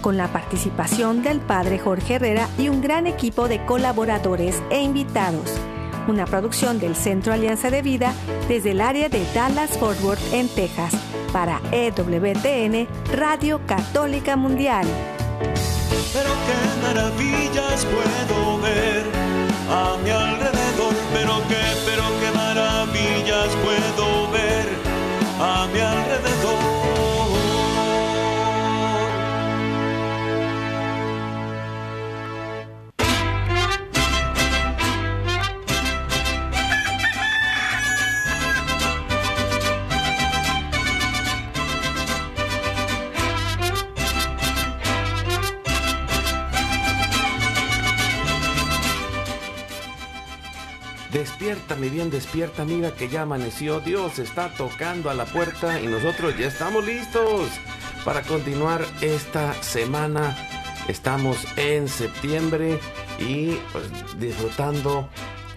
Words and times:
con 0.00 0.16
la 0.16 0.28
participación 0.28 1.22
del 1.22 1.40
padre 1.40 1.78
Jorge 1.78 2.14
Herrera 2.14 2.48
y 2.58 2.68
un 2.68 2.80
gran 2.80 3.06
equipo 3.06 3.48
de 3.48 3.64
colaboradores 3.64 4.62
e 4.70 4.80
invitados. 4.80 5.58
Una 6.06 6.24
producción 6.24 6.78
del 6.78 6.96
Centro 6.96 7.32
Alianza 7.32 7.70
de 7.70 7.82
Vida 7.82 8.12
desde 8.48 8.70
el 8.70 8.80
área 8.80 9.08
de 9.08 9.24
Dallas 9.34 9.76
Fort 9.78 10.00
Worth 10.02 10.32
en 10.32 10.48
Texas 10.48 10.94
para 11.32 11.60
EWTN 11.72 12.88
Radio 13.14 13.60
Católica 13.66 14.36
Mundial. 14.36 14.86
Pero 16.12 16.30
qué 16.46 16.86
maravillas 16.86 17.86
puedo 17.86 18.58
ver 18.60 19.04
a 19.70 19.96
mi 20.02 20.10
Despierta, 51.38 51.76
mi 51.76 51.88
bien, 51.88 52.10
despierta, 52.10 52.64
mira 52.64 52.90
que 52.90 53.08
ya 53.08 53.22
amaneció. 53.22 53.78
Dios 53.78 54.18
está 54.18 54.52
tocando 54.54 55.08
a 55.08 55.14
la 55.14 55.24
puerta 55.24 55.80
y 55.80 55.86
nosotros 55.86 56.36
ya 56.36 56.48
estamos 56.48 56.84
listos 56.84 57.48
para 58.04 58.22
continuar 58.22 58.84
esta 59.00 59.54
semana. 59.62 60.36
Estamos 60.88 61.36
en 61.56 61.86
septiembre 61.86 62.80
y 63.20 63.56
pues, 63.70 63.84
disfrutando 64.18 65.08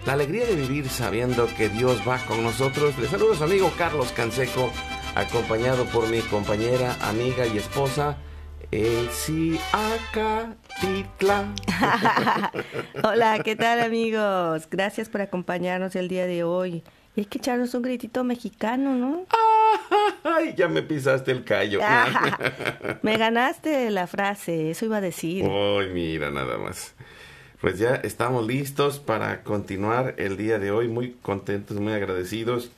la 0.06 0.12
alegría 0.12 0.46
de 0.46 0.54
vivir 0.54 0.88
sabiendo 0.88 1.48
que 1.56 1.68
Dios 1.68 2.00
va 2.08 2.18
con 2.26 2.44
nosotros. 2.44 2.96
Les 2.98 3.10
saludo 3.10 3.32
a 3.32 3.38
su 3.38 3.42
amigo 3.42 3.72
Carlos 3.76 4.12
Canseco, 4.12 4.70
acompañado 5.16 5.84
por 5.86 6.06
mi 6.06 6.20
compañera, 6.20 6.96
amiga 7.00 7.44
y 7.44 7.58
esposa. 7.58 8.18
Elsie 8.70 9.58
Hola, 13.04 13.40
¿qué 13.44 13.54
tal 13.54 13.80
amigos? 13.80 14.66
Gracias 14.68 15.08
por 15.08 15.20
acompañarnos 15.20 15.94
el 15.94 16.08
día 16.08 16.26
de 16.26 16.42
hoy. 16.42 16.82
Y 17.14 17.20
hay 17.20 17.26
que 17.26 17.38
echarnos 17.38 17.74
un 17.74 17.82
gritito 17.82 18.24
mexicano, 18.24 18.96
¿no? 18.96 19.26
Ay, 20.24 20.54
ya 20.56 20.68
me 20.68 20.82
pisaste 20.82 21.30
el 21.30 21.44
callo. 21.44 21.78
Me 23.02 23.16
ganaste 23.16 23.90
la 23.90 24.06
frase, 24.06 24.70
eso 24.70 24.86
iba 24.86 24.96
a 24.96 25.00
decir. 25.00 25.44
Ay, 25.44 25.90
mira, 25.92 26.30
nada 26.30 26.58
más. 26.58 26.94
Pues 27.60 27.78
ya 27.78 27.94
estamos 27.96 28.46
listos 28.46 28.98
para 28.98 29.44
continuar 29.44 30.14
el 30.18 30.36
día 30.36 30.58
de 30.58 30.72
hoy, 30.72 30.88
muy 30.88 31.12
contentos, 31.22 31.78
muy 31.78 31.92
agradecidos 31.92 32.72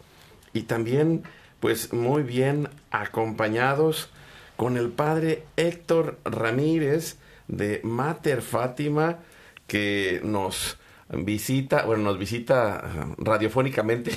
y 0.52 0.62
también 0.62 1.22
pues 1.60 1.94
muy 1.94 2.22
bien 2.22 2.68
acompañados 2.90 4.10
con 4.56 4.76
el 4.76 4.90
padre 4.90 5.44
Héctor 5.56 6.18
Ramírez 6.24 7.16
de 7.48 7.80
Mater 7.84 8.42
Fátima 8.42 9.18
que 9.66 10.20
nos 10.24 10.78
visita, 11.10 11.84
bueno, 11.84 12.02
nos 12.02 12.18
visita 12.18 12.82
radiofónicamente 13.18 14.12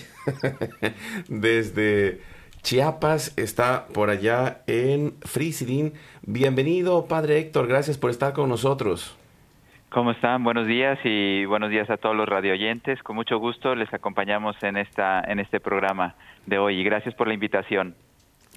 desde 1.28 2.22
Chiapas, 2.62 3.38
está 3.38 3.88
por 3.94 4.10
allá 4.10 4.62
en 4.68 5.14
Frisidín. 5.22 5.94
Bienvenido, 6.24 7.08
padre 7.08 7.40
Héctor, 7.40 7.68
gracias 7.68 7.98
por 7.98 8.10
estar 8.10 8.34
con 8.34 8.50
nosotros. 8.50 9.18
¿Cómo 9.90 10.12
están? 10.12 10.44
Buenos 10.44 10.68
días 10.68 11.00
y 11.06 11.46
buenos 11.46 11.70
días 11.70 11.90
a 11.90 11.96
todos 11.96 12.16
los 12.16 12.28
radioyentes. 12.28 13.02
Con 13.04 13.16
mucho 13.16 13.40
gusto 13.40 13.74
les 13.74 13.94
acompañamos 13.94 14.62
en 14.62 14.76
esta 14.76 15.22
en 15.22 15.40
este 15.40 15.62
programa 15.62 16.16
de 16.46 16.60
hoy 16.60 16.82
y 16.82 16.84
gracias 16.84 17.16
por 17.16 17.28
la 17.28 17.34
invitación. 17.34 17.96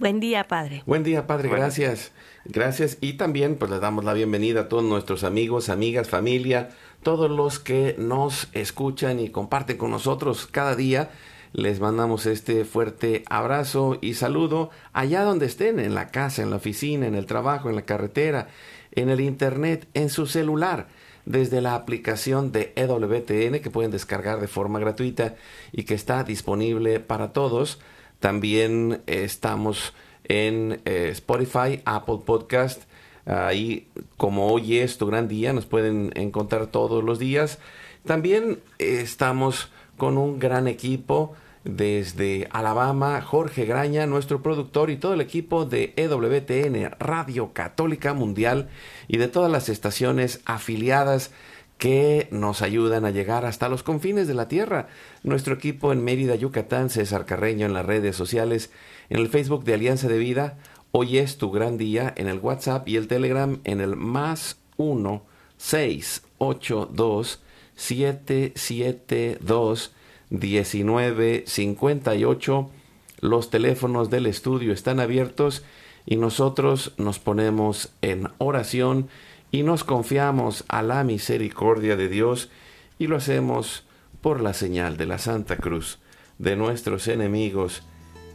Buen 0.00 0.18
día, 0.18 0.48
padre. 0.48 0.82
Buen 0.86 1.02
día, 1.04 1.26
padre, 1.26 1.48
Bueno. 1.48 1.62
gracias. 1.62 2.12
Gracias. 2.46 2.96
Y 3.02 3.18
también 3.18 3.56
pues 3.56 3.70
le 3.70 3.80
damos 3.80 4.02
la 4.02 4.14
bienvenida 4.14 4.62
a 4.62 4.68
todos 4.70 4.82
nuestros 4.82 5.24
amigos, 5.24 5.68
amigas, 5.68 6.08
familia, 6.08 6.70
todos 7.02 7.30
los 7.30 7.58
que 7.58 7.96
nos 7.98 8.48
escuchan 8.54 9.20
y 9.20 9.28
comparten 9.28 9.76
con 9.76 9.90
nosotros 9.90 10.48
cada 10.50 10.74
día. 10.74 11.10
Les 11.52 11.80
mandamos 11.80 12.24
este 12.24 12.64
fuerte 12.64 13.24
abrazo 13.28 13.98
y 14.00 14.14
saludo 14.14 14.70
allá 14.94 15.22
donde 15.22 15.44
estén, 15.44 15.78
en 15.78 15.94
la 15.94 16.08
casa, 16.08 16.40
en 16.42 16.48
la 16.48 16.56
oficina, 16.56 17.06
en 17.06 17.14
el 17.14 17.26
trabajo, 17.26 17.68
en 17.68 17.76
la 17.76 17.82
carretera, 17.82 18.48
en 18.92 19.10
el 19.10 19.20
internet, 19.20 19.86
en 19.92 20.08
su 20.08 20.24
celular, 20.26 20.88
desde 21.26 21.60
la 21.60 21.74
aplicación 21.74 22.52
de 22.52 22.72
EWTN 22.74 23.60
que 23.60 23.70
pueden 23.70 23.90
descargar 23.90 24.40
de 24.40 24.48
forma 24.48 24.78
gratuita 24.78 25.34
y 25.72 25.82
que 25.82 25.92
está 25.92 26.24
disponible 26.24 27.00
para 27.00 27.34
todos. 27.34 27.80
También 28.20 29.02
eh, 29.06 29.24
estamos 29.24 29.94
en 30.24 30.80
eh, 30.84 31.08
Spotify, 31.10 31.82
Apple 31.84 32.20
Podcast. 32.24 32.82
Ahí, 33.26 33.88
como 34.16 34.46
hoy 34.48 34.78
es 34.78 34.98
tu 34.98 35.06
gran 35.06 35.28
día, 35.28 35.52
nos 35.52 35.66
pueden 35.66 36.12
encontrar 36.14 36.68
todos 36.68 37.02
los 37.02 37.18
días. 37.18 37.58
También 38.04 38.60
eh, 38.78 39.00
estamos 39.02 39.70
con 39.96 40.18
un 40.18 40.38
gran 40.38 40.68
equipo 40.68 41.34
desde 41.64 42.48
Alabama, 42.52 43.20
Jorge 43.20 43.66
Graña, 43.66 44.06
nuestro 44.06 44.42
productor 44.42 44.90
y 44.90 44.96
todo 44.96 45.12
el 45.14 45.20
equipo 45.20 45.66
de 45.66 45.92
EWTN, 45.96 46.96
Radio 46.98 47.52
Católica 47.52 48.14
Mundial 48.14 48.68
y 49.08 49.18
de 49.18 49.28
todas 49.28 49.52
las 49.52 49.68
estaciones 49.68 50.40
afiliadas 50.46 51.32
que 51.80 52.28
nos 52.30 52.62
ayudan 52.62 53.04
a 53.06 53.10
llegar 53.10 53.46
hasta 53.46 53.70
los 53.70 53.82
confines 53.82 54.28
de 54.28 54.34
la 54.34 54.48
tierra. 54.48 54.88
Nuestro 55.22 55.54
equipo 55.54 55.92
en 55.92 56.04
Mérida, 56.04 56.34
Yucatán, 56.34 56.90
César 56.90 57.24
Carreño 57.24 57.64
en 57.64 57.72
las 57.72 57.86
redes 57.86 58.14
sociales, 58.14 58.70
en 59.08 59.18
el 59.18 59.30
Facebook 59.30 59.64
de 59.64 59.72
Alianza 59.74 60.06
de 60.06 60.18
Vida, 60.18 60.58
hoy 60.92 61.16
es 61.16 61.38
tu 61.38 61.50
gran 61.50 61.78
día, 61.78 62.12
en 62.16 62.28
el 62.28 62.38
WhatsApp 62.38 62.86
y 62.86 62.96
el 62.96 63.08
Telegram 63.08 63.60
en 63.64 63.80
el 63.80 63.96
más 63.96 64.58
1 64.76 65.22
682 65.56 67.40
772 67.74 69.94
1958. 70.28 72.70
Los 73.20 73.48
teléfonos 73.48 74.10
del 74.10 74.26
estudio 74.26 74.74
están 74.74 75.00
abiertos 75.00 75.64
y 76.04 76.16
nosotros 76.16 76.92
nos 76.98 77.18
ponemos 77.18 77.88
en 78.02 78.28
oración 78.36 79.08
y 79.50 79.62
nos 79.62 79.84
confiamos 79.84 80.64
a 80.68 80.82
la 80.82 81.04
misericordia 81.04 81.96
de 81.96 82.08
Dios 82.08 82.50
y 82.98 83.06
lo 83.06 83.16
hacemos 83.16 83.84
por 84.20 84.40
la 84.40 84.54
señal 84.54 84.96
de 84.96 85.06
la 85.06 85.18
Santa 85.18 85.56
Cruz 85.56 85.98
de 86.38 86.56
nuestros 86.56 87.08
enemigos. 87.08 87.82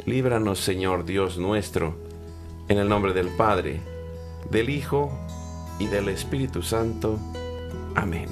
Líbranos, 0.05 0.59
Señor 0.59 1.05
Dios 1.05 1.37
nuestro, 1.37 1.95
en 2.67 2.77
el 2.79 2.89
nombre 2.89 3.13
del 3.13 3.29
Padre, 3.29 3.79
del 4.51 4.69
Hijo 4.69 5.17
y 5.79 5.87
del 5.87 6.09
Espíritu 6.09 6.61
Santo. 6.61 7.19
Amén. 7.95 8.27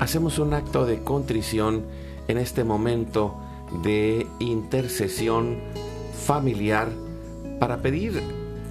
Hacemos 0.00 0.38
un 0.38 0.54
acto 0.54 0.86
de 0.86 1.02
contrición 1.02 1.84
en 2.26 2.38
este 2.38 2.64
momento 2.64 3.38
de 3.82 4.26
intercesión 4.38 5.58
familiar 6.26 6.88
para 7.58 7.82
pedir 7.82 8.41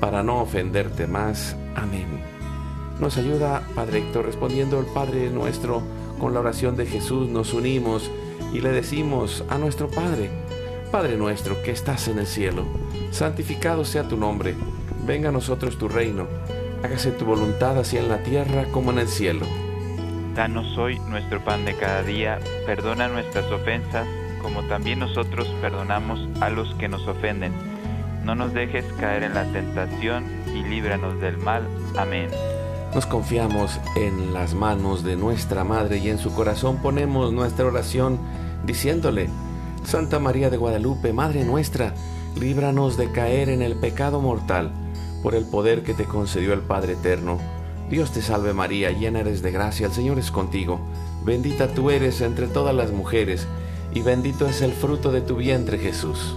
para 0.00 0.22
no 0.22 0.40
ofenderte 0.40 1.06
más. 1.06 1.56
Amén. 1.74 2.22
Nos 3.00 3.18
ayuda, 3.18 3.62
Padre 3.74 3.98
Héctor, 3.98 4.24
respondiendo 4.26 4.80
el 4.80 4.86
Padre 4.86 5.30
nuestro 5.30 5.82
con 6.18 6.32
la 6.32 6.40
oración 6.40 6.76
de 6.76 6.86
Jesús, 6.86 7.28
nos 7.28 7.52
unimos 7.52 8.10
y 8.52 8.60
le 8.60 8.70
decimos 8.70 9.44
a 9.48 9.58
nuestro 9.58 9.88
Padre, 9.88 10.30
Padre 10.90 11.16
nuestro 11.16 11.62
que 11.62 11.72
estás 11.72 12.08
en 12.08 12.18
el 12.18 12.26
cielo, 12.26 12.64
santificado 13.10 13.84
sea 13.84 14.08
tu 14.08 14.16
nombre, 14.16 14.54
venga 15.06 15.28
a 15.28 15.32
nosotros 15.32 15.76
tu 15.76 15.88
reino, 15.88 16.26
hágase 16.82 17.10
tu 17.10 17.26
voluntad 17.26 17.78
así 17.78 17.98
en 17.98 18.08
la 18.08 18.22
tierra 18.22 18.64
como 18.72 18.92
en 18.92 19.00
el 19.00 19.08
cielo. 19.08 19.44
Danos 20.34 20.76
hoy 20.78 20.98
nuestro 21.00 21.42
pan 21.44 21.64
de 21.64 21.74
cada 21.74 22.02
día, 22.02 22.38
perdona 22.64 23.08
nuestras 23.08 23.50
ofensas, 23.50 24.06
como 24.40 24.62
también 24.68 25.00
nosotros 25.00 25.48
perdonamos 25.60 26.20
a 26.40 26.50
los 26.50 26.74
que 26.74 26.88
nos 26.88 27.06
ofenden. 27.06 27.52
No 28.26 28.34
nos 28.34 28.52
dejes 28.52 28.84
caer 28.98 29.22
en 29.22 29.34
la 29.34 29.44
tentación 29.52 30.24
y 30.52 30.64
líbranos 30.64 31.20
del 31.20 31.38
mal. 31.38 31.62
Amén. 31.96 32.28
Nos 32.92 33.06
confiamos 33.06 33.78
en 33.94 34.34
las 34.34 34.52
manos 34.52 35.04
de 35.04 35.14
nuestra 35.14 35.62
Madre 35.62 35.98
y 35.98 36.08
en 36.08 36.18
su 36.18 36.34
corazón 36.34 36.78
ponemos 36.82 37.32
nuestra 37.32 37.66
oración 37.66 38.18
diciéndole, 38.64 39.30
Santa 39.84 40.18
María 40.18 40.50
de 40.50 40.56
Guadalupe, 40.56 41.12
Madre 41.12 41.44
nuestra, 41.44 41.94
líbranos 42.34 42.96
de 42.96 43.12
caer 43.12 43.48
en 43.48 43.62
el 43.62 43.76
pecado 43.76 44.20
mortal, 44.20 44.72
por 45.22 45.36
el 45.36 45.44
poder 45.44 45.84
que 45.84 45.94
te 45.94 46.04
concedió 46.04 46.52
el 46.52 46.62
Padre 46.62 46.94
Eterno. 46.94 47.38
Dios 47.90 48.10
te 48.10 48.22
salve 48.22 48.52
María, 48.52 48.90
llena 48.90 49.20
eres 49.20 49.40
de 49.40 49.52
gracia, 49.52 49.86
el 49.86 49.92
Señor 49.92 50.18
es 50.18 50.32
contigo. 50.32 50.80
Bendita 51.24 51.68
tú 51.68 51.90
eres 51.90 52.20
entre 52.22 52.48
todas 52.48 52.74
las 52.74 52.90
mujeres, 52.90 53.46
y 53.94 54.02
bendito 54.02 54.48
es 54.48 54.62
el 54.62 54.72
fruto 54.72 55.12
de 55.12 55.20
tu 55.20 55.36
vientre 55.36 55.78
Jesús. 55.78 56.36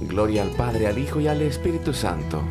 Gloria 0.00 0.42
al 0.42 0.50
Padre, 0.50 0.86
al 0.86 0.98
Hijo 0.98 1.20
y 1.20 1.28
al 1.28 1.42
Espíritu 1.42 1.92
Santo. 1.92 2.42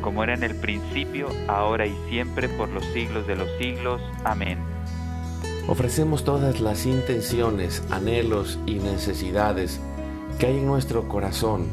Como 0.00 0.22
era 0.24 0.34
en 0.34 0.42
el 0.42 0.54
principio, 0.54 1.28
ahora 1.48 1.86
y 1.86 1.94
siempre, 2.08 2.48
por 2.48 2.68
los 2.68 2.84
siglos 2.86 3.26
de 3.26 3.36
los 3.36 3.48
siglos. 3.58 4.00
Amén. 4.24 4.58
Ofrecemos 5.66 6.24
todas 6.24 6.60
las 6.60 6.86
intenciones, 6.86 7.82
anhelos 7.90 8.58
y 8.64 8.76
necesidades 8.76 9.80
que 10.38 10.46
hay 10.46 10.58
en 10.58 10.66
nuestro 10.66 11.08
corazón 11.08 11.66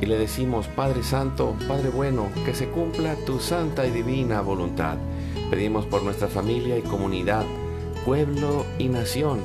y 0.00 0.06
le 0.06 0.18
decimos, 0.18 0.66
Padre 0.68 1.02
Santo, 1.02 1.56
Padre 1.66 1.88
bueno, 1.88 2.28
que 2.44 2.54
se 2.54 2.68
cumpla 2.68 3.16
tu 3.24 3.38
santa 3.38 3.86
y 3.86 3.90
divina 3.90 4.42
voluntad. 4.42 4.98
Pedimos 5.50 5.86
por 5.86 6.02
nuestra 6.02 6.28
familia 6.28 6.76
y 6.76 6.82
comunidad, 6.82 7.44
pueblo 8.04 8.66
y 8.78 8.88
nación, 8.88 9.40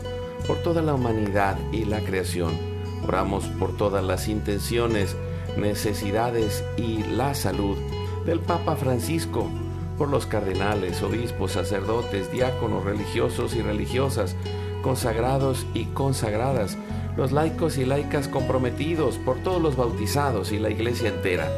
por 0.48 0.58
toda 0.58 0.82
la 0.82 0.96
humanidad 0.96 1.58
y 1.72 1.86
la 1.86 2.02
creación. 2.02 2.69
Oramos 3.10 3.46
por 3.48 3.76
todas 3.76 4.04
las 4.04 4.28
intenciones, 4.28 5.18
necesidades 5.58 6.64
y 6.78 7.00
la 7.02 7.34
salud 7.34 7.76
del 8.24 8.40
Papa 8.40 8.76
Francisco, 8.76 9.50
por 9.98 10.10
los 10.10 10.28
cardenales, 10.28 11.02
obispos, 11.02 11.54
sacerdotes, 11.54 12.32
diáconos, 12.32 12.84
religiosos 12.84 13.56
y 13.56 13.64
religiosas, 13.64 14.36
consagrados 14.84 15.66
y 15.74 15.86
consagradas, 15.86 16.78
los 17.18 17.32
laicos 17.32 17.80
y 17.80 17.86
laicas 17.86 18.28
comprometidos, 18.28 19.16
por 19.18 19.40
todos 19.40 19.60
los 19.60 19.76
bautizados 19.76 20.52
y 20.52 20.60
la 20.60 20.70
iglesia 20.70 21.10
entera, 21.10 21.50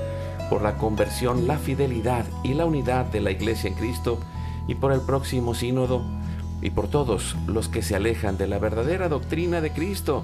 por 0.50 0.62
la 0.62 0.77
conversión, 0.77 1.47
la 1.47 1.57
fidelidad 1.57 2.24
y 2.45 2.54
la 2.54 2.65
unidad 2.65 3.07
de 3.07 3.19
la 3.19 3.31
iglesia 3.31 3.68
en 3.68 3.74
Cristo, 3.74 4.19
y 4.69 4.75
por 4.75 4.94
el 4.94 5.01
próximo 5.01 5.54
sínodo, 5.54 6.01
y 6.62 6.69
por 6.69 6.88
todos 6.88 7.36
los 7.47 7.68
que 7.68 7.81
se 7.81 7.95
alejan 7.95 8.38
de 8.38 8.47
la 8.47 8.59
verdadera 8.59 9.09
doctrina 9.09 9.59
de 9.59 9.71
Cristo. 9.71 10.24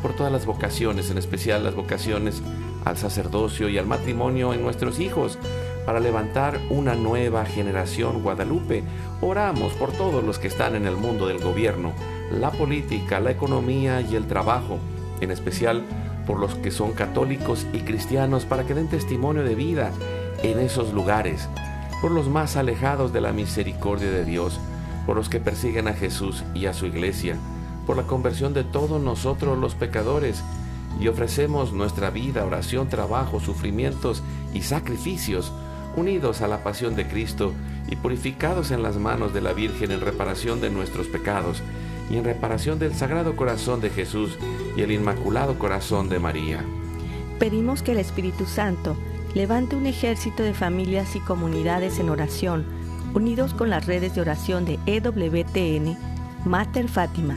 por 0.00 0.14
todas 0.14 0.32
las 0.32 0.46
vocaciones, 0.46 1.10
en 1.10 1.18
especial 1.18 1.64
las 1.64 1.74
vocaciones 1.74 2.42
al 2.84 2.96
sacerdocio 2.96 3.68
y 3.68 3.78
al 3.78 3.86
matrimonio 3.86 4.54
en 4.54 4.62
nuestros 4.62 5.00
hijos, 5.00 5.38
para 5.86 6.00
levantar 6.00 6.60
una 6.70 6.94
nueva 6.94 7.44
generación 7.44 8.22
guadalupe. 8.22 8.82
Oramos 9.20 9.72
por 9.74 9.92
todos 9.92 10.22
los 10.24 10.38
que 10.38 10.48
están 10.48 10.74
en 10.74 10.86
el 10.86 10.96
mundo 10.96 11.26
del 11.26 11.42
gobierno, 11.42 11.92
la 12.30 12.50
política, 12.50 13.20
la 13.20 13.30
economía 13.30 14.00
y 14.00 14.14
el 14.14 14.26
trabajo, 14.26 14.78
en 15.20 15.30
especial 15.30 15.84
por 16.26 16.38
los 16.38 16.54
que 16.54 16.70
son 16.70 16.92
católicos 16.92 17.66
y 17.72 17.80
cristianos 17.80 18.44
para 18.44 18.64
que 18.64 18.74
den 18.74 18.88
testimonio 18.88 19.42
de 19.42 19.54
vida 19.54 19.90
en 20.42 20.58
esos 20.60 20.92
lugares, 20.92 21.48
por 22.00 22.10
los 22.12 22.28
más 22.28 22.56
alejados 22.56 23.12
de 23.12 23.20
la 23.20 23.32
misericordia 23.32 24.10
de 24.10 24.24
Dios, 24.24 24.60
por 25.06 25.16
los 25.16 25.28
que 25.28 25.40
persiguen 25.40 25.88
a 25.88 25.92
Jesús 25.92 26.44
y 26.54 26.66
a 26.66 26.74
su 26.74 26.86
iglesia, 26.86 27.36
por 27.86 27.96
la 27.96 28.04
conversión 28.04 28.54
de 28.54 28.64
todos 28.64 29.00
nosotros 29.00 29.58
los 29.58 29.74
pecadores, 29.74 30.42
y 30.98 31.08
ofrecemos 31.08 31.72
nuestra 31.72 32.10
vida, 32.10 32.44
oración, 32.44 32.88
trabajo, 32.88 33.40
sufrimientos 33.40 34.22
y 34.52 34.62
sacrificios 34.62 35.52
unidos 35.96 36.40
a 36.42 36.48
la 36.48 36.62
pasión 36.62 36.94
de 36.94 37.06
Cristo 37.06 37.52
y 37.88 37.96
purificados 37.96 38.70
en 38.70 38.82
las 38.82 38.96
manos 38.96 39.32
de 39.32 39.40
la 39.40 39.52
Virgen 39.52 39.90
en 39.90 40.00
reparación 40.00 40.60
de 40.60 40.70
nuestros 40.70 41.08
pecados 41.08 41.62
y 42.10 42.16
en 42.16 42.24
reparación 42.24 42.78
del 42.78 42.94
Sagrado 42.94 43.36
Corazón 43.36 43.80
de 43.80 43.90
Jesús 43.90 44.36
y 44.76 44.82
el 44.82 44.90
Inmaculado 44.90 45.58
Corazón 45.58 46.08
de 46.08 46.18
María. 46.18 46.64
Pedimos 47.38 47.82
que 47.82 47.92
el 47.92 47.98
Espíritu 47.98 48.46
Santo 48.46 48.96
levante 49.34 49.76
un 49.76 49.86
ejército 49.86 50.42
de 50.42 50.54
familias 50.54 51.14
y 51.16 51.20
comunidades 51.20 51.98
en 51.98 52.10
oración, 52.10 52.66
unidos 53.14 53.54
con 53.54 53.70
las 53.70 53.86
redes 53.86 54.14
de 54.14 54.20
oración 54.20 54.64
de 54.64 54.78
EWTN, 54.86 55.96
Mater 56.44 56.88
Fátima, 56.88 57.36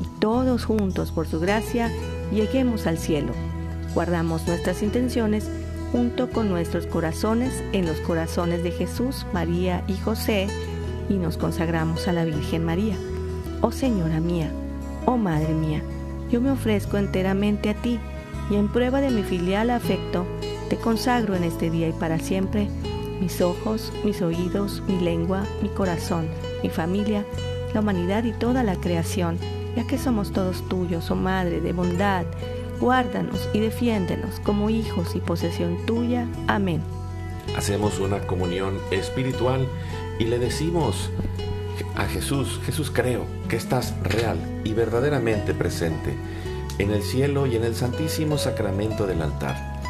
y 0.00 0.04
todos 0.20 0.64
juntos 0.64 1.12
por 1.12 1.26
su 1.26 1.40
gracia 1.40 1.90
lleguemos 2.32 2.86
al 2.86 2.98
cielo 2.98 3.32
Guardamos 3.94 4.46
nuestras 4.46 4.82
intenciones 4.82 5.50
junto 5.90 6.30
con 6.30 6.48
nuestros 6.48 6.86
corazones 6.86 7.64
en 7.72 7.86
los 7.86 7.98
corazones 8.00 8.62
de 8.62 8.70
Jesús, 8.70 9.26
María 9.32 9.82
y 9.88 9.96
José 9.96 10.46
y 11.08 11.14
nos 11.14 11.36
consagramos 11.36 12.06
a 12.06 12.12
la 12.12 12.24
Virgen 12.24 12.64
María. 12.64 12.96
Oh 13.62 13.72
Señora 13.72 14.20
mía, 14.20 14.52
oh 15.06 15.16
Madre 15.16 15.54
mía, 15.54 15.82
yo 16.30 16.40
me 16.40 16.52
ofrezco 16.52 16.98
enteramente 16.98 17.70
a 17.70 17.74
ti 17.74 17.98
y 18.48 18.54
en 18.54 18.68
prueba 18.68 19.00
de 19.00 19.10
mi 19.10 19.24
filial 19.24 19.70
afecto, 19.70 20.24
te 20.68 20.76
consagro 20.76 21.34
en 21.34 21.42
este 21.42 21.68
día 21.68 21.88
y 21.88 21.92
para 21.92 22.20
siempre 22.20 22.68
mis 23.20 23.40
ojos, 23.40 23.92
mis 24.04 24.22
oídos, 24.22 24.82
mi 24.86 25.00
lengua, 25.00 25.44
mi 25.62 25.68
corazón, 25.68 26.28
mi 26.62 26.70
familia, 26.70 27.26
la 27.74 27.80
humanidad 27.80 28.22
y 28.22 28.32
toda 28.32 28.62
la 28.62 28.76
creación, 28.76 29.36
ya 29.76 29.86
que 29.86 29.98
somos 29.98 30.32
todos 30.32 30.66
tuyos, 30.68 31.10
oh 31.10 31.16
Madre 31.16 31.60
de 31.60 31.72
bondad, 31.72 32.24
guárdanos 32.80 33.48
y 33.52 33.60
defiéndenos 33.60 34.40
como 34.40 34.70
hijos 34.70 35.14
y 35.14 35.20
posesión 35.20 35.84
tuya. 35.86 36.26
Amén. 36.46 36.82
Hacemos 37.56 37.98
una 37.98 38.20
comunión 38.26 38.78
espiritual 38.90 39.66
y 40.18 40.24
le 40.24 40.38
decimos 40.38 41.10
a 41.96 42.06
Jesús, 42.06 42.60
Jesús 42.64 42.90
creo 42.90 43.26
que 43.48 43.56
estás 43.56 43.94
real 44.02 44.38
y 44.64 44.72
verdaderamente 44.72 45.54
presente 45.54 46.14
en 46.78 46.90
el 46.90 47.02
cielo 47.02 47.46
y 47.46 47.56
en 47.56 47.64
el 47.64 47.74
santísimo 47.74 48.38
sacramento 48.38 49.06
del 49.06 49.22
altar. 49.22 49.80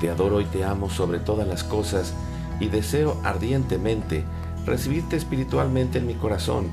Te 0.00 0.08
adoro 0.10 0.40
y 0.40 0.44
te 0.44 0.64
amo 0.64 0.88
sobre 0.90 1.18
todas 1.18 1.46
las 1.46 1.64
cosas 1.64 2.14
y 2.60 2.68
deseo 2.68 3.20
ardientemente 3.24 4.24
recibirte 4.64 5.16
espiritualmente 5.16 5.98
en 5.98 6.06
mi 6.06 6.14
corazón. 6.14 6.68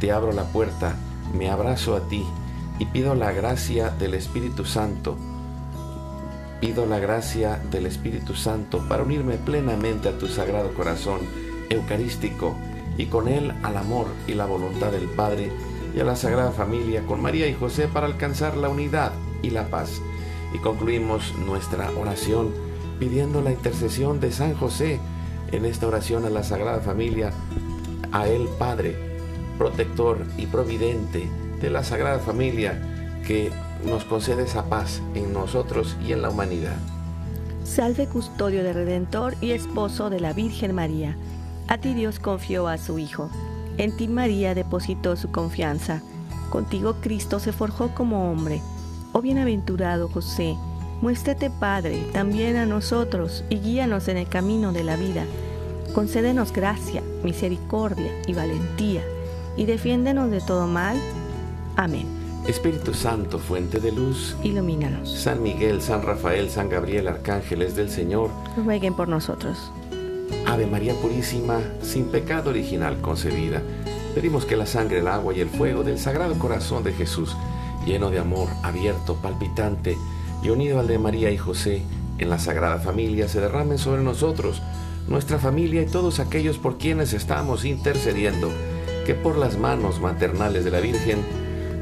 Te 0.00 0.10
abro 0.12 0.32
la 0.32 0.44
puerta, 0.44 0.96
me 1.34 1.50
abrazo 1.50 1.96
a 1.96 2.08
ti 2.08 2.24
y 2.78 2.86
pido 2.86 3.14
la 3.14 3.32
gracia 3.32 3.90
del 3.90 4.14
Espíritu 4.14 4.64
Santo. 4.64 5.16
Pido 6.60 6.86
la 6.86 6.98
gracia 6.98 7.60
del 7.70 7.86
Espíritu 7.86 8.34
Santo 8.34 8.86
para 8.88 9.02
unirme 9.02 9.36
plenamente 9.36 10.08
a 10.08 10.18
tu 10.18 10.28
sagrado 10.28 10.74
corazón 10.74 11.20
eucarístico 11.70 12.56
y 12.96 13.06
con 13.06 13.28
él 13.28 13.52
al 13.62 13.76
amor 13.76 14.06
y 14.26 14.34
la 14.34 14.46
voluntad 14.46 14.92
del 14.92 15.08
Padre 15.08 15.50
y 15.94 16.00
a 16.00 16.04
la 16.04 16.16
Sagrada 16.16 16.52
Familia 16.52 17.02
con 17.06 17.20
María 17.20 17.46
y 17.48 17.54
José 17.54 17.88
para 17.88 18.06
alcanzar 18.06 18.56
la 18.56 18.68
unidad 18.68 19.12
y 19.42 19.50
la 19.50 19.68
paz. 19.68 20.00
Y 20.54 20.58
concluimos 20.58 21.34
nuestra 21.38 21.90
oración 21.92 22.50
pidiendo 22.98 23.42
la 23.42 23.52
intercesión 23.52 24.20
de 24.20 24.30
San 24.32 24.54
José 24.54 25.00
en 25.50 25.64
esta 25.64 25.86
oración 25.86 26.24
a 26.24 26.30
la 26.30 26.42
Sagrada 26.42 26.80
Familia, 26.80 27.32
a 28.12 28.28
Él 28.28 28.48
Padre, 28.58 29.11
protector 29.58 30.24
y 30.36 30.46
providente 30.46 31.28
de 31.60 31.70
la 31.70 31.84
Sagrada 31.84 32.18
Familia, 32.18 32.80
que 33.26 33.50
nos 33.84 34.04
concede 34.04 34.44
esa 34.44 34.64
paz 34.64 35.02
en 35.14 35.32
nosotros 35.32 35.96
y 36.06 36.12
en 36.12 36.22
la 36.22 36.30
humanidad. 36.30 36.76
Salve 37.64 38.06
custodio 38.06 38.64
de 38.64 38.72
Redentor 38.72 39.34
y 39.40 39.52
esposo 39.52 40.10
de 40.10 40.20
la 40.20 40.32
Virgen 40.32 40.74
María. 40.74 41.16
A 41.68 41.78
ti 41.78 41.94
Dios 41.94 42.18
confió 42.18 42.68
a 42.68 42.78
su 42.78 42.98
Hijo. 42.98 43.30
En 43.78 43.96
ti 43.96 44.08
María 44.08 44.54
depositó 44.54 45.16
su 45.16 45.30
confianza. 45.30 46.02
Contigo 46.50 46.96
Cristo 47.00 47.38
se 47.38 47.52
forjó 47.52 47.94
como 47.94 48.30
hombre. 48.30 48.60
Oh 49.12 49.22
bienaventurado 49.22 50.08
José, 50.08 50.56
muéstrate 51.00 51.50
Padre 51.50 52.06
también 52.12 52.56
a 52.56 52.66
nosotros 52.66 53.44
y 53.48 53.58
guíanos 53.58 54.08
en 54.08 54.16
el 54.16 54.28
camino 54.28 54.72
de 54.72 54.84
la 54.84 54.96
vida 54.96 55.24
Concédenos 55.94 56.54
gracia, 56.54 57.02
misericordia 57.22 58.10
y 58.26 58.32
valentía, 58.32 59.02
y 59.56 59.66
defiéndenos 59.66 60.30
de 60.30 60.40
todo 60.40 60.66
mal. 60.66 60.96
Amén. 61.76 62.06
Espíritu 62.46 62.92
Santo, 62.92 63.38
fuente 63.38 63.78
de 63.78 63.92
luz, 63.92 64.36
ilumínanos. 64.42 65.08
San 65.12 65.42
Miguel, 65.42 65.80
San 65.80 66.02
Rafael, 66.02 66.50
San 66.50 66.68
Gabriel, 66.68 67.06
arcángeles 67.06 67.76
del 67.76 67.88
Señor, 67.88 68.30
rueguen 68.56 68.94
por 68.94 69.08
nosotros. 69.08 69.70
Ave 70.46 70.66
María 70.66 70.94
Purísima, 70.94 71.60
sin 71.82 72.06
pecado 72.06 72.50
original 72.50 73.00
concebida, 73.00 73.62
pedimos 74.14 74.44
que 74.44 74.56
la 74.56 74.66
sangre, 74.66 74.98
el 74.98 75.06
agua 75.06 75.34
y 75.34 75.40
el 75.40 75.48
fuego 75.48 75.84
del 75.84 75.98
Sagrado 75.98 76.36
Corazón 76.38 76.82
de 76.82 76.92
Jesús, 76.92 77.36
lleno 77.86 78.10
de 78.10 78.18
amor, 78.18 78.48
abierto, 78.64 79.16
palpitante 79.16 79.96
y 80.42 80.50
unido 80.50 80.80
al 80.80 80.88
de 80.88 80.98
María 80.98 81.30
y 81.30 81.38
José, 81.38 81.82
en 82.18 82.28
la 82.28 82.38
Sagrada 82.38 82.78
Familia, 82.78 83.28
se 83.28 83.40
derramen 83.40 83.78
sobre 83.78 84.02
nosotros, 84.02 84.62
nuestra 85.08 85.38
familia 85.38 85.82
y 85.82 85.86
todos 85.86 86.18
aquellos 86.18 86.58
por 86.58 86.78
quienes 86.78 87.12
estamos 87.12 87.64
intercediendo, 87.64 88.50
que 89.04 89.14
por 89.14 89.36
las 89.36 89.58
manos 89.58 90.00
maternales 90.00 90.64
de 90.64 90.70
la 90.70 90.80
Virgen 90.80 91.22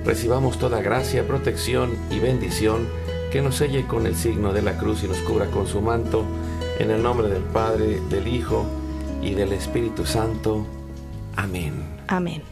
recibamos 0.04 0.58
toda 0.58 0.80
gracia, 0.80 1.26
protección 1.26 1.96
y 2.10 2.18
bendición 2.18 2.88
que 3.30 3.42
nos 3.42 3.56
selle 3.56 3.86
con 3.86 4.06
el 4.06 4.16
signo 4.16 4.52
de 4.52 4.62
la 4.62 4.78
cruz 4.78 5.04
y 5.04 5.08
nos 5.08 5.18
cubra 5.18 5.46
con 5.46 5.66
su 5.66 5.80
manto, 5.80 6.24
en 6.78 6.90
el 6.90 7.02
nombre 7.02 7.28
del 7.28 7.42
Padre, 7.42 8.00
del 8.08 8.26
Hijo 8.26 8.66
y 9.22 9.34
del 9.34 9.52
Espíritu 9.52 10.06
Santo. 10.06 10.66
Amén. 11.36 11.74
Amén. 12.08 12.42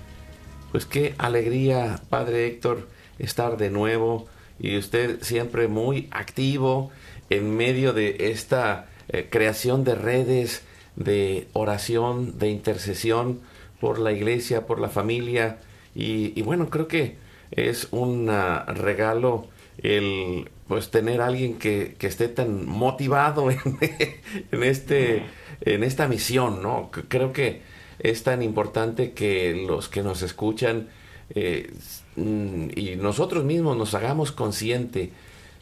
Pues 0.70 0.86
qué 0.86 1.14
alegría, 1.18 2.00
Padre 2.08 2.46
Héctor, 2.46 2.88
estar 3.18 3.56
de 3.56 3.70
nuevo 3.70 4.26
y 4.60 4.76
usted 4.76 5.22
siempre 5.22 5.66
muy 5.66 6.08
activo 6.10 6.90
en 7.30 7.56
medio 7.56 7.92
de 7.92 8.30
esta 8.30 8.86
eh, 9.08 9.26
creación 9.30 9.84
de 9.84 9.94
redes 9.94 10.62
de 10.96 11.46
oración, 11.52 12.38
de 12.38 12.50
intercesión 12.50 13.40
por 13.80 13.98
la 13.98 14.12
iglesia, 14.12 14.66
por 14.66 14.80
la 14.80 14.88
familia. 14.88 15.58
Y, 15.94 16.40
bueno, 16.42 16.70
creo 16.70 16.88
que 16.88 17.16
es 17.50 17.88
un 17.90 18.30
regalo 18.66 19.46
el 19.78 20.48
pues 20.66 20.90
tener 20.90 21.22
alguien 21.22 21.58
que, 21.58 21.96
esté 22.00 22.28
tan 22.28 22.66
motivado 22.66 23.50
en, 23.50 24.62
este, 24.62 25.22
en 25.62 25.82
esta 25.82 26.06
misión, 26.08 26.62
¿no? 26.62 26.90
Creo 27.08 27.32
que 27.32 27.62
es 27.98 28.22
tan 28.22 28.42
importante 28.42 29.12
que 29.12 29.64
los 29.66 29.88
que 29.88 30.02
nos 30.02 30.22
escuchan 30.22 30.88
eh, 31.34 31.72
y 32.16 32.96
nosotros 32.96 33.44
mismos 33.44 33.76
nos 33.76 33.94
hagamos 33.94 34.30
consciente, 34.30 35.10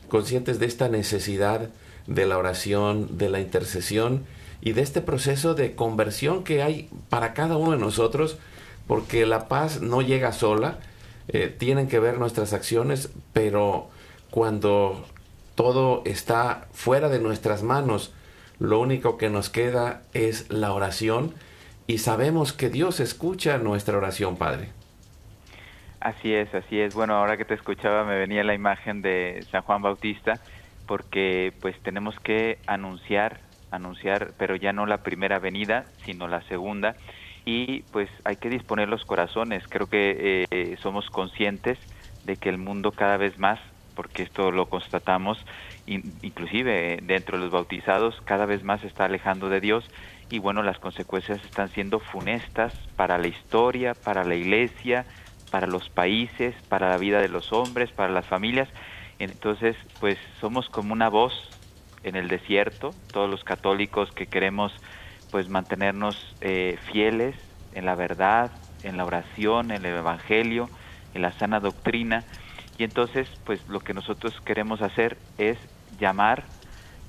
conscientes 0.09 0.59
de 0.59 0.67
esta 0.67 0.89
necesidad 0.89 1.71
de 2.07 2.27
la 2.27 2.39
oración, 2.39 3.19
de 3.19 3.31
la 3.31 3.41
intercesión 3.41 4.25
y 4.61 4.73
de 4.73 4.83
este 4.83 5.01
proceso 5.01 5.55
de 5.55 5.75
conversión 5.75 6.45
que 6.45 6.63
hay 6.63 6.89
para 7.09 7.35
cada 7.35 7.57
uno 7.57 7.73
de 7.73 7.79
nosotros, 7.79 8.39
porque 8.87 9.27
la 9.27 9.49
paz 9.49 9.81
no 9.81 10.03
llega 10.03 10.33
sola, 10.33 10.79
eh, 11.29 11.55
tienen 11.57 11.89
que 11.89 11.99
ver 11.99 12.19
nuestras 12.19 12.53
acciones, 12.53 13.11
pero 13.33 13.89
cuando 14.31 15.05
todo 15.55 16.03
está 16.05 16.69
fuera 16.73 17.09
de 17.09 17.19
nuestras 17.19 17.63
manos, 17.63 18.13
lo 18.59 18.81
único 18.81 19.19
que 19.19 19.29
nos 19.29 19.51
queda 19.51 20.03
es 20.15 20.51
la 20.51 20.73
oración 20.73 21.35
y 21.87 21.99
sabemos 21.99 22.53
que 22.53 22.69
Dios 22.69 23.01
escucha 23.01 23.59
nuestra 23.59 23.97
oración, 23.97 24.37
Padre. 24.37 24.71
Así 26.01 26.33
es, 26.33 26.55
así 26.55 26.79
es. 26.79 26.95
Bueno, 26.95 27.15
ahora 27.15 27.37
que 27.37 27.45
te 27.45 27.55
escuchaba 27.55 28.05
me 28.05 28.17
venía 28.17 28.45
la 28.45 28.55
imagen 28.55 29.03
de 29.03 29.45
San 29.51 29.63
Juan 29.63 29.83
Bautista 29.83 30.41
porque 30.87 31.53
pues 31.61 31.79
tenemos 31.83 32.19
que 32.21 32.59
anunciar, 32.67 33.41
anunciar, 33.71 34.33
pero 34.39 34.57
ya 34.57 34.73
no 34.73 34.87
la 34.87 35.03
primera 35.03 35.39
venida, 35.39 35.87
sino 36.05 36.29
la 36.29 36.43
segunda, 36.43 36.97
y 37.45 37.83
pues 37.93 38.11
hay 38.25 38.37
que 38.37 38.51
disponer 38.51 38.89
los 38.89 39.05
corazones. 39.05 39.65
Creo 39.69 39.89
que 39.89 40.47
eh, 40.51 40.77
somos 40.83 41.09
conscientes 41.11 41.79
de 42.25 42.37
que 42.37 42.49
el 42.49 42.59
mundo 42.59 42.91
cada 42.91 43.17
vez 43.17 43.39
más, 43.39 43.61
porque 43.95 44.25
esto 44.25 44.51
lo 44.51 44.67
constatamos, 44.67 45.39
inclusive 45.87 46.99
dentro 47.03 47.39
de 47.39 47.45
los 47.45 47.53
bautizados, 47.53 48.21
cada 48.25 48.45
vez 48.45 48.63
más 48.65 48.81
se 48.81 48.89
está 48.89 49.05
alejando 49.07 49.49
de 49.49 49.61
Dios. 49.61 49.89
Y 50.29 50.41
bueno, 50.41 50.63
las 50.65 50.79
consecuencias 50.81 51.43
están 51.45 51.69
siendo 51.69 52.01
funestas 52.01 52.75
para 52.97 53.17
la 53.17 53.29
historia, 53.29 53.95
para 53.95 54.25
la 54.25 54.35
iglesia, 54.35 55.07
para 55.53 55.69
los 55.69 55.89
países, 55.89 56.55
para 56.69 56.91
la 56.91 56.99
vida 56.99 57.21
de 57.21 57.29
los 57.29 57.53
hombres, 57.53 57.93
para 57.93 58.13
las 58.13 58.27
familias. 58.27 58.69
Entonces, 59.21 59.77
pues 60.01 60.19
somos 60.41 60.69
como 60.69 60.93
una 60.93 61.09
voz 61.09 61.33
en 62.07 62.15
el 62.15 62.29
desierto, 62.29 62.95
todos 63.11 63.29
los 63.29 63.43
católicos 63.43 64.11
que 64.13 64.29
queremos 64.29 64.73
pues 65.31 65.49
mantenernos 65.49 66.17
eh, 66.41 66.79
fieles 66.93 67.35
en 67.73 67.85
la 67.85 67.97
verdad, 67.97 68.53
en 68.85 68.97
la 68.97 69.05
oración, 69.05 69.73
en 69.73 69.85
el 69.85 69.97
Evangelio, 69.97 70.71
en 71.15 71.23
la 71.23 71.33
sana 71.33 71.59
doctrina. 71.59 72.25
Y 72.79 72.85
entonces, 72.85 73.27
pues 73.45 73.61
lo 73.69 73.81
que 73.81 73.93
nosotros 73.93 74.33
queremos 74.45 74.81
hacer 74.83 75.19
es 75.37 75.59
llamar 75.99 76.45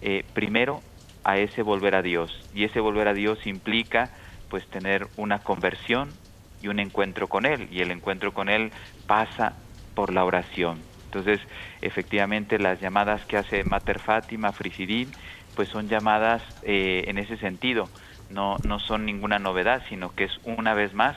eh, 0.02 0.26
primero 0.34 0.82
a 1.24 1.38
ese 1.38 1.62
volver 1.62 1.94
a 1.94 2.02
Dios. 2.02 2.32
Y 2.52 2.64
ese 2.64 2.80
volver 2.80 3.08
a 3.08 3.14
Dios 3.14 3.38
implica 3.46 4.10
pues 4.50 4.68
tener 4.70 5.08
una 5.16 5.44
conversión 5.44 6.18
y 6.60 6.70
un 6.70 6.80
encuentro 6.80 7.28
con 7.28 7.46
Él. 7.46 7.68
Y 7.72 7.82
el 7.82 7.92
encuentro 7.92 8.34
con 8.34 8.50
Él 8.50 8.72
pasa 9.06 9.58
por 9.94 10.12
la 10.12 10.26
oración. 10.26 10.97
Entonces, 11.08 11.40
efectivamente, 11.82 12.60
las 12.60 12.80
llamadas 12.82 13.26
que 13.26 13.38
hace 13.38 13.64
Mater 13.64 14.00
Fátima, 14.00 14.52
Frisidín, 14.52 15.10
pues 15.56 15.70
son 15.70 15.88
llamadas 15.88 16.44
eh, 16.64 17.06
en 17.08 17.18
ese 17.18 17.38
sentido. 17.38 17.90
No, 18.30 18.58
no 18.68 18.80
son 18.80 19.06
ninguna 19.06 19.40
novedad, 19.40 19.82
sino 19.88 20.14
que 20.14 20.26
es 20.26 20.40
una 20.44 20.74
vez 20.74 20.94
más 20.94 21.16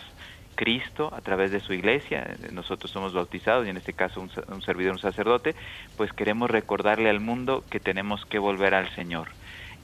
Cristo 0.55 1.13
a 1.15 1.21
través 1.23 1.51
de 1.51 1.61
su 1.61 1.73
iglesia, 1.73 2.37
nosotros 2.53 2.91
somos 2.91 3.15
bautizados 3.15 3.67
y 3.67 3.71
en 3.71 3.79
este 3.79 3.95
caso 3.95 4.21
un, 4.21 4.31
un, 4.49 4.61
servidor, 4.61 4.93
un 4.93 4.99
sacerdote, 4.99 5.55
pues 5.97 6.13
queremos 6.13 6.51
recordarle 6.51 7.09
al 7.09 7.19
mundo 7.19 7.65
que 7.71 7.81
tenemos 7.81 8.27
que 8.27 8.39
volver 8.39 8.75
al 8.75 8.95
Señor. 8.95 9.29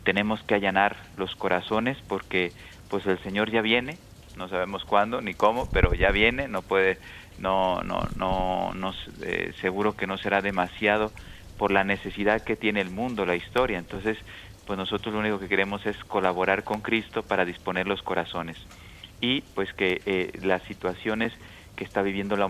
Tenemos 0.05 0.43
que 0.43 0.55
allanar 0.55 0.97
los 1.17 1.35
corazones 1.35 1.97
porque 2.07 2.53
pues 2.91 3.07
el 3.07 3.19
Señor 3.21 3.51
ya 3.51 3.63
viene, 3.63 3.97
no 4.37 4.49
sabemos 4.49 4.85
cuándo 4.85 5.23
ni 5.23 5.33
cómo, 5.33 5.67
pero 5.73 5.95
ya 5.95 6.11
viene, 6.11 6.47
no 6.47 6.61
puede, 6.61 6.99
no, 7.39 7.83
no, 7.83 8.07
no, 8.15 8.73
no 8.75 8.95
eh, 9.23 9.53
seguro 9.61 9.97
que 9.97 10.07
no 10.07 10.19
será 10.19 10.43
demasiado 10.43 11.13
por 11.57 11.71
la 11.71 11.85
necesidad 11.85 12.45
que 12.45 12.57
tiene 12.57 12.81
el 12.81 12.91
mundo, 12.91 13.25
la 13.25 13.37
historia. 13.37 13.79
Entonces, 13.79 14.19
pues 14.65 14.79
nosotros 14.79 15.15
lo 15.15 15.21
único 15.21 15.39
que 15.39 15.49
queremos 15.49 15.85
es 15.87 15.97
colaborar 16.05 16.65
con 16.65 16.81
Cristo 16.81 17.23
para 17.23 17.45
disponer 17.45 17.87
los 17.87 18.03
corazones 18.03 18.59
y 19.21 19.41
pues 19.55 19.73
que 19.75 20.03
eh, 20.05 20.33
las 20.43 20.63
situaciones 20.65 21.33
que 21.77 21.85
está 21.85 22.03
viviendo 22.03 22.37
la 22.37 22.47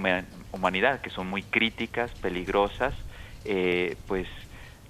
humanidad, 0.52 1.00
que 1.00 1.10
son 1.10 1.28
muy 1.28 1.42
críticas, 1.42 2.10
peligrosas, 2.20 2.94
eh, 3.44 3.96
pues 4.06 4.28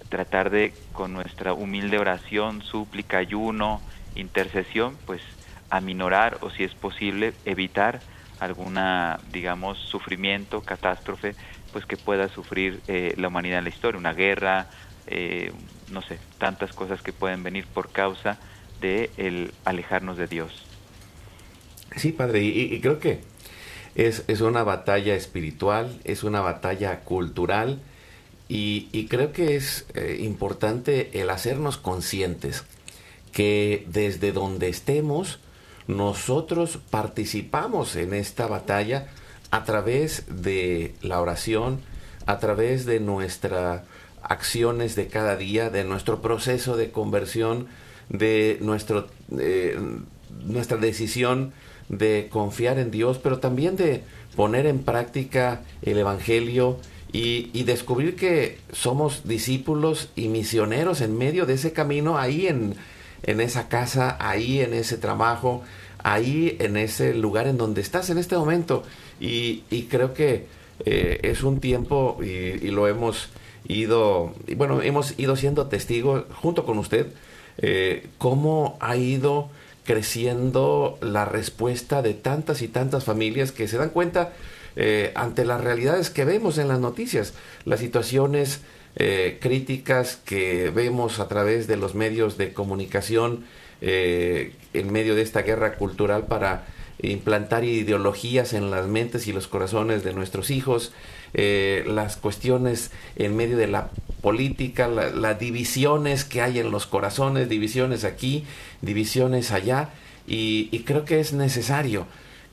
tratar 0.08 0.50
de 0.50 0.74
con 0.92 1.12
nuestra 1.12 1.52
humilde 1.52 1.98
oración, 1.98 2.62
súplica, 2.62 3.18
ayuno, 3.18 3.82
intercesión, 4.14 4.98
pues 5.06 5.22
aminorar 5.70 6.38
o 6.42 6.50
si 6.50 6.64
es 6.64 6.74
posible 6.74 7.34
evitar 7.44 8.02
alguna, 8.40 9.18
digamos, 9.32 9.78
sufrimiento, 9.78 10.60
catástrofe, 10.60 11.34
pues 11.72 11.86
que 11.86 11.96
pueda 11.96 12.28
sufrir 12.28 12.80
eh, 12.88 13.14
la 13.16 13.28
humanidad 13.28 13.58
en 13.58 13.64
la 13.64 13.70
historia, 13.70 13.98
una 13.98 14.12
guerra, 14.12 14.68
eh, 15.06 15.52
no 15.90 16.02
sé, 16.02 16.18
tantas 16.38 16.72
cosas 16.72 17.02
que 17.02 17.12
pueden 17.12 17.42
venir 17.42 17.66
por 17.66 17.90
causa 17.90 18.38
de 18.80 19.10
el 19.16 19.52
alejarnos 19.64 20.16
de 20.16 20.26
Dios. 20.26 20.52
Sí, 21.94 22.12
padre, 22.12 22.42
y, 22.42 22.80
creo 22.80 22.98
que 22.98 23.20
es, 23.94 24.24
es, 24.26 24.40
una 24.40 24.62
batalla 24.64 25.14
espiritual, 25.14 25.98
es 26.04 26.24
una 26.24 26.40
batalla 26.40 27.00
cultural, 27.00 27.80
y, 28.48 29.06
creo 29.08 29.32
que 29.32 29.56
es 29.56 29.86
eh, 29.94 30.18
importante 30.20 31.20
el 31.20 31.30
hacernos 31.30 31.78
conscientes 31.78 32.64
que 33.32 33.84
desde 33.88 34.32
donde 34.32 34.68
estemos, 34.68 35.40
nosotros 35.86 36.78
participamos 36.90 37.96
en 37.96 38.14
esta 38.14 38.46
batalla 38.46 39.06
a 39.50 39.64
través 39.64 40.24
de 40.28 40.94
la 41.02 41.20
oración, 41.20 41.80
a 42.26 42.38
través 42.38 42.86
de 42.86 43.00
nuestras 43.00 43.82
acciones 44.22 44.96
de 44.96 45.06
cada 45.06 45.36
día, 45.36 45.70
de 45.70 45.84
nuestro 45.84 46.20
proceso 46.20 46.76
de 46.76 46.90
conversión, 46.90 47.68
de 48.08 48.58
nuestro, 48.60 49.06
eh, 49.38 49.78
nuestra 50.44 50.76
decisión 50.76 51.52
de 51.88 52.28
confiar 52.30 52.78
en 52.78 52.90
Dios, 52.90 53.18
pero 53.22 53.38
también 53.38 53.76
de 53.76 54.02
poner 54.34 54.66
en 54.66 54.80
práctica 54.80 55.62
el 55.82 55.98
Evangelio 55.98 56.78
y, 57.12 57.62
descubrir 57.62 58.14
que 58.16 58.58
somos 58.72 59.26
discípulos 59.26 60.10
y 60.16 60.28
misioneros 60.28 61.00
en 61.00 61.16
medio 61.16 61.46
de 61.46 61.54
ese 61.54 61.72
camino, 61.72 62.18
ahí 62.18 62.46
en, 62.46 62.74
esa 63.26 63.68
casa, 63.68 64.16
ahí 64.20 64.60
en 64.60 64.74
ese 64.74 64.96
trabajo, 64.96 65.62
ahí 66.02 66.56
en 66.60 66.76
ese 66.76 67.14
lugar 67.14 67.46
en 67.46 67.58
donde 67.58 67.80
estás 67.80 68.10
en 68.10 68.18
este 68.18 68.36
momento. 68.36 68.84
Y, 69.20 69.62
creo 69.90 70.14
que 70.14 70.46
eh, 70.84 71.20
es 71.22 71.42
un 71.42 71.60
tiempo 71.60 72.18
y, 72.22 72.70
lo 72.70 72.88
hemos 72.88 73.30
ido, 73.68 74.34
bueno, 74.56 74.82
hemos 74.82 75.18
ido 75.18 75.36
siendo 75.36 75.66
testigos 75.66 76.24
junto 76.34 76.64
con 76.64 76.78
usted, 76.78 77.08
eh, 77.58 78.06
cómo 78.18 78.76
ha 78.80 78.96
ido 78.96 79.48
creciendo 79.84 80.98
la 81.00 81.24
respuesta 81.24 82.02
de 82.02 82.14
tantas 82.14 82.60
y 82.60 82.68
tantas 82.68 83.04
familias 83.04 83.52
que 83.52 83.68
se 83.68 83.78
dan 83.78 83.90
cuenta 83.90 84.32
eh, 84.74 85.12
ante 85.14 85.44
las 85.44 85.62
realidades 85.62 86.10
que 86.10 86.24
vemos 86.24 86.58
en 86.58 86.68
las 86.68 86.80
noticias, 86.80 87.32
las 87.64 87.80
situaciones 87.80 88.60
eh, 88.96 89.38
críticas 89.40 90.16
que 90.16 90.70
vemos 90.70 91.20
a 91.20 91.28
través 91.28 91.66
de 91.66 91.76
los 91.76 91.94
medios 91.94 92.36
de 92.38 92.52
comunicación 92.52 93.44
eh, 93.80 94.52
en 94.72 94.92
medio 94.92 95.14
de 95.14 95.22
esta 95.22 95.42
guerra 95.42 95.74
cultural 95.74 96.26
para 96.26 96.66
implantar 97.02 97.64
ideologías 97.64 98.54
en 98.54 98.70
las 98.70 98.86
mentes 98.86 99.26
y 99.26 99.32
los 99.32 99.48
corazones 99.48 100.02
de 100.02 100.14
nuestros 100.14 100.50
hijos, 100.50 100.94
las 101.34 102.16
cuestiones 102.16 102.90
en 103.16 103.36
medio 103.36 103.58
de 103.58 103.66
la 103.66 103.90
política, 104.22 104.88
las 104.88 105.38
divisiones 105.38 106.24
que 106.24 106.40
hay 106.40 106.58
en 106.58 106.70
los 106.70 106.86
corazones, 106.86 107.50
divisiones 107.50 108.04
aquí, 108.04 108.46
divisiones 108.80 109.52
allá, 109.52 109.90
y 110.26 110.78
creo 110.86 111.04
que 111.04 111.20
es 111.20 111.34
necesario 111.34 112.06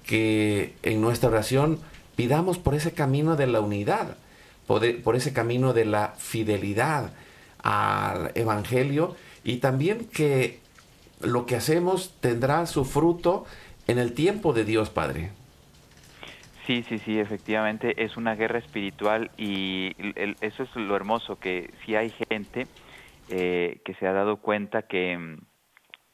que 0.05 0.73
en 0.83 0.99
nuestra 0.99 1.29
oración 1.29 1.79
Pidamos 2.15 2.59
por 2.59 2.75
ese 2.75 2.91
camino 2.91 3.35
de 3.35 3.47
la 3.47 3.59
unidad, 3.59 4.17
por, 4.67 5.15
ese 5.15 5.33
camino 5.33 5.73
de 5.73 5.85
la 5.85 6.09
fidelidad 6.17 7.13
al 7.61 8.31
Evangelio 8.35 9.15
y 9.43 9.57
también 9.57 10.07
que 10.09 10.59
lo 11.21 11.45
que 11.45 11.55
hacemos 11.55 12.17
tendrá 12.19 12.65
su 12.65 12.85
fruto 12.85 13.45
en 13.87 13.99
el 13.99 14.13
tiempo 14.13 14.53
de 14.53 14.65
Dios 14.65 14.89
Padre. 14.89 15.31
Sí, 16.65 16.83
sí, 16.87 16.97
sí, 16.99 17.19
efectivamente 17.19 18.03
es 18.03 18.15
una 18.15 18.35
guerra 18.35 18.59
espiritual 18.59 19.31
y 19.37 19.93
eso 20.39 20.63
es 20.63 20.75
lo 20.75 20.95
hermoso, 20.95 21.37
que 21.37 21.69
si 21.85 21.95
hay 21.95 22.09
gente 22.09 22.67
eh, 23.29 23.81
que 23.83 23.93
se 23.95 24.07
ha 24.07 24.13
dado 24.13 24.37
cuenta 24.37 24.83
que, 24.83 25.37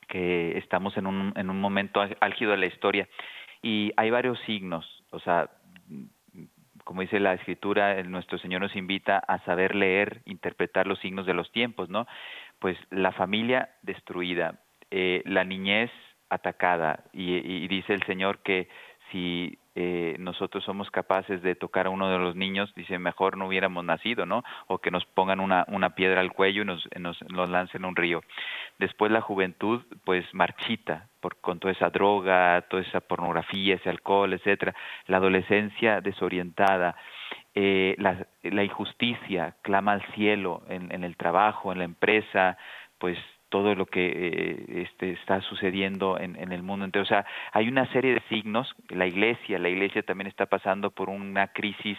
que 0.07 0.57
estamos 0.57 0.97
en 0.97 1.05
un, 1.05 1.33
en 1.35 1.51
un 1.51 1.61
momento 1.61 2.01
álgido 2.19 2.51
de 2.51 2.57
la 2.57 2.65
historia 2.65 3.07
y 3.61 3.91
hay 3.97 4.09
varios 4.09 4.39
signos, 4.45 4.85
o 5.11 5.19
sea, 5.19 5.49
como 6.89 7.01
dice 7.01 7.19
la 7.19 7.35
escritura, 7.35 8.01
nuestro 8.01 8.39
Señor 8.39 8.61
nos 8.61 8.75
invita 8.75 9.19
a 9.19 9.37
saber 9.45 9.75
leer, 9.75 10.23
interpretar 10.25 10.87
los 10.87 10.97
signos 10.97 11.27
de 11.27 11.35
los 11.35 11.51
tiempos, 11.51 11.87
¿no? 11.87 12.07
Pues 12.57 12.79
la 12.89 13.11
familia 13.11 13.69
destruida, 13.83 14.59
eh, 14.89 15.21
la 15.25 15.43
niñez 15.43 15.91
atacada, 16.31 17.03
y, 17.13 17.67
dice 17.67 17.93
el 17.93 18.01
Señor 18.07 18.39
que 18.39 18.69
si 19.11 19.59
eh, 19.81 20.17
nosotros 20.19 20.61
somos 20.65 20.91
capaces 20.91 21.41
de 21.41 21.55
tocar 21.55 21.87
a 21.87 21.89
uno 21.89 22.09
de 22.09 22.17
los 22.17 22.35
niños, 22.35 22.69
dice, 22.75 22.99
mejor 22.99 23.37
no 23.37 23.47
hubiéramos 23.47 23.85
nacido, 23.85 24.25
¿no? 24.25 24.43
O 24.67 24.79
que 24.79 24.91
nos 24.91 25.05
pongan 25.05 25.39
una, 25.39 25.63
una 25.69 25.95
piedra 25.95 26.19
al 26.19 26.33
cuello 26.33 26.63
y 26.63 26.65
nos, 26.65 26.85
nos, 26.99 27.17
nos 27.31 27.49
lancen 27.49 27.85
un 27.85 27.95
río. 27.95 28.21
Después 28.77 29.09
la 29.09 29.21
juventud, 29.21 29.81
pues 30.03 30.25
marchita, 30.33 31.07
por, 31.21 31.37
con 31.37 31.59
toda 31.59 31.71
esa 31.71 31.91
droga, 31.91 32.65
toda 32.69 32.83
esa 32.83 32.99
pornografía, 32.99 33.75
ese 33.75 33.89
alcohol, 33.89 34.33
etcétera. 34.33 34.75
La 35.07 35.15
adolescencia 35.15 36.01
desorientada, 36.01 36.97
eh, 37.55 37.95
la, 37.99 38.27
la, 38.43 38.63
injusticia 38.65 39.55
clama 39.61 39.93
al 39.93 40.01
cielo 40.13 40.61
en, 40.67 40.93
en 40.93 41.05
el 41.05 41.15
trabajo, 41.15 41.71
en 41.71 41.77
la 41.77 41.85
empresa, 41.85 42.57
pues 42.97 43.17
todo 43.49 43.75
lo 43.75 43.85
que 43.85 44.07
eh, 44.07 44.83
este, 44.83 45.11
está 45.11 45.41
sucediendo 45.41 46.19
en, 46.19 46.35
en, 46.35 46.51
el 46.51 46.63
mundo 46.63 46.85
entero. 46.85 47.03
O 47.03 47.07
sea, 47.07 47.25
hay 47.51 47.67
una 47.67 47.91
serie 47.91 48.13
de 48.13 48.21
signos. 48.29 48.73
La 48.89 49.07
iglesia, 49.07 49.59
la 49.59 49.69
iglesia 49.69 50.03
también 50.03 50.27
está 50.27 50.45
pasando 50.45 50.91
por 50.91 51.09
una 51.09 51.47
crisis 51.47 51.97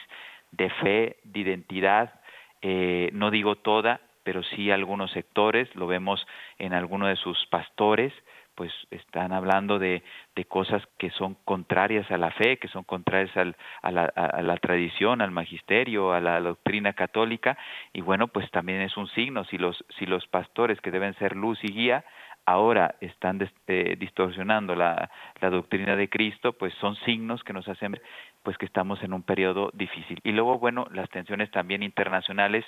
de 0.52 0.70
fe, 0.70 1.16
de 1.24 1.40
identidad. 1.40 2.20
Eh, 2.62 3.10
no 3.12 3.30
digo 3.30 3.56
toda, 3.56 4.00
pero 4.22 4.42
sí 4.42 4.70
algunos 4.70 5.10
sectores. 5.12 5.74
Lo 5.74 5.86
vemos 5.86 6.26
en 6.58 6.72
algunos 6.72 7.08
de 7.08 7.16
sus 7.16 7.46
pastores 7.46 8.12
pues 8.60 8.74
están 8.90 9.32
hablando 9.32 9.78
de, 9.78 10.02
de, 10.36 10.44
cosas 10.44 10.82
que 10.98 11.08
son 11.12 11.34
contrarias 11.46 12.10
a 12.10 12.18
la 12.18 12.30
fe, 12.30 12.58
que 12.58 12.68
son 12.68 12.84
contrarias 12.84 13.34
al, 13.34 13.56
a, 13.80 13.90
la, 13.90 14.04
a, 14.04 14.42
la, 14.42 14.58
tradición, 14.58 15.22
al 15.22 15.30
magisterio, 15.30 16.12
a 16.12 16.20
la 16.20 16.38
doctrina 16.42 16.92
católica, 16.92 17.56
y 17.94 18.02
bueno, 18.02 18.28
pues 18.28 18.50
también 18.50 18.82
es 18.82 18.98
un 18.98 19.08
signo, 19.08 19.44
si 19.46 19.56
los, 19.56 19.82
si 19.98 20.04
los 20.04 20.26
pastores 20.26 20.78
que 20.82 20.90
deben 20.90 21.14
ser 21.14 21.36
luz 21.36 21.58
y 21.62 21.72
guía, 21.72 22.04
ahora 22.44 22.96
están 23.00 23.38
eh, 23.66 23.96
distorsionando 23.98 24.74
la, 24.74 25.10
la, 25.40 25.48
doctrina 25.48 25.96
de 25.96 26.10
Cristo, 26.10 26.52
pues 26.52 26.74
son 26.80 26.96
signos 26.96 27.42
que 27.44 27.54
nos 27.54 27.66
hacen 27.66 27.98
pues 28.42 28.56
que 28.58 28.66
estamos 28.66 29.02
en 29.02 29.12
un 29.12 29.22
periodo 29.22 29.70
difícil. 29.74 30.18
Y 30.22 30.32
luego, 30.32 30.58
bueno, 30.58 30.86
las 30.92 31.08
tensiones 31.10 31.50
también 31.50 31.82
internacionales 31.82 32.64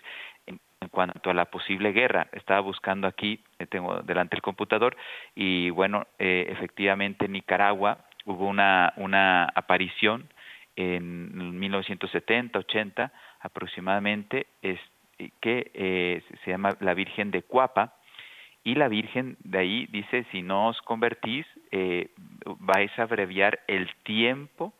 en 0.82 0.88
cuanto 0.88 1.30
a 1.30 1.34
la 1.34 1.46
posible 1.46 1.92
guerra. 1.92 2.28
Estaba 2.32 2.60
buscando 2.60 3.06
aquí, 3.06 3.40
eh, 3.58 3.66
tengo 3.66 4.02
delante 4.02 4.36
el 4.36 4.42
computador, 4.42 4.96
y 5.34 5.70
bueno, 5.70 6.06
eh, 6.18 6.46
efectivamente 6.48 7.26
en 7.26 7.32
Nicaragua 7.32 8.04
hubo 8.24 8.46
una, 8.46 8.92
una 8.96 9.44
aparición 9.54 10.28
en 10.76 11.58
1970, 11.58 12.58
80 12.58 13.12
aproximadamente, 13.40 14.46
es, 14.62 14.78
que 15.40 15.70
eh, 15.74 16.22
se 16.44 16.50
llama 16.50 16.76
la 16.80 16.94
Virgen 16.94 17.30
de 17.30 17.42
Cuapa, 17.42 17.94
y 18.64 18.74
la 18.76 18.88
Virgen 18.88 19.36
de 19.40 19.58
ahí 19.58 19.86
dice, 19.90 20.24
si 20.30 20.42
no 20.42 20.68
os 20.68 20.80
convertís, 20.82 21.46
eh, 21.72 22.10
vais 22.60 22.96
a 22.98 23.02
abreviar 23.02 23.60
el 23.66 23.92
tiempo 24.04 24.72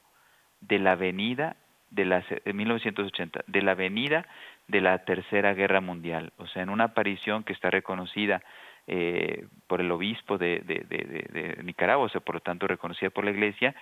de 0.61 0.79
la 0.79 0.95
venida 0.95 1.57
de 1.91 2.05
la, 2.05 2.25
1980, 2.47 3.45
de 3.47 3.63
la 3.63 3.75
venida 3.75 4.27
de 4.73 4.81
la 4.81 5.05
Tercera 5.05 5.53
Guerra 5.53 5.83
Mundial. 5.83 6.33
O 6.39 6.47
sea, 6.47 6.63
en 6.63 6.71
una 6.71 6.85
aparición 6.85 7.45
que 7.45 7.53
está 7.53 7.71
reconocida 7.71 8.43
eh, 8.87 9.47
por 9.67 9.83
el 9.83 9.93
obispo 9.93 10.39
de, 10.39 10.61
de, 10.61 11.59
Nicaragua, 11.63 12.07
o 12.07 12.09
sea, 12.09 12.23
por 12.23 12.37
lo 12.37 12.41
tanto 12.41 12.67
reconocida 12.67 13.11
por 13.11 13.25
la 13.25 13.31
Iglesia, 13.33 13.75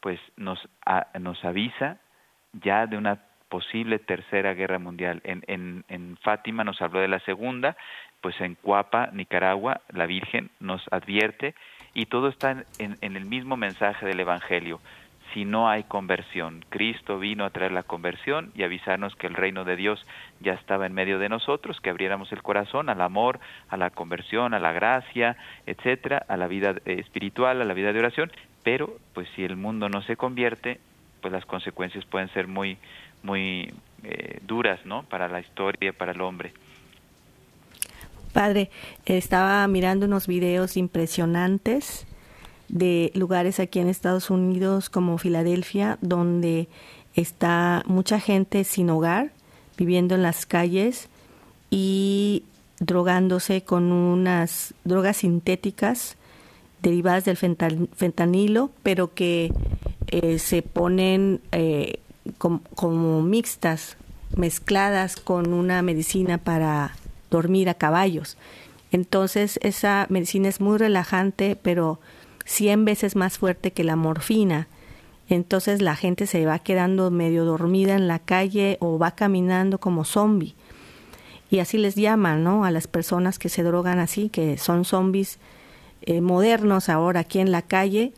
pues 0.00 0.20
nos, 0.36 0.66
nos 1.18 1.44
avisa 1.44 1.98
ya 2.52 2.86
de 2.86 2.96
una 2.96 3.20
posible 3.48 3.98
tercera 3.98 4.54
guerra 4.54 4.78
mundial. 4.78 5.20
En, 5.24 5.42
en, 5.48 5.84
en 5.88 6.16
Fátima 6.18 6.62
nos 6.62 6.80
habló 6.80 7.00
de 7.00 7.08
la 7.08 7.18
segunda, 7.20 7.76
pues 8.20 8.40
en 8.40 8.54
Cuapa, 8.54 9.10
Nicaragua, 9.12 9.80
la 9.88 10.06
Virgen 10.06 10.50
nos 10.60 10.82
advierte 10.92 11.54
Y 11.92 12.06
todo 12.06 12.28
está 12.28 12.64
en, 12.78 12.96
en 13.00 13.16
el 13.16 13.26
mismo 13.26 13.56
mensaje 13.56 14.06
del 14.06 14.20
Evangelio 14.20 14.80
si 15.36 15.44
no 15.44 15.68
hay 15.68 15.82
conversión. 15.82 16.64
Cristo 16.70 17.18
vino 17.18 17.44
a 17.44 17.50
traer 17.50 17.70
la 17.70 17.82
conversión 17.82 18.52
y 18.54 18.62
avisarnos 18.62 19.14
que 19.16 19.26
el 19.26 19.34
reino 19.34 19.66
de 19.66 19.76
Dios 19.76 20.02
ya 20.40 20.54
estaba 20.54 20.86
en 20.86 20.94
medio 20.94 21.18
de 21.18 21.28
nosotros, 21.28 21.78
que 21.82 21.90
abriéramos 21.90 22.32
el 22.32 22.42
corazón 22.42 22.88
al 22.88 23.02
amor, 23.02 23.38
a 23.68 23.76
la 23.76 23.90
conversión, 23.90 24.54
a 24.54 24.60
la 24.60 24.72
gracia, 24.72 25.36
etcétera, 25.66 26.24
a 26.26 26.38
la 26.38 26.46
vida 26.46 26.76
eh, 26.86 26.96
espiritual, 27.00 27.60
a 27.60 27.66
la 27.66 27.74
vida 27.74 27.92
de 27.92 27.98
oración, 27.98 28.32
pero 28.62 28.96
pues 29.12 29.28
si 29.36 29.44
el 29.44 29.56
mundo 29.56 29.90
no 29.90 30.00
se 30.00 30.16
convierte, 30.16 30.80
pues 31.20 31.30
las 31.34 31.44
consecuencias 31.44 32.06
pueden 32.06 32.30
ser 32.30 32.48
muy 32.48 32.78
muy 33.22 33.74
eh, 34.04 34.38
duras, 34.40 34.86
¿no? 34.86 35.02
Para 35.02 35.28
la 35.28 35.40
historia, 35.40 35.92
para 35.92 36.12
el 36.12 36.20
hombre. 36.22 36.54
Padre, 38.32 38.70
estaba 39.04 39.68
mirando 39.68 40.06
unos 40.06 40.26
videos 40.26 40.78
impresionantes 40.78 42.06
de 42.68 43.12
lugares 43.14 43.60
aquí 43.60 43.78
en 43.78 43.88
Estados 43.88 44.30
Unidos 44.30 44.90
como 44.90 45.18
Filadelfia, 45.18 45.98
donde 46.00 46.68
está 47.14 47.82
mucha 47.86 48.20
gente 48.20 48.64
sin 48.64 48.90
hogar, 48.90 49.32
viviendo 49.76 50.14
en 50.14 50.22
las 50.22 50.46
calles 50.46 51.08
y 51.70 52.44
drogándose 52.80 53.62
con 53.62 53.92
unas 53.92 54.74
drogas 54.84 55.18
sintéticas 55.18 56.16
derivadas 56.82 57.24
del 57.24 57.36
fentanilo, 57.36 58.70
pero 58.82 59.14
que 59.14 59.52
eh, 60.08 60.38
se 60.38 60.62
ponen 60.62 61.40
eh, 61.52 62.00
como 62.38 63.22
mixtas, 63.22 63.96
mezcladas 64.36 65.16
con 65.16 65.52
una 65.52 65.82
medicina 65.82 66.38
para 66.38 66.94
dormir 67.30 67.68
a 67.68 67.74
caballos. 67.74 68.36
Entonces 68.92 69.58
esa 69.62 70.06
medicina 70.10 70.48
es 70.48 70.60
muy 70.60 70.78
relajante, 70.78 71.56
pero 71.60 71.98
100 72.46 72.84
veces 72.84 73.16
más 73.16 73.38
fuerte 73.38 73.72
que 73.72 73.84
la 73.84 73.96
morfina. 73.96 74.68
Entonces 75.28 75.82
la 75.82 75.96
gente 75.96 76.26
se 76.26 76.46
va 76.46 76.60
quedando 76.60 77.10
medio 77.10 77.44
dormida 77.44 77.94
en 77.94 78.08
la 78.08 78.20
calle 78.20 78.78
o 78.80 78.98
va 78.98 79.10
caminando 79.10 79.78
como 79.78 80.04
zombie. 80.04 80.54
Y 81.50 81.58
así 81.58 81.78
les 81.78 81.96
llaman, 81.96 82.42
¿no? 82.42 82.64
A 82.64 82.70
las 82.70 82.86
personas 82.86 83.38
que 83.38 83.48
se 83.48 83.62
drogan 83.62 83.98
así, 83.98 84.28
que 84.28 84.56
son 84.58 84.84
zombies 84.84 85.38
eh, 86.02 86.20
modernos 86.20 86.88
ahora 86.88 87.20
aquí 87.20 87.40
en 87.40 87.50
la 87.50 87.62
calle. 87.62 88.12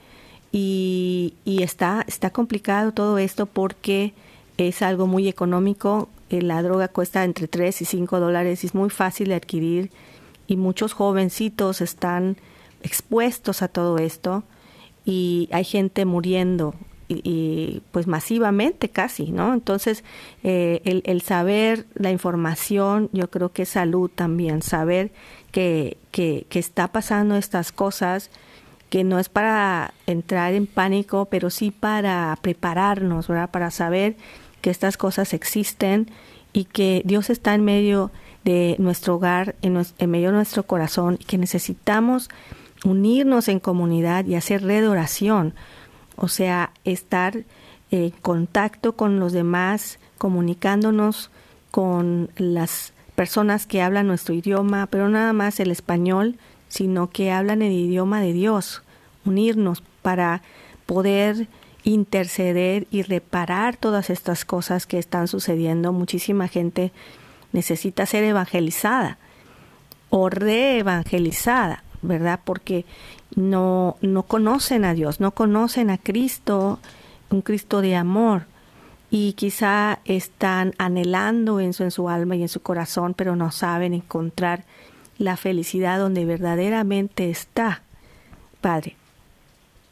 Y, 0.53 1.35
y, 1.45 1.63
está, 1.63 2.05
está 2.07 2.31
complicado 2.31 2.93
todo 2.93 3.19
esto 3.19 3.47
porque 3.47 4.15
es 4.57 4.81
algo 4.83 5.07
muy 5.07 5.29
económico. 5.29 6.09
Eh, 6.31 6.43
la 6.43 6.63
droga 6.63 6.89
cuesta 6.89 7.25
entre 7.25 7.49
3 7.49 7.83
y 7.83 7.85
5 7.85 8.21
dólares 8.21 8.65
y 8.65 8.67
es 8.67 8.75
muy 8.75 8.91
fácil 8.91 9.29
de 9.29 9.35
adquirir. 9.35 9.91
Y 10.47 10.57
muchos 10.57 10.95
jovencitos 10.95 11.83
están 11.83 12.37
expuestos 12.83 13.63
a 13.63 13.69
todo 13.69 13.99
esto 13.99 14.45
y 15.05 15.49
hay 15.53 15.65
gente 15.65 16.05
muriendo 16.05 16.75
y, 17.09 17.83
pues 17.91 18.07
masivamente 18.07 18.91
casi, 18.91 19.33
¿no? 19.33 19.55
Entonces, 19.55 20.05
eh, 20.45 20.83
el, 20.85 21.03
el, 21.07 21.23
saber 21.23 21.87
la 21.95 22.11
información, 22.11 23.09
yo 23.13 23.31
creo 23.31 23.51
que 23.51 23.63
es 23.63 23.71
salud 23.71 24.11
también, 24.15 24.61
saber 24.61 25.11
que, 25.51 25.97
que, 26.11 26.47
que, 26.51 26.59
está 26.59 26.89
pasando 26.89 27.37
estas 27.37 27.73
cosas, 27.73 28.31
que 28.91 29.05
no 29.05 29.19
es 29.19 29.31
para 29.31 29.95
entrar 30.07 30.53
en 30.53 30.67
pánico, 30.67 31.27
pero 31.27 31.49
sí 31.49 31.71
para 31.71 32.37
prepararnos, 32.43 33.29
¿verdad? 33.29 33.51
Para 33.51 33.71
saber 33.71 34.17
que 34.61 34.69
estas 34.69 34.99
cosas 34.99 35.33
existen 35.33 36.11
y 36.53 36.65
que 36.65 37.03
Dios 37.05 37.31
está 37.31 37.55
en 37.55 37.65
medio 37.65 38.11
de 38.45 38.77
nuestro 38.79 39.17
hogar, 39.17 39.57
en, 39.63 39.83
en 39.99 40.11
medio 40.11 40.29
de 40.29 40.35
nuestro 40.35 40.65
corazón, 40.65 41.17
y 41.21 41.25
que 41.25 41.39
necesitamos 41.39 42.29
unirnos 42.85 43.49
en 43.49 43.61
comunidad 43.61 44.25
y 44.27 44.35
hacer 44.35 44.63
red 44.63 44.89
oración, 44.89 45.55
o 46.17 46.29
sea, 46.29 46.73
estar 46.85 47.45
en 47.91 48.11
contacto 48.11 48.97
con 48.97 49.19
los 49.21 49.33
demás, 49.33 49.99
comunicándonos 50.19 51.31
con 51.71 52.31
las 52.37 52.93
personas 53.15 53.67
que 53.67 53.83
hablan 53.83 54.07
nuestro 54.07 54.35
idioma, 54.35 54.87
pero 54.87 55.09
nada 55.09 55.33
más 55.33 55.61
el 55.61 55.71
español, 55.71 56.37
sino 56.69 57.11
que 57.11 57.33
hablan 57.33 57.63
el 57.63 57.73
idioma 57.73 58.21
de 58.21 58.33
Dios, 58.33 58.83
unirnos 59.25 59.83
para 60.03 60.43
poder 60.87 61.49
interceder 61.85 62.87
y 62.91 63.03
reparar 63.03 63.77
todas 63.77 64.11
estas 64.11 64.45
cosas 64.45 64.87
que 64.87 64.99
están 64.99 65.29
sucediendo. 65.29 65.93
Muchísima 65.93 66.49
gente 66.49 66.93
necesita 67.53 68.07
ser 68.07 68.25
evangelizada 68.25 69.19
o 70.11 70.29
reevangelizada 70.29 71.83
¿verdad? 72.03 72.41
Porque 72.45 72.85
no, 73.37 73.97
no 74.01 74.23
conocen 74.25 74.85
a 74.85 74.95
Dios, 74.95 75.21
no 75.21 75.33
conocen 75.33 75.91
a 75.91 75.99
Cristo, 75.99 76.79
un 77.31 77.43
Cristo 77.43 77.81
de 77.81 77.97
amor, 77.97 78.47
y 79.11 79.33
quizá 79.35 80.01
están 80.05 80.73
anhelando 80.79 81.61
eso 81.61 81.83
en 81.85 81.91
su 81.91 82.09
alma 82.09 82.37
y 82.37 82.43
en 82.43 82.49
su 82.49 82.61
corazón, 82.63 83.15
pero 83.15 83.37
no 83.37 83.51
saben 83.51 83.95
encontrar 83.95 84.65
la 85.19 85.37
felicidad 85.37 85.99
donde 85.99 86.25
verdaderamente 86.25 87.31
está, 87.31 87.83
Padre. 88.61 88.97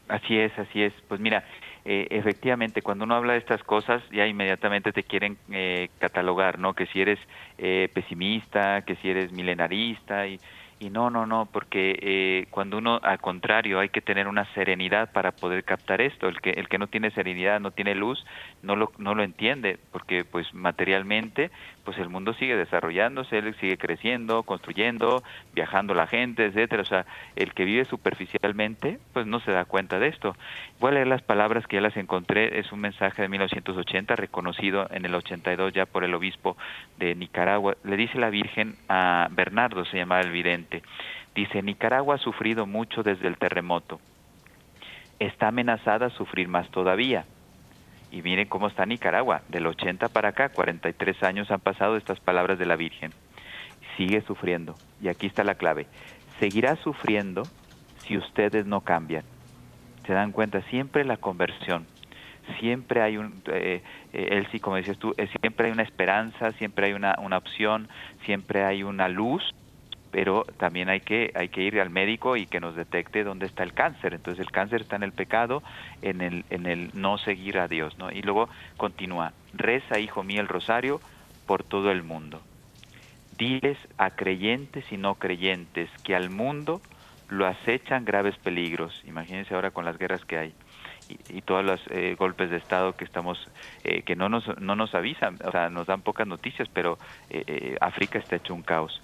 Así 0.08 0.38
es, 0.38 0.56
así 0.58 0.82
es. 0.82 0.92
Pues 1.08 1.20
mira, 1.20 1.44
eh, 1.84 2.08
efectivamente, 2.10 2.82
cuando 2.82 3.04
uno 3.04 3.14
habla 3.14 3.32
de 3.32 3.38
estas 3.38 3.62
cosas, 3.62 4.02
ya 4.10 4.26
inmediatamente 4.26 4.92
te 4.92 5.02
quieren 5.02 5.36
eh, 5.50 5.88
catalogar, 5.98 6.58
¿no? 6.58 6.74
Que 6.74 6.86
si 6.86 7.00
eres 7.00 7.18
eh, 7.58 7.88
pesimista, 7.92 8.82
que 8.82 8.96
si 8.96 9.08
eres 9.10 9.32
milenarista 9.32 10.26
y 10.26 10.38
y 10.78 10.90
no, 10.90 11.08
no, 11.08 11.24
no, 11.24 11.48
porque 11.50 11.98
eh, 12.02 12.46
cuando 12.50 12.76
uno, 12.76 13.00
al 13.02 13.18
contrario, 13.18 13.78
hay 13.78 13.88
que 13.88 14.02
tener 14.02 14.28
una 14.28 14.44
serenidad 14.52 15.10
para 15.10 15.32
poder 15.32 15.64
captar 15.64 16.02
esto. 16.02 16.28
El 16.28 16.40
que, 16.42 16.50
el 16.50 16.68
que 16.68 16.76
no 16.78 16.86
tiene 16.86 17.10
serenidad, 17.12 17.60
no 17.60 17.70
tiene 17.70 17.94
luz, 17.94 18.22
no 18.62 18.76
lo, 18.76 18.92
no 18.98 19.14
lo 19.14 19.22
entiende, 19.22 19.78
porque 19.90 20.24
pues 20.24 20.52
materialmente, 20.52 21.50
pues 21.86 21.96
el 21.98 22.10
mundo 22.10 22.34
sigue 22.34 22.56
desarrollándose, 22.56 23.38
él 23.38 23.54
sigue 23.60 23.78
creciendo, 23.78 24.42
construyendo, 24.42 25.22
viajando 25.54 25.94
la 25.94 26.06
gente, 26.06 26.44
etcétera. 26.44 26.82
O 26.82 26.84
sea, 26.84 27.06
el 27.36 27.54
que 27.54 27.64
vive 27.64 27.84
superficialmente, 27.84 28.98
pues 29.14 29.24
no 29.26 29.40
se 29.40 29.52
da 29.52 29.64
cuenta 29.64 29.98
de 29.98 30.08
esto. 30.08 30.36
Voy 30.80 30.90
a 30.90 30.94
leer 30.94 31.06
las 31.06 31.22
palabras 31.22 31.66
que 31.66 31.76
ya 31.76 31.80
las 31.80 31.96
encontré. 31.96 32.58
Es 32.58 32.72
un 32.72 32.80
mensaje 32.80 33.22
de 33.22 33.28
1980, 33.28 34.16
reconocido 34.16 34.88
en 34.90 35.06
el 35.06 35.14
82 35.14 35.72
ya 35.72 35.86
por 35.86 36.02
el 36.02 36.14
obispo 36.14 36.56
de 36.98 37.14
Nicaragua. 37.14 37.76
Le 37.84 37.96
dice 37.96 38.18
la 38.18 38.30
Virgen 38.30 38.74
a 38.88 39.28
Bernardo, 39.30 39.84
se 39.84 39.96
llama 39.96 40.20
el 40.20 40.32
vidente 40.32 40.82
Dice, 41.36 41.62
Nicaragua 41.62 42.14
ha 42.14 42.18
sufrido 42.18 42.66
mucho 42.66 43.02
desde 43.02 43.28
el 43.28 43.36
terremoto. 43.36 44.00
Está 45.18 45.48
amenazada 45.48 46.06
a 46.06 46.10
sufrir 46.10 46.48
más 46.48 46.68
todavía. 46.70 47.26
Y 48.10 48.22
miren 48.22 48.48
cómo 48.48 48.68
está 48.68 48.86
Nicaragua. 48.86 49.42
Del 49.48 49.66
80 49.66 50.08
para 50.08 50.30
acá, 50.30 50.48
43 50.50 51.22
años 51.22 51.50
han 51.50 51.60
pasado 51.60 51.96
estas 51.96 52.20
palabras 52.20 52.58
de 52.58 52.66
la 52.66 52.76
Virgen. 52.76 53.12
Sigue 53.96 54.20
sufriendo. 54.22 54.74
Y 55.00 55.08
aquí 55.08 55.26
está 55.26 55.44
la 55.44 55.54
clave. 55.54 55.86
Seguirá 56.38 56.76
sufriendo 56.76 57.42
si 57.98 58.16
ustedes 58.16 58.66
no 58.66 58.80
cambian. 58.80 59.24
Se 60.06 60.12
dan 60.12 60.32
cuenta, 60.32 60.62
siempre 60.62 61.04
la 61.04 61.16
conversión. 61.16 61.86
Siempre 62.60 63.02
hay 63.02 63.16
un, 63.16 63.42
eh, 63.46 63.82
eh, 64.12 64.28
él 64.30 64.46
sí, 64.52 64.60
como 64.60 64.76
decías 64.76 64.98
tú, 64.98 65.12
eh, 65.16 65.28
siempre 65.40 65.66
hay 65.66 65.72
una 65.72 65.82
esperanza, 65.82 66.52
siempre 66.52 66.86
hay 66.86 66.92
una, 66.92 67.16
una 67.18 67.38
opción, 67.38 67.88
siempre 68.24 68.64
hay 68.64 68.84
una 68.84 69.08
luz 69.08 69.42
pero 70.16 70.46
también 70.56 70.88
hay 70.88 71.00
que, 71.00 71.30
hay 71.34 71.50
que 71.50 71.60
ir 71.60 71.78
al 71.78 71.90
médico 71.90 72.38
y 72.38 72.46
que 72.46 72.58
nos 72.58 72.74
detecte 72.74 73.22
dónde 73.22 73.44
está 73.44 73.64
el 73.64 73.74
cáncer. 73.74 74.14
Entonces 74.14 74.42
el 74.42 74.50
cáncer 74.50 74.80
está 74.80 74.96
en 74.96 75.02
el 75.02 75.12
pecado, 75.12 75.62
en 76.00 76.22
el, 76.22 76.46
en 76.48 76.64
el 76.64 76.88
no 76.94 77.18
seguir 77.18 77.58
a 77.58 77.68
Dios. 77.68 77.98
¿no? 77.98 78.10
Y 78.10 78.22
luego 78.22 78.48
continúa, 78.78 79.34
reza, 79.52 79.98
hijo 79.98 80.22
mío, 80.22 80.40
el 80.40 80.48
rosario 80.48 81.02
por 81.44 81.64
todo 81.64 81.90
el 81.90 82.02
mundo. 82.02 82.40
Diles 83.36 83.76
a 83.98 84.08
creyentes 84.08 84.90
y 84.90 84.96
no 84.96 85.16
creyentes 85.16 85.90
que 86.02 86.16
al 86.16 86.30
mundo 86.30 86.80
lo 87.28 87.46
acechan 87.46 88.06
graves 88.06 88.38
peligros. 88.38 89.02
Imagínense 89.06 89.54
ahora 89.54 89.70
con 89.70 89.84
las 89.84 89.98
guerras 89.98 90.24
que 90.24 90.38
hay 90.38 90.54
y, 91.28 91.42
todos 91.42 91.62
los 91.62 91.80
eh, 91.90 92.16
golpes 92.18 92.50
de 92.50 92.56
estado 92.56 92.96
que 92.96 93.04
estamos 93.04 93.48
eh, 93.84 94.02
que 94.02 94.16
no 94.16 94.28
nos 94.28 94.58
no 94.60 94.74
nos 94.74 94.94
avisan 94.94 95.38
o 95.44 95.52
sea 95.52 95.70
nos 95.70 95.86
dan 95.86 96.02
pocas 96.02 96.26
noticias 96.26 96.68
pero 96.72 96.98
eh, 97.30 97.76
África 97.80 98.18
está 98.18 98.36
hecho 98.36 98.54
un 98.54 98.62
caos 98.62 99.00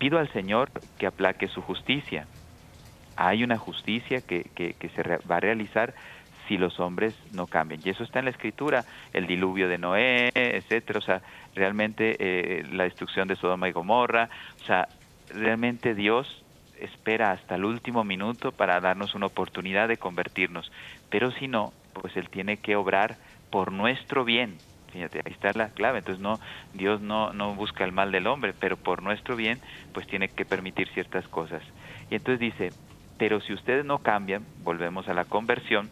pido 0.00 0.18
al 0.18 0.32
Señor 0.32 0.70
que 0.98 1.06
aplaque 1.06 1.46
su 1.46 1.60
justicia. 1.60 2.26
Hay 3.16 3.44
una 3.44 3.58
justicia 3.58 4.22
que, 4.22 4.74
se 4.96 5.02
va 5.02 5.36
a 5.36 5.40
realizar 5.40 5.94
si 6.48 6.56
los 6.56 6.80
hombres 6.80 7.14
no 7.32 7.46
cambian. 7.46 7.82
Y 7.84 7.90
eso 7.90 8.02
está 8.02 8.18
en 8.18 8.24
la 8.24 8.30
escritura, 8.32 8.84
el 9.12 9.26
diluvio 9.26 9.68
de 9.68 9.76
Noé, 9.76 10.30
etcétera, 10.34 10.98
o 10.98 11.02
sea, 11.02 11.20
realmente 11.54 12.16
eh, 12.18 12.64
la 12.72 12.84
destrucción 12.84 13.28
de 13.28 13.36
Sodoma 13.36 13.68
y 13.68 13.72
Gomorra, 13.72 14.30
o 14.62 14.64
sea, 14.64 14.88
realmente 15.28 15.94
Dios 15.94 16.42
espera 16.80 17.32
hasta 17.32 17.56
el 17.56 17.66
último 17.66 18.02
minuto 18.02 18.52
para 18.52 18.80
darnos 18.80 19.14
una 19.14 19.26
oportunidad 19.26 19.86
de 19.86 19.98
convertirnos, 19.98 20.72
pero 21.10 21.30
si 21.30 21.46
no, 21.46 21.74
pues 21.92 22.16
Él 22.16 22.30
tiene 22.30 22.56
que 22.56 22.74
obrar 22.74 23.18
por 23.50 23.70
nuestro 23.70 24.24
bien, 24.24 24.56
Fíjate, 24.90 25.20
ahí 25.24 25.32
está 25.32 25.52
la 25.54 25.70
clave. 25.70 25.98
Entonces 25.98 26.20
no, 26.20 26.40
Dios 26.72 27.00
no, 27.00 27.32
no 27.32 27.54
busca 27.54 27.84
el 27.84 27.92
mal 27.92 28.12
del 28.12 28.26
hombre, 28.26 28.54
pero 28.54 28.76
por 28.76 29.02
nuestro 29.02 29.36
bien, 29.36 29.60
pues 29.92 30.06
tiene 30.06 30.30
que 30.30 30.44
permitir 30.44 30.88
ciertas 30.90 31.26
cosas. 31.28 31.62
Y 32.10 32.16
entonces 32.16 32.40
dice, 32.40 32.74
Pero 33.16 33.40
si 33.40 33.52
ustedes 33.52 33.84
no 33.84 34.00
cambian, 34.00 34.46
volvemos 34.56 35.08
a 35.08 35.14
la 35.14 35.26
conversión, 35.26 35.90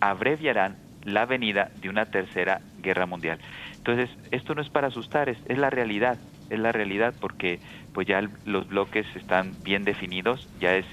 abreviarán 0.00 0.78
la 1.02 1.26
venida 1.26 1.70
de 1.74 1.88
una 1.88 2.06
tercera 2.06 2.62
guerra 2.78 3.06
mundial. 3.06 3.40
Entonces, 3.78 4.10
esto 4.32 4.54
no 4.54 4.62
es 4.62 4.70
para 4.70 4.88
asustar, 4.88 5.28
es, 5.28 5.38
la 5.46 5.70
realidad, 5.70 6.20
es 6.50 6.58
la 6.58 6.72
realidad 6.72 7.14
porque 7.20 7.60
pues 7.92 8.06
ya 8.06 8.20
los 8.44 8.66
bloques 8.68 9.06
están 9.14 9.62
bien 9.62 9.84
definidos, 9.84 10.48
ya 10.54 10.74
es 10.74 10.86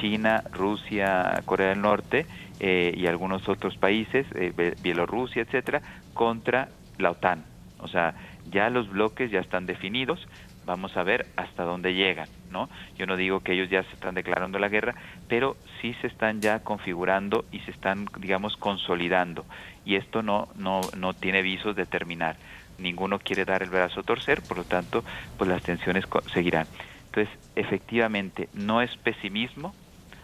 China, 0.00 0.44
Rusia, 0.52 1.42
Corea 1.44 1.70
del 1.70 1.82
Norte 1.82 2.28
eh, 2.60 2.92
y 2.96 3.06
algunos 3.06 3.48
otros 3.48 3.76
países, 3.76 4.26
eh, 4.34 4.74
Bielorrusia, 4.78 5.42
etcétera, 5.42 5.82
contra 6.14 6.70
la 7.00 7.10
OTAN. 7.10 7.44
O 7.78 7.88
sea, 7.88 8.14
ya 8.50 8.70
los 8.70 8.90
bloques 8.90 9.30
ya 9.30 9.40
están 9.40 9.66
definidos, 9.66 10.26
vamos 10.66 10.96
a 10.96 11.02
ver 11.02 11.26
hasta 11.36 11.64
dónde 11.64 11.94
llegan, 11.94 12.28
¿no? 12.50 12.68
Yo 12.96 13.06
no 13.06 13.16
digo 13.16 13.40
que 13.40 13.52
ellos 13.52 13.70
ya 13.70 13.82
se 13.82 13.94
están 13.94 14.14
declarando 14.14 14.58
la 14.58 14.68
guerra, 14.68 14.94
pero 15.28 15.56
sí 15.80 15.94
se 16.00 16.06
están 16.06 16.40
ya 16.40 16.60
configurando 16.60 17.44
y 17.50 17.60
se 17.60 17.70
están, 17.70 18.06
digamos, 18.18 18.56
consolidando. 18.56 19.44
Y 19.84 19.96
esto 19.96 20.22
no, 20.22 20.48
no, 20.56 20.80
no 20.96 21.14
tiene 21.14 21.42
visos 21.42 21.74
de 21.76 21.86
terminar. 21.86 22.36
Ninguno 22.78 23.18
quiere 23.18 23.44
dar 23.44 23.62
el 23.62 23.70
brazo 23.70 24.00
a 24.00 24.04
torcer, 24.04 24.42
por 24.42 24.58
lo 24.58 24.64
tanto, 24.64 25.04
pues 25.36 25.48
las 25.48 25.62
tensiones 25.62 26.04
seguirán. 26.32 26.66
Entonces, 27.06 27.34
efectivamente, 27.56 28.48
no 28.54 28.80
es 28.80 28.96
pesimismo, 28.96 29.74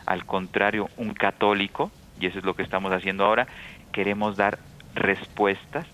al 0.06 0.24
contrario, 0.24 0.88
un 0.96 1.12
católico, 1.12 1.90
y 2.20 2.26
eso 2.26 2.38
es 2.38 2.44
lo 2.44 2.54
que 2.54 2.62
estamos 2.62 2.92
haciendo 2.92 3.24
ahora, 3.24 3.46
queremos 3.92 4.36
dar 4.36 4.58
respuestas 4.94 5.86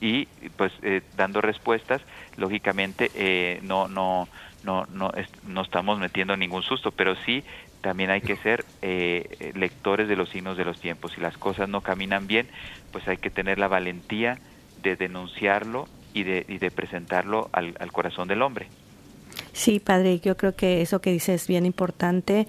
y 0.00 0.26
pues 0.56 0.72
eh, 0.82 1.02
dando 1.16 1.40
respuestas, 1.40 2.02
lógicamente 2.36 3.10
eh, 3.14 3.60
no, 3.62 3.88
no, 3.88 4.28
no, 4.64 4.86
no, 4.92 5.12
no 5.46 5.62
estamos 5.62 5.98
metiendo 5.98 6.36
ningún 6.36 6.62
susto, 6.62 6.90
pero 6.90 7.14
sí 7.24 7.44
también 7.80 8.10
hay 8.10 8.20
que 8.20 8.36
ser 8.36 8.64
eh, 8.82 9.52
lectores 9.54 10.08
de 10.08 10.16
los 10.16 10.28
signos 10.30 10.56
de 10.56 10.64
los 10.64 10.80
tiempos. 10.80 11.12
Si 11.12 11.20
las 11.20 11.38
cosas 11.38 11.68
no 11.68 11.82
caminan 11.82 12.26
bien, 12.26 12.48
pues 12.90 13.06
hay 13.06 13.16
que 13.16 13.30
tener 13.30 13.58
la 13.58 13.68
valentía 13.68 14.38
de 14.82 14.96
denunciarlo 14.96 15.86
y 16.12 16.24
de, 16.24 16.44
y 16.48 16.58
de 16.58 16.70
presentarlo 16.70 17.48
al, 17.52 17.76
al 17.78 17.92
corazón 17.92 18.28
del 18.28 18.42
hombre. 18.42 18.66
Sí, 19.52 19.78
padre, 19.78 20.20
yo 20.20 20.36
creo 20.36 20.56
que 20.56 20.82
eso 20.82 21.00
que 21.00 21.12
dices 21.12 21.42
es 21.42 21.48
bien 21.48 21.64
importante. 21.64 22.46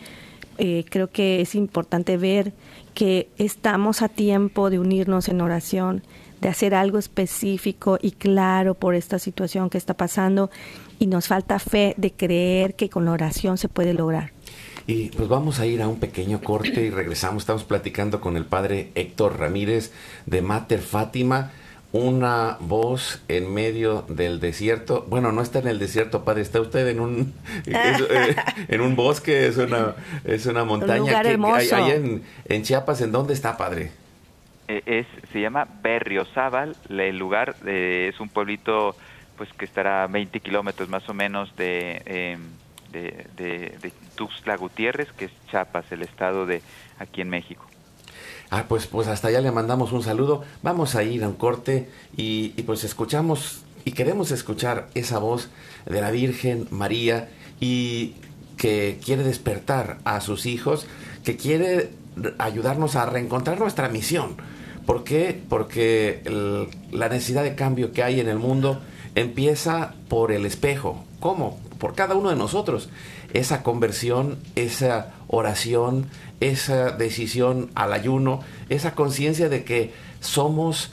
creo 0.57 1.11
que 1.11 1.41
es 1.41 1.53
importante 1.53 2.17
ver 2.17 2.53
que 2.95 3.29
estamos 3.37 4.01
a 4.01 4.09
tiempo 4.09 4.69
de 4.71 4.79
unirnos 4.79 5.29
en 5.29 5.41
oración, 5.41 6.01
de 6.41 6.49
hacer 6.49 6.75
algo 6.75 6.97
específico 6.97 7.97
y 8.01 8.11
claro 8.11 8.73
por 8.73 8.95
esta 8.95 9.19
situación 9.19 9.69
que 9.69 9.77
está 9.77 9.95
pasando 9.95 10.49
y 10.99 11.07
nos 11.07 11.27
falta 11.27 11.59
fe 11.59 11.93
de 11.97 12.11
creer 12.11 12.75
que 12.75 12.89
con 12.89 13.05
la 13.05 13.11
oración 13.11 13.57
se 13.57 13.69
puede 13.69 13.93
lograr. 13.93 14.31
Y 14.85 15.09
pues 15.09 15.27
vamos 15.27 15.59
a 15.59 15.65
ir 15.65 15.81
a 15.81 15.87
un 15.87 15.99
pequeño 15.99 16.39
corte 16.41 16.81
y 16.81 16.89
regresamos. 16.89 17.43
Estamos 17.43 17.65
platicando 17.65 18.21
con 18.21 18.37
el 18.37 18.45
padre 18.45 18.91
Héctor 18.95 19.37
Ramírez 19.37 19.91
de 20.25 20.41
Mater 20.41 20.79
Fátima, 20.79 21.51
una 21.91 22.57
voz 22.61 23.21
en 23.27 23.53
medio 23.53 24.05
del 24.07 24.39
desierto. 24.39 25.05
Bueno, 25.09 25.33
no 25.33 25.41
está 25.41 25.59
en 25.59 25.67
el 25.67 25.79
desierto, 25.79 26.23
padre, 26.23 26.41
está 26.41 26.61
usted 26.61 26.87
en 26.87 27.01
un 27.01 27.33
eh, 27.65 28.35
en 28.69 28.81
un 28.81 28.95
bosque, 28.95 29.47
es 29.47 29.57
una 29.57 29.95
es 30.23 30.45
una 30.45 30.63
montaña. 30.63 31.01
Un 31.01 31.09
lugar 31.09 31.27
hermoso. 31.27 31.75
En 32.45 32.63
Chiapas, 32.63 33.01
¿en 33.01 33.11
dónde 33.11 33.33
está, 33.33 33.57
padre? 33.57 33.91
Eh, 34.67 34.83
es, 34.85 35.07
se 35.31 35.39
llama 35.39 35.65
Berriozábal, 35.81 36.75
el 36.89 37.17
lugar 37.17 37.55
eh, 37.65 38.11
es 38.13 38.19
un 38.19 38.27
pueblito 38.27 38.95
pues 39.37 39.49
que 39.53 39.63
estará 39.63 40.03
a 40.03 40.07
20 40.07 40.39
kilómetros 40.41 40.89
más 40.89 41.07
o 41.07 41.13
menos 41.13 41.55
de, 41.55 42.01
em, 42.05 42.41
de, 42.91 43.27
de, 43.37 43.93
Tuxtla 44.15 44.57
Gutiérrez, 44.57 45.11
que 45.13 45.25
es 45.25 45.31
Chiapas, 45.49 45.91
el 45.91 46.01
estado 46.01 46.45
de 46.45 46.61
aquí 46.99 47.21
en 47.21 47.29
México. 47.29 47.65
Ah, 48.49 48.65
pues, 48.67 48.87
pues 48.87 49.07
hasta 49.07 49.27
allá 49.27 49.39
le 49.41 49.51
mandamos 49.51 49.91
un 49.91 50.01
saludo. 50.01 50.43
Vamos 50.63 50.95
a 50.95 51.03
ir 51.03 51.23
a 51.23 51.27
un 51.27 51.35
corte 51.35 51.87
y, 52.17 52.53
y 52.57 52.63
pues 52.63 52.83
escuchamos 52.83 53.63
y 53.85 53.91
queremos 53.91 54.31
escuchar 54.31 54.87
esa 54.95 55.19
voz 55.19 55.49
de 55.85 56.01
la 56.01 56.11
Virgen 56.11 56.67
María 56.71 57.29
y 57.59 58.15
que 58.57 58.99
quiere 59.05 59.23
despertar 59.23 59.99
a 60.03 60.19
sus 60.19 60.45
hijos, 60.45 60.87
que 61.23 61.37
quiere 61.37 61.91
ayudarnos 62.39 62.95
a 62.95 63.05
reencontrar 63.05 63.59
nuestra 63.59 63.87
misión 63.87 64.35
¿Por 64.87 65.03
qué? 65.03 65.39
Porque 65.49 66.21
la 66.91 67.09
necesidad 67.09 67.43
de 67.43 67.55
cambio 67.55 67.91
que 67.91 68.03
hay 68.03 68.21
en 68.21 68.29
el 68.29 68.39
mundo 68.39 68.79
empieza 69.15 69.95
por 70.07 70.31
el 70.31 70.45
espejo. 70.45 71.03
¿Cómo? 71.19 71.59
Por 71.77 71.93
cada 71.93 72.15
uno 72.15 72.29
de 72.29 72.37
nosotros. 72.37 72.87
Esa 73.33 73.63
conversión, 73.63 74.37
esa 74.55 75.13
oración, 75.27 76.07
esa 76.39 76.91
decisión 76.91 77.69
al 77.75 77.91
ayuno, 77.91 78.39
esa 78.69 78.95
conciencia 78.95 79.49
de 79.49 79.65
que 79.65 79.91
somos 80.21 80.91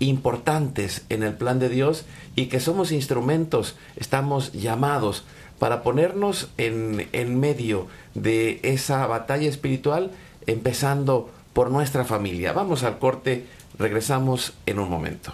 importantes 0.00 1.04
en 1.08 1.22
el 1.22 1.34
plan 1.34 1.60
de 1.60 1.68
Dios 1.68 2.06
y 2.34 2.46
que 2.46 2.58
somos 2.58 2.90
instrumentos, 2.90 3.76
estamos 3.94 4.52
llamados 4.52 5.24
para 5.60 5.84
ponernos 5.84 6.50
en, 6.58 7.06
en 7.12 7.38
medio 7.38 7.86
de 8.14 8.58
esa 8.64 9.06
batalla 9.06 9.48
espiritual, 9.48 10.10
empezando 10.48 11.30
por 11.52 11.70
nuestra 11.70 12.04
familia. 12.04 12.52
Vamos 12.52 12.82
al 12.82 12.98
corte, 12.98 13.46
regresamos 13.78 14.54
en 14.66 14.78
un 14.78 14.90
momento. 14.90 15.32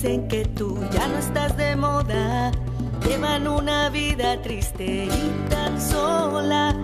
dicen 0.00 0.28
que 0.28 0.46
tú 0.46 0.78
ya 0.92 1.08
no 1.08 1.18
estás 1.18 1.54
de 1.58 1.76
moda. 1.76 2.50
Llevan 3.06 3.46
una 3.46 3.90
vida 3.90 4.40
triste 4.40 5.04
y 5.04 5.30
tan 5.50 5.78
sola. 5.78 6.74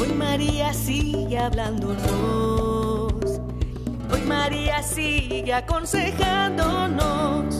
Hoy 0.00 0.08
María 0.16 0.74
sigue 0.74 1.38
hablándonos. 1.38 3.12
Hoy 4.12 4.20
María 4.26 4.82
sigue 4.82 5.54
aconsejándonos 5.54 7.54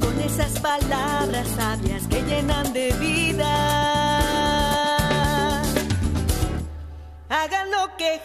con 0.00 0.20
esas 0.24 0.60
palabras 0.60 1.48
sabias 1.56 2.06
que 2.06 2.22
llenan 2.22 2.72
de 2.72 2.92
vida. 3.00 3.50
Hagan 7.28 7.72
lo 7.72 7.96
que 7.96 8.20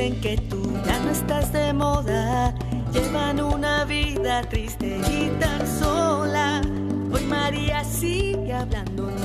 dicen 0.00 0.20
que 0.20 0.36
tú 0.48 0.62
ya 0.86 0.98
no 1.00 1.10
estás 1.10 1.52
de 1.52 1.74
moda, 1.74 2.54
llevan 2.92 3.40
una 3.40 3.84
vida 3.84 4.42
triste 4.48 5.00
y 5.10 5.28
tan 5.38 5.66
sola. 5.66 6.62
Hoy 7.12 7.24
María 7.24 7.82
sigue 7.84 8.52
hablándonos. 8.52 9.20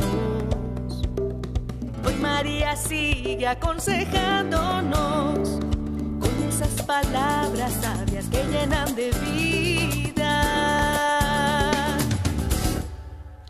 Hoy 2.06 2.16
María 2.16 2.76
sigue 2.76 3.48
aconsejándonos 3.48 5.50
con 6.20 6.44
esas 6.50 6.82
palabras 6.84 7.72
sabias 7.82 8.26
que 8.26 8.44
llenan 8.44 8.94
de 8.96 9.12
vida. 9.26 10.42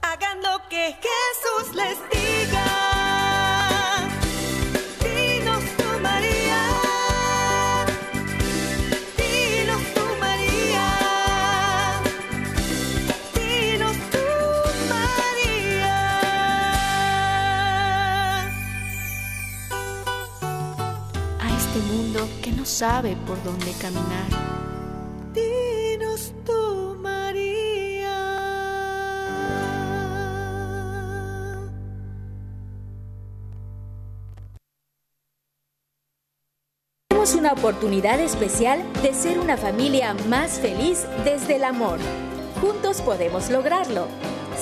Hagan 0.01 0.43
lo 0.43 0.59
que 0.69 0.95
Jesús 1.01 1.73
les 1.75 1.97
diga. 2.09 2.14
Sabe 22.75 23.15
por 23.25 23.41
dónde 23.41 23.71
caminar. 23.81 24.27
Dinos 25.33 26.33
tú, 26.45 26.97
María. 26.99 28.17
Tenemos 37.07 37.33
una 37.35 37.53
oportunidad 37.53 38.19
especial 38.19 38.83
de 39.01 39.13
ser 39.13 39.39
una 39.39 39.55
familia 39.55 40.13
más 40.27 40.59
feliz 40.59 41.05
desde 41.23 41.55
el 41.55 41.63
amor. 41.63 41.99
Juntos 42.59 43.01
podemos 43.01 43.49
lograrlo. 43.49 44.07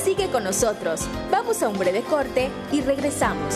Sigue 0.04 0.28
con 0.28 0.44
nosotros. 0.44 1.02
Vamos 1.32 1.64
a 1.64 1.70
un 1.70 1.80
breve 1.80 2.02
corte 2.02 2.52
y 2.72 2.82
regresamos. 2.82 3.56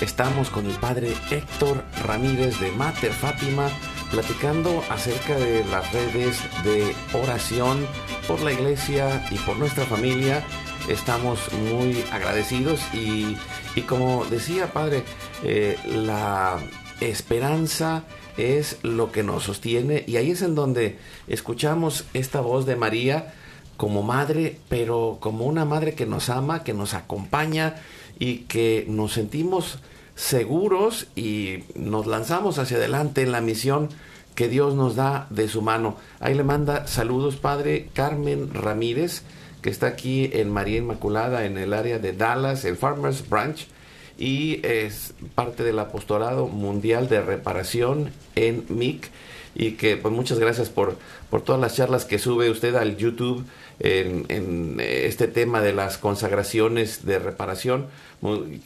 Estamos 0.00 0.48
con 0.48 0.64
el 0.64 0.76
padre 0.78 1.14
Héctor 1.30 1.84
Ramírez 2.06 2.58
de 2.58 2.70
Mater 2.72 3.12
Fátima 3.12 3.68
platicando 4.10 4.82
acerca 4.90 5.36
de 5.36 5.64
las 5.64 5.92
redes 5.92 6.40
de 6.64 6.94
oración 7.12 7.86
por 8.26 8.40
la 8.40 8.52
iglesia 8.52 9.26
y 9.30 9.36
por 9.38 9.56
nuestra 9.56 9.84
familia. 9.84 10.44
Estamos 10.88 11.40
muy 11.52 12.04
agradecidos 12.12 12.80
y, 12.94 13.36
como 13.82 14.24
decía 14.26 14.72
Padre, 14.72 15.02
eh, 15.42 15.76
la 15.86 16.58
esperanza 17.00 18.04
es 18.36 18.78
lo 18.82 19.12
que 19.12 19.22
nos 19.22 19.44
sostiene 19.44 20.04
y 20.06 20.16
ahí 20.16 20.30
es 20.30 20.42
en 20.42 20.54
donde 20.54 20.98
escuchamos 21.26 22.04
esta 22.14 22.40
voz 22.40 22.66
de 22.66 22.76
María 22.76 23.34
como 23.76 24.02
madre, 24.02 24.58
pero 24.68 25.18
como 25.20 25.44
una 25.46 25.64
madre 25.64 25.94
que 25.94 26.06
nos 26.06 26.30
ama, 26.30 26.64
que 26.64 26.72
nos 26.72 26.94
acompaña 26.94 27.76
y 28.18 28.38
que 28.40 28.86
nos 28.88 29.12
sentimos 29.12 29.78
seguros 30.16 31.06
y 31.14 31.62
nos 31.76 32.06
lanzamos 32.06 32.58
hacia 32.58 32.78
adelante 32.78 33.22
en 33.22 33.30
la 33.30 33.40
misión 33.40 33.90
que 34.34 34.48
Dios 34.48 34.74
nos 34.74 34.96
da 34.96 35.28
de 35.30 35.48
su 35.48 35.62
mano. 35.62 35.96
Ahí 36.18 36.34
le 36.34 36.42
manda 36.42 36.88
saludos, 36.88 37.36
Padre 37.36 37.88
Carmen 37.94 38.52
Ramírez 38.52 39.22
que 39.66 39.70
está 39.70 39.88
aquí 39.88 40.30
en 40.32 40.48
María 40.48 40.78
Inmaculada, 40.78 41.44
en 41.44 41.58
el 41.58 41.72
área 41.72 41.98
de 41.98 42.12
Dallas, 42.12 42.64
el 42.64 42.76
Farmers 42.76 43.28
Branch, 43.28 43.66
y 44.16 44.64
es 44.64 45.12
parte 45.34 45.64
del 45.64 45.80
apostolado 45.80 46.46
mundial 46.46 47.08
de 47.08 47.20
reparación 47.20 48.12
en 48.36 48.64
MIC. 48.68 49.10
Y 49.56 49.72
que 49.72 49.96
pues 49.96 50.14
muchas 50.14 50.38
gracias 50.38 50.68
por, 50.68 50.96
por 51.30 51.42
todas 51.42 51.60
las 51.60 51.74
charlas 51.74 52.04
que 52.04 52.20
sube 52.20 52.48
usted 52.48 52.76
al 52.76 52.96
YouTube 52.96 53.44
en, 53.80 54.76
este 54.80 55.28
tema 55.28 55.60
de 55.60 55.72
las 55.72 55.98
consagraciones 55.98 57.04
de 57.04 57.18
reparación, 57.18 57.86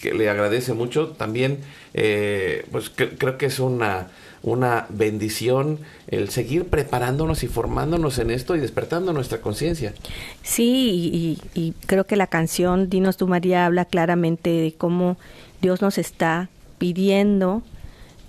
que 0.01 0.15
le 0.15 0.31
agradece 0.31 0.73
mucho. 0.73 1.09
También, 1.09 1.59
eh, 1.95 2.65
pues 2.71 2.91
creo 2.91 3.37
que 3.37 3.47
es 3.47 3.59
una 3.59 4.09
una 4.43 4.87
bendición 4.89 5.81
el 6.09 6.31
seguir 6.31 6.67
preparándonos 6.67 7.43
y 7.43 7.49
formándonos 7.49 8.19
en 8.19 8.31
esto 8.31 8.57
y 8.57 8.61
despertando 8.61 9.13
nuestra 9.13 9.41
conciencia. 9.41 9.95
Sí, 10.43 11.39
y, 11.55 11.75
creo 11.87 12.05
que 12.05 12.17
la 12.17 12.27
canción 12.27 12.89
Dinos 12.89 13.17
tu 13.17 13.27
María 13.27 13.67
habla 13.67 13.85
claramente 13.85 14.51
de 14.51 14.73
cómo 14.73 15.19
Dios 15.61 15.83
nos 15.83 15.99
está 15.99 16.49
pidiendo 16.79 17.63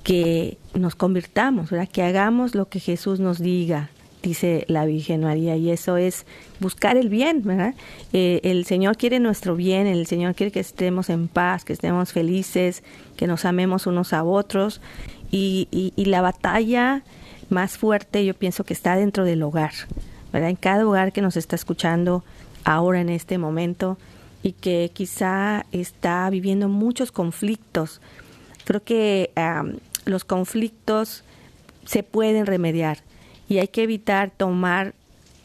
que 0.04 0.58
nos 0.74 0.96
convirtamos, 0.96 1.70
que 1.92 2.04
hagamos 2.04 2.56
lo 2.56 2.68
que 2.68 2.80
Jesús 2.80 3.20
nos 3.20 3.40
diga, 3.40 3.90
dice 4.22 4.66
la 4.68 4.86
Virgen 4.86 5.22
María, 5.22 5.56
y 5.56 5.72
eso 5.72 5.98
es 5.98 6.26
buscar 6.60 6.98
el 6.98 7.10
bien, 7.10 7.42
¿verdad? 7.44 7.74
Eh, 8.14 8.40
el 8.44 8.66
Señor 8.66 8.98
quiere 8.98 9.20
nuestro 9.20 9.56
bien, 9.56 9.88
el 9.88 10.06
Señor 10.08 10.36
quiere 10.36 10.52
que 10.52 10.60
estemos 10.60 11.10
en 11.10 11.28
paz, 11.28 11.66
que 11.66 11.74
estemos 11.74 12.12
felices, 12.12 12.84
que 13.18 13.28
nos 13.28 13.46
amemos 13.46 13.88
unos 13.88 14.14
a 14.14 14.24
otros, 14.24 14.82
y, 15.32 15.68
y, 15.72 16.06
la 16.06 16.22
batalla 16.22 17.04
más 17.50 17.78
fuerte 17.78 18.26
yo 18.26 18.34
pienso 18.34 18.66
que 18.66 18.74
está 18.74 18.98
dentro 18.98 19.24
del 19.24 19.42
hogar, 19.44 19.72
¿verdad? 20.34 20.50
En 20.50 20.58
cada 20.58 20.86
hogar 20.86 21.14
que 21.14 21.22
nos 21.22 21.38
está 21.38 21.56
escuchando 21.56 22.24
ahora 22.66 23.00
en 23.00 23.10
este 23.10 23.38
momento 23.38 23.98
y 24.44 24.52
que 24.54 24.92
quizá 24.94 25.66
está 25.72 26.30
viviendo 26.30 26.68
muchos 26.68 27.14
conflictos. 27.14 28.02
Creo 28.66 28.84
que 28.84 29.32
los 30.06 30.26
conflictos 30.26 31.24
se 31.86 32.04
pueden 32.04 32.46
remediar 32.46 33.00
y 33.52 33.60
hay 33.60 33.68
que 33.68 33.84
evitar 33.84 34.32
tomar 34.32 34.94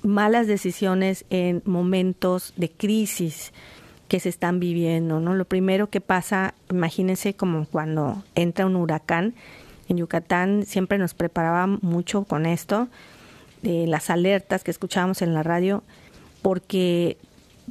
malas 0.02 0.46
decisiones 0.46 1.24
en 1.28 1.60
momentos 1.64 2.52
de 2.56 2.70
crisis 2.70 3.52
que 4.06 4.20
se 4.20 4.28
están 4.28 4.60
viviendo, 4.60 5.18
¿no? 5.18 5.34
Lo 5.34 5.44
primero 5.44 5.90
que 5.90 6.00
pasa, 6.00 6.54
imagínense 6.70 7.34
como 7.34 7.66
cuando 7.66 8.22
entra 8.36 8.64
un 8.64 8.76
huracán, 8.76 9.34
en 9.88 9.96
Yucatán 9.96 10.66
siempre 10.66 10.98
nos 10.98 11.14
preparaba 11.14 11.66
mucho 11.66 12.22
con 12.22 12.46
esto, 12.46 12.86
de 13.62 13.88
las 13.88 14.08
alertas 14.08 14.62
que 14.62 14.70
escuchábamos 14.70 15.20
en 15.20 15.34
la 15.34 15.42
radio, 15.42 15.82
porque 16.42 17.16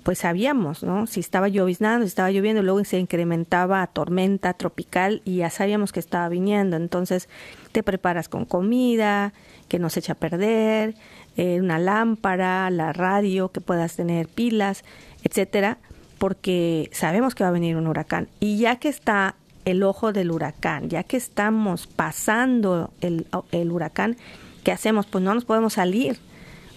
pues 0.03 0.19
sabíamos, 0.19 0.83
¿no? 0.83 1.07
Si 1.07 1.21
estaba 1.21 1.47
lloviznando, 1.47 2.05
si 2.05 2.09
estaba 2.09 2.29
lloviendo, 2.29 2.61
luego 2.61 2.83
se 2.83 2.99
incrementaba 2.99 3.81
a 3.81 3.87
tormenta 3.87 4.51
tropical 4.51 5.21
y 5.23 5.37
ya 5.37 5.49
sabíamos 5.49 5.93
que 5.93 6.01
estaba 6.01 6.27
viniendo. 6.27 6.75
Entonces 6.75 7.29
te 7.75 7.83
preparas 7.83 8.29
con 8.29 8.45
comida 8.45 9.33
que 9.67 9.79
no 9.79 9.89
se 9.89 9.99
echa 9.99 10.13
a 10.13 10.15
perder, 10.15 10.95
eh, 11.35 11.59
una 11.59 11.77
lámpara, 11.77 12.69
la 12.69 12.93
radio, 12.93 13.49
que 13.49 13.59
puedas 13.59 13.97
tener 13.97 14.29
pilas, 14.29 14.85
etcétera, 15.23 15.77
porque 16.17 16.89
sabemos 16.93 17.35
que 17.35 17.43
va 17.43 17.49
a 17.49 17.51
venir 17.51 17.75
un 17.75 17.87
huracán. 17.87 18.29
Y 18.39 18.59
ya 18.59 18.77
que 18.77 18.87
está 18.87 19.35
el 19.65 19.83
ojo 19.83 20.13
del 20.13 20.31
huracán, 20.31 20.87
ya 20.87 21.03
que 21.03 21.17
estamos 21.17 21.85
pasando 21.85 22.93
el, 23.01 23.27
el 23.51 23.69
huracán, 23.73 24.15
¿qué 24.63 24.71
hacemos? 24.71 25.05
Pues 25.05 25.21
no 25.21 25.33
nos 25.33 25.43
podemos 25.43 25.73
salir, 25.73 26.17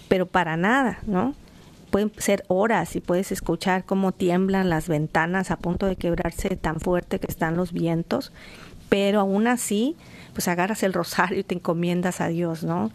pero 0.08 0.26
para 0.26 0.56
nada, 0.56 0.98
¿no? 1.06 1.36
pueden 1.90 2.10
ser 2.18 2.44
horas 2.48 2.96
y 2.96 3.00
puedes 3.00 3.30
escuchar 3.30 3.84
cómo 3.84 4.10
tiemblan 4.10 4.68
las 4.68 4.88
ventanas 4.88 5.52
a 5.52 5.56
punto 5.56 5.86
de 5.86 5.94
quebrarse 5.94 6.56
tan 6.56 6.80
fuerte 6.80 7.20
que 7.20 7.28
están 7.28 7.56
los 7.56 7.72
vientos, 7.72 8.32
pero 8.88 9.20
aún 9.20 9.46
así, 9.46 9.96
pues 10.38 10.46
agarras 10.46 10.84
el 10.84 10.92
rosario 10.92 11.40
y 11.40 11.42
te 11.42 11.56
encomiendas 11.56 12.20
a 12.20 12.28
Dios, 12.28 12.62
¿no? 12.62 12.92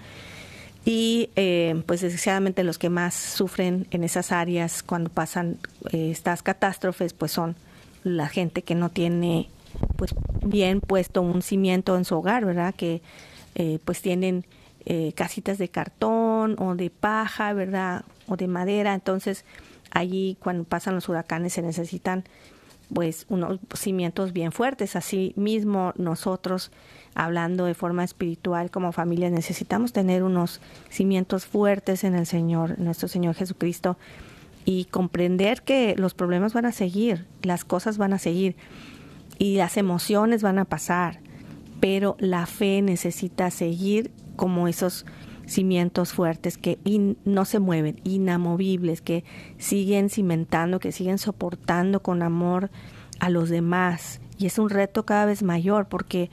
Y 0.86 1.30
eh, 1.36 1.84
pues 1.86 2.00
desgraciadamente 2.00 2.64
los 2.64 2.78
que 2.78 2.88
más 2.88 3.16
sufren 3.16 3.86
en 3.92 4.06
esas 4.06 4.32
áreas 4.32 4.82
cuando 4.82 5.10
pasan 5.10 5.58
eh, 5.92 6.10
estas 6.10 6.42
catástrofes, 6.42 7.12
pues 7.12 7.34
son 7.34 7.58
la 8.06 8.30
gente 8.30 8.62
que 8.62 8.76
no 8.76 8.92
tiene 8.92 9.50
pues 9.98 10.16
bien 10.46 10.80
puesto 10.80 11.22
un 11.22 11.42
cimiento 11.42 11.98
en 11.98 12.06
su 12.06 12.16
hogar, 12.16 12.46
¿verdad? 12.46 12.74
Que 12.74 13.02
eh, 13.56 13.80
pues 13.84 14.02
tienen 14.02 14.46
casitas 15.16 15.58
de 15.58 15.68
cartón 15.68 16.56
o 16.60 16.76
de 16.76 16.90
paja, 16.90 17.52
¿verdad? 17.52 18.06
o 18.30 18.38
de 18.38 18.48
madera, 18.48 18.94
entonces 18.94 19.44
allí 19.92 20.38
cuando 20.40 20.64
pasan 20.64 20.96
los 20.96 21.10
huracanes 21.10 21.52
se 21.52 21.62
necesitan 21.62 22.24
pues 22.92 23.26
unos 23.30 23.60
cimientos 23.76 24.34
bien 24.34 24.52
fuertes. 24.52 24.96
Así 24.96 25.34
mismo 25.36 25.94
nosotros, 25.98 26.72
hablando 27.16 27.66
de 27.66 27.74
forma 27.74 28.04
espiritual 28.04 28.72
como 28.72 28.92
familia, 28.92 29.30
necesitamos 29.30 29.94
tener 29.94 30.24
unos 30.24 30.62
cimientos 30.90 31.46
fuertes 31.46 32.04
en 32.04 32.16
el 32.16 32.26
Señor, 32.26 32.80
nuestro 32.80 33.08
Señor 33.08 33.36
Jesucristo, 33.36 33.98
y 34.66 34.86
comprender 34.86 35.62
que 35.62 35.96
los 35.98 36.14
problemas 36.14 36.54
van 36.54 36.66
a 36.66 36.72
seguir, 36.72 37.26
las 37.42 37.66
cosas 37.66 37.98
van 37.98 38.14
a 38.14 38.20
seguir 38.20 38.56
y 39.38 39.58
las 39.58 39.78
emociones 39.78 40.42
van 40.42 40.60
a 40.60 40.66
pasar, 40.66 41.20
pero 41.80 42.16
la 42.20 42.46
fe 42.46 42.82
necesita 42.82 43.52
seguir 43.52 44.12
como 44.36 44.68
esos 44.68 45.06
cimientos 45.46 46.14
fuertes 46.14 46.58
que 46.58 46.80
no 47.26 47.46
se 47.46 47.60
mueven, 47.60 48.00
inamovibles, 48.04 49.02
que 49.02 49.24
siguen 49.58 50.10
cimentando, 50.10 50.80
que 50.80 50.92
siguen 50.92 51.18
soportando 51.18 52.02
con 52.02 52.22
amor 52.22 52.70
a 53.20 53.30
los 53.30 53.50
demás. 53.50 54.22
Y 54.38 54.46
es 54.46 54.58
un 54.58 54.70
reto 54.70 55.06
cada 55.06 55.26
vez 55.26 55.44
mayor 55.44 55.88
porque 55.88 56.30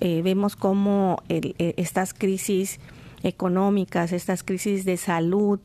eh, 0.00 0.22
vemos 0.22 0.56
cómo 0.56 1.22
eh, 1.28 1.74
estas 1.76 2.14
crisis 2.14 2.80
económicas, 3.22 4.12
estas 4.12 4.42
crisis 4.42 4.84
de 4.84 4.96
salud, 4.96 5.60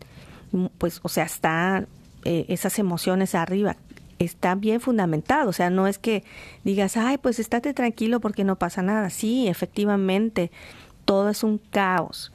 pues, 0.77 0.99
o 1.03 1.09
sea, 1.09 1.25
están 1.25 1.87
eh, 2.23 2.45
esas 2.49 2.79
emociones 2.79 3.35
arriba, 3.35 3.77
está 4.19 4.55
bien 4.55 4.79
fundamentado, 4.79 5.49
o 5.49 5.53
sea, 5.53 5.69
no 5.69 5.87
es 5.87 5.97
que 5.97 6.23
digas, 6.63 6.97
ay, 6.97 7.17
pues 7.17 7.39
estate 7.39 7.73
tranquilo 7.73 8.19
porque 8.19 8.43
no 8.43 8.57
pasa 8.57 8.81
nada. 8.81 9.09
Sí, 9.09 9.47
efectivamente, 9.47 10.51
todo 11.05 11.29
es 11.29 11.43
un 11.43 11.57
caos, 11.57 12.31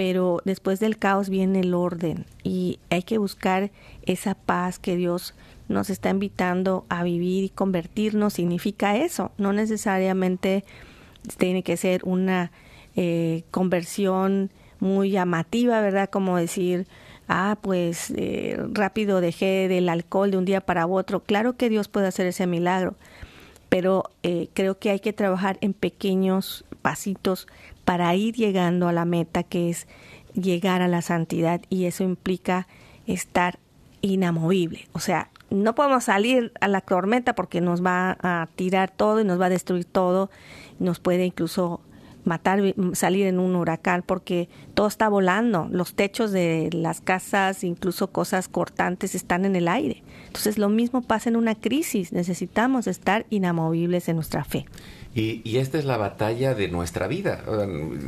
pero 0.00 0.40
después 0.46 0.80
del 0.80 0.96
caos 0.96 1.28
viene 1.28 1.60
el 1.60 1.74
orden 1.74 2.24
y 2.42 2.78
hay 2.88 3.02
que 3.02 3.18
buscar 3.18 3.70
esa 4.04 4.34
paz 4.34 4.78
que 4.78 4.96
Dios 4.96 5.34
nos 5.68 5.90
está 5.90 6.08
invitando 6.08 6.86
a 6.88 7.04
vivir 7.04 7.44
y 7.44 7.50
convertirnos. 7.50 8.32
Significa 8.32 8.96
eso, 8.96 9.30
no 9.36 9.52
necesariamente 9.52 10.64
tiene 11.36 11.62
que 11.62 11.76
ser 11.76 12.00
una 12.04 12.50
eh, 12.96 13.42
conversión 13.50 14.50
muy 14.78 15.10
llamativa, 15.10 15.82
¿verdad? 15.82 16.08
Como 16.08 16.38
decir, 16.38 16.86
ah, 17.28 17.58
pues 17.60 18.10
eh, 18.16 18.58
rápido 18.72 19.20
dejé 19.20 19.68
del 19.68 19.90
alcohol 19.90 20.30
de 20.30 20.38
un 20.38 20.46
día 20.46 20.62
para 20.62 20.86
otro. 20.86 21.20
Claro 21.20 21.58
que 21.58 21.68
Dios 21.68 21.88
puede 21.88 22.06
hacer 22.06 22.26
ese 22.26 22.46
milagro, 22.46 22.94
pero 23.68 24.04
eh, 24.22 24.48
creo 24.54 24.78
que 24.78 24.88
hay 24.88 25.00
que 25.00 25.12
trabajar 25.12 25.58
en 25.60 25.74
pequeños 25.74 26.64
pasitos 26.80 27.46
para 27.90 28.14
ir 28.14 28.36
llegando 28.36 28.86
a 28.86 28.92
la 28.92 29.04
meta 29.04 29.42
que 29.42 29.68
es 29.68 29.88
llegar 30.32 30.80
a 30.80 30.86
la 30.86 31.02
santidad 31.02 31.60
y 31.70 31.86
eso 31.86 32.04
implica 32.04 32.68
estar 33.08 33.58
inamovible. 34.00 34.86
O 34.92 35.00
sea, 35.00 35.28
no 35.50 35.74
podemos 35.74 36.04
salir 36.04 36.52
a 36.60 36.68
la 36.68 36.82
tormenta 36.82 37.34
porque 37.34 37.60
nos 37.60 37.84
va 37.84 38.16
a 38.22 38.48
tirar 38.54 38.92
todo 38.92 39.20
y 39.20 39.24
nos 39.24 39.40
va 39.40 39.46
a 39.46 39.48
destruir 39.48 39.86
todo, 39.86 40.30
nos 40.78 41.00
puede 41.00 41.24
incluso 41.24 41.80
matar, 42.24 42.60
salir 42.92 43.26
en 43.26 43.38
un 43.38 43.56
huracán 43.56 44.02
porque 44.06 44.48
todo 44.74 44.86
está 44.86 45.08
volando, 45.08 45.68
los 45.70 45.94
techos 45.94 46.32
de 46.32 46.70
las 46.72 47.00
casas, 47.00 47.64
incluso 47.64 48.08
cosas 48.08 48.48
cortantes 48.48 49.14
están 49.14 49.44
en 49.44 49.56
el 49.56 49.68
aire. 49.68 50.02
Entonces 50.26 50.58
lo 50.58 50.68
mismo 50.68 51.02
pasa 51.02 51.28
en 51.28 51.36
una 51.36 51.54
crisis, 51.54 52.12
necesitamos 52.12 52.86
estar 52.86 53.26
inamovibles 53.30 54.08
en 54.08 54.16
nuestra 54.16 54.44
fe. 54.44 54.66
Y, 55.12 55.56
esta 55.56 55.78
es 55.78 55.84
la 55.84 55.96
batalla 55.96 56.54
de 56.54 56.68
nuestra 56.68 57.08
vida. 57.08 57.44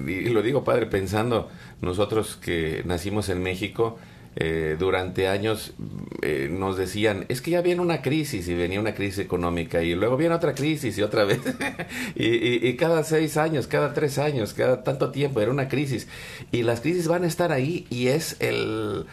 Y 0.06 0.28
lo 0.28 0.40
digo, 0.40 0.62
padre, 0.62 0.86
pensando 0.86 1.48
nosotros 1.80 2.36
que 2.36 2.82
nacimos 2.84 3.28
en 3.28 3.42
México, 3.42 3.98
eh, 4.36 4.76
durante 4.78 5.28
años 5.28 5.74
eh, 6.22 6.48
nos 6.50 6.76
decían, 6.76 7.26
es 7.28 7.42
que 7.42 7.50
ya 7.50 7.60
viene 7.60 7.80
una 7.80 8.00
crisis 8.00 8.48
y 8.48 8.54
venía 8.54 8.80
una 8.80 8.94
crisis 8.94 9.18
económica 9.18 9.82
y 9.82 9.94
luego 9.94 10.16
viene 10.16 10.34
otra 10.34 10.54
crisis 10.54 10.96
y 10.98 11.02
otra 11.02 11.24
vez. 11.24 11.40
y, 12.14 12.74
cada 12.76 13.04
seis 13.04 13.36
años, 13.36 13.66
cada 13.66 13.92
tres 13.92 14.18
años, 14.18 14.54
cada 14.54 14.82
tanto 14.82 15.10
tiempo 15.10 15.40
era 15.40 15.50
una 15.50 15.68
crisis. 15.68 16.08
Y 16.50 16.62
las 16.62 16.80
crisis 16.80 17.08
van 17.08 17.24
a 17.24 17.26
estar 17.26 17.52
ahí 17.52 17.86
y 17.90 18.08
es 18.08 18.36
el, 18.40 19.06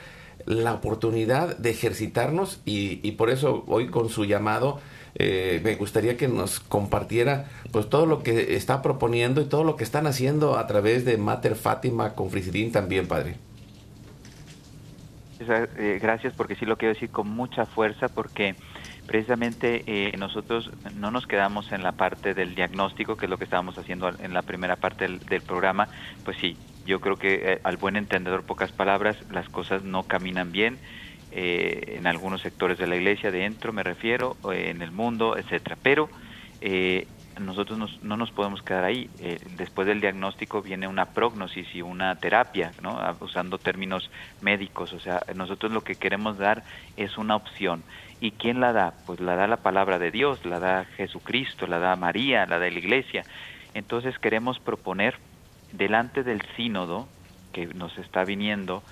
la 0.45 0.73
oportunidad 0.73 1.57
de 1.57 1.69
ejercitarnos 1.71 2.61
y, 2.65 2.99
y 3.03 3.11
por 3.13 3.29
eso 3.29 3.63
hoy 3.67 3.87
con 3.87 4.09
su 4.09 4.25
llamado 4.25 4.79
eh, 5.15 5.59
me 5.63 5.75
gustaría 5.75 6.17
que 6.17 6.27
nos 6.27 6.59
compartiera 6.59 7.49
pues 7.71 7.89
todo 7.89 8.05
lo 8.05 8.23
que 8.23 8.55
está 8.55 8.81
proponiendo 8.81 9.41
y 9.41 9.45
todo 9.45 9.63
lo 9.63 9.75
que 9.75 9.83
están 9.83 10.07
haciendo 10.07 10.57
a 10.57 10.67
través 10.67 11.05
de 11.05 11.17
Mater 11.17 11.55
Fátima 11.55 12.15
con 12.15 12.29
Frisidín 12.29 12.71
también, 12.71 13.07
padre. 13.07 13.35
Eh, 15.39 15.99
gracias 16.01 16.33
porque 16.33 16.55
sí 16.55 16.65
lo 16.65 16.77
quiero 16.77 16.93
decir 16.93 17.09
con 17.11 17.29
mucha 17.29 17.65
fuerza 17.65 18.09
porque 18.09 18.55
precisamente 19.07 19.83
eh, 19.87 20.11
nosotros 20.17 20.69
no 20.95 21.11
nos 21.11 21.27
quedamos 21.27 21.71
en 21.71 21.81
la 21.81 21.93
parte 21.93 22.33
del 22.33 22.55
diagnóstico, 22.55 23.15
que 23.15 23.25
es 23.25 23.29
lo 23.29 23.37
que 23.37 23.45
estábamos 23.45 23.77
haciendo 23.77 24.09
en 24.09 24.33
la 24.33 24.41
primera 24.41 24.75
parte 24.75 25.07
del, 25.07 25.41
programa, 25.41 25.87
pues 26.25 26.37
sí, 26.37 26.57
yo 26.85 26.99
creo 26.99 27.17
que 27.17 27.59
al 27.63 27.77
buen 27.77 27.95
entendedor, 27.95 28.43
pocas 28.43 28.71
palabras, 28.71 29.17
las 29.31 29.47
cosas 29.49 29.83
no 29.83 30.03
caminan 30.03 30.51
bien, 30.51 30.77
eh, 31.31 31.95
en 31.97 32.07
algunos 32.07 32.41
sectores 32.41 32.79
de 32.79 32.87
la 32.87 32.95
iglesia, 32.95 33.31
dentro 33.31 33.71
me 33.71 33.83
refiero, 33.83 34.35
en 34.51 34.81
el 34.81 34.91
mundo, 34.91 35.37
etcétera. 35.37 35.77
Pero 35.81 36.09
eh, 36.61 37.07
nosotros 37.39 37.99
no 38.01 38.17
nos 38.17 38.31
podemos 38.31 38.61
quedar 38.61 38.83
ahí. 38.83 39.09
Eh, 39.19 39.39
después 39.57 39.87
del 39.87 40.01
diagnóstico 40.01 40.61
viene 40.61 40.87
una 40.87 41.05
prognosis 41.05 41.67
y 41.73 41.81
una 41.81 42.15
terapia, 42.15 42.71
¿no? 42.81 42.99
usando 43.21 43.57
términos 43.57 44.09
médicos. 44.41 44.93
O 44.93 44.99
sea, 44.99 45.21
nosotros 45.35 45.71
lo 45.71 45.81
que 45.81 45.95
queremos 45.95 46.37
dar 46.37 46.63
es 46.97 47.17
una 47.17 47.35
opción. 47.35 47.83
¿Y 48.21 48.31
quién 48.31 48.59
la 48.59 48.73
da? 48.73 48.93
Pues 49.05 49.19
la 49.19 49.35
da 49.35 49.47
la 49.47 49.57
palabra 49.57 49.97
de 49.97 50.11
Dios, 50.11 50.45
la 50.45 50.59
da 50.59 50.85
Jesucristo, 50.97 51.67
la 51.67 51.79
da 51.79 51.95
María, 51.95 52.45
la 52.45 52.59
da 52.59 52.69
la 52.69 52.79
iglesia. 52.79 53.23
Entonces 53.73 54.19
queremos 54.19 54.59
proponer 54.59 55.15
delante 55.71 56.23
del 56.23 56.41
sínodo 56.57 57.07
que 57.53 57.67
nos 57.67 57.97
está 57.97 58.25
viniendo, 58.25 58.83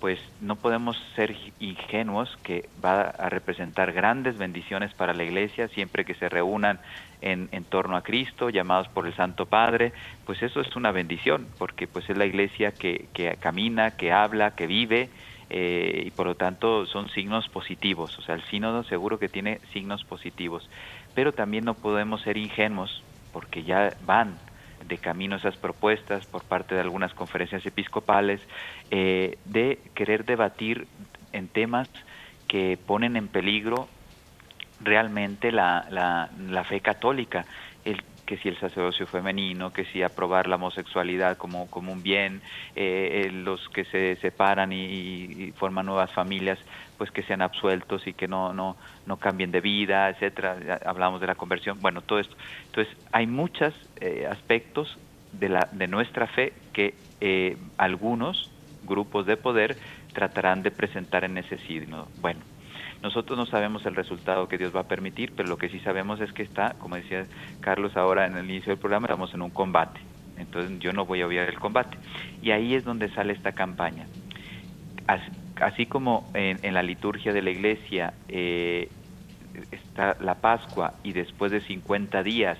pues 0.00 0.18
no 0.40 0.56
podemos 0.56 0.96
ser 1.14 1.34
ingenuos 1.58 2.36
que 2.42 2.68
va 2.84 3.02
a 3.02 3.28
representar 3.30 3.92
grandes 3.92 4.36
bendiciones 4.36 4.92
para 4.94 5.14
la 5.14 5.24
iglesia 5.24 5.68
siempre 5.68 6.04
que 6.04 6.14
se 6.14 6.28
reúnan 6.28 6.78
en, 7.20 7.48
en, 7.52 7.64
torno 7.64 7.96
a 7.96 8.02
Cristo, 8.02 8.50
llamados 8.50 8.88
por 8.88 9.06
el 9.06 9.14
Santo 9.14 9.46
Padre, 9.46 9.92
pues 10.24 10.42
eso 10.42 10.60
es 10.60 10.76
una 10.76 10.92
bendición, 10.92 11.46
porque 11.58 11.86
pues 11.86 12.08
es 12.10 12.16
la 12.16 12.26
iglesia 12.26 12.72
que, 12.72 13.06
que 13.12 13.36
camina, 13.40 13.92
que 13.92 14.12
habla, 14.12 14.54
que 14.54 14.66
vive, 14.66 15.08
eh, 15.48 16.04
y 16.06 16.10
por 16.10 16.26
lo 16.26 16.34
tanto 16.34 16.86
son 16.86 17.08
signos 17.10 17.48
positivos, 17.48 18.18
o 18.18 18.22
sea, 18.22 18.34
el 18.34 18.42
sínodo 18.44 18.82
seguro 18.84 19.18
que 19.18 19.28
tiene 19.28 19.60
signos 19.72 20.04
positivos, 20.04 20.68
pero 21.14 21.32
también 21.32 21.64
no 21.64 21.74
podemos 21.74 22.22
ser 22.22 22.36
ingenuos, 22.36 23.02
porque 23.32 23.62
ya 23.62 23.94
van 24.04 24.36
de 24.88 24.98
camino 24.98 25.36
esas 25.36 25.56
propuestas 25.56 26.26
por 26.26 26.42
parte 26.44 26.74
de 26.74 26.80
algunas 26.80 27.14
conferencias 27.14 27.64
episcopales, 27.64 28.40
eh, 28.90 29.38
de 29.44 29.78
querer 29.94 30.24
debatir 30.24 30.86
en 31.32 31.48
temas 31.48 31.88
que 32.48 32.78
ponen 32.84 33.16
en 33.16 33.28
peligro 33.28 33.88
realmente 34.80 35.52
la, 35.52 35.86
la, 35.90 36.30
la 36.48 36.64
fe 36.64 36.80
católica. 36.80 37.46
El, 37.84 38.02
que 38.26 38.36
si 38.38 38.48
el 38.48 38.58
sacerdocio 38.58 39.06
femenino, 39.06 39.72
que 39.72 39.84
si 39.86 40.02
aprobar 40.02 40.48
la 40.48 40.56
homosexualidad 40.56 41.38
como, 41.38 41.70
como 41.70 41.92
un 41.92 42.02
bien, 42.02 42.42
eh, 42.74 43.22
eh, 43.24 43.30
los 43.30 43.66
que 43.70 43.84
se 43.84 44.16
separan 44.16 44.72
y, 44.72 45.52
forman 45.56 45.86
nuevas 45.86 46.12
familias, 46.12 46.58
pues 46.98 47.10
que 47.10 47.22
sean 47.22 47.40
absueltos 47.40 48.06
y 48.06 48.12
que 48.12 48.26
no, 48.26 48.52
no, 48.52 48.76
no 49.06 49.16
cambien 49.18 49.52
de 49.52 49.60
vida, 49.60 50.10
etcétera. 50.10 50.80
Hablamos 50.84 51.20
de 51.20 51.28
la 51.28 51.36
conversión, 51.36 51.80
bueno, 51.80 52.02
todo 52.02 52.18
esto. 52.18 52.36
Entonces, 52.66 52.94
hay 53.12 53.26
muchos 53.26 53.72
eh, 54.00 54.26
aspectos 54.30 54.98
de, 55.32 55.48
la, 55.48 55.68
de 55.72 55.86
nuestra 55.86 56.26
fe 56.26 56.52
que 56.72 56.94
algunos 57.78 58.50
grupos 58.84 59.24
de 59.24 59.38
poder 59.38 59.78
tratarán 60.12 60.62
de 60.62 60.70
presentar 60.70 61.24
en 61.24 61.38
ese 61.38 61.56
signo. 61.66 62.08
Bueno, 62.20 62.40
nosotros 63.02 63.38
no 63.38 63.46
sabemos 63.46 63.84
el 63.86 63.94
resultado 63.94 64.48
que 64.48 64.58
Dios 64.58 64.74
va 64.74 64.80
a 64.80 64.88
permitir, 64.88 65.32
pero 65.36 65.48
lo 65.48 65.58
que 65.58 65.68
sí 65.68 65.78
sabemos 65.80 66.20
es 66.20 66.32
que 66.32 66.42
está, 66.42 66.74
como 66.78 66.96
decía 66.96 67.26
Carlos 67.60 67.96
ahora 67.96 68.26
en 68.26 68.36
el 68.36 68.44
inicio 68.44 68.70
del 68.70 68.78
programa, 68.78 69.06
estamos 69.06 69.32
en 69.34 69.42
un 69.42 69.50
combate. 69.50 70.00
Entonces 70.38 70.78
yo 70.80 70.92
no 70.92 71.06
voy 71.06 71.22
a 71.22 71.26
obviar 71.26 71.48
el 71.48 71.58
combate. 71.58 71.96
Y 72.42 72.50
ahí 72.50 72.74
es 72.74 72.84
donde 72.84 73.08
sale 73.10 73.32
esta 73.32 73.52
campaña. 73.52 74.06
Así, 75.60 75.86
como 75.86 76.30
en, 76.34 76.74
la 76.74 76.82
liturgia 76.82 77.32
de 77.32 77.40
la 77.40 77.50
iglesia 77.50 78.12
eh, 78.28 78.90
está 79.70 80.16
la 80.20 80.34
Pascua 80.34 80.94
y 81.02 81.12
después 81.12 81.52
de 81.52 81.60
50 81.60 82.22
días 82.22 82.58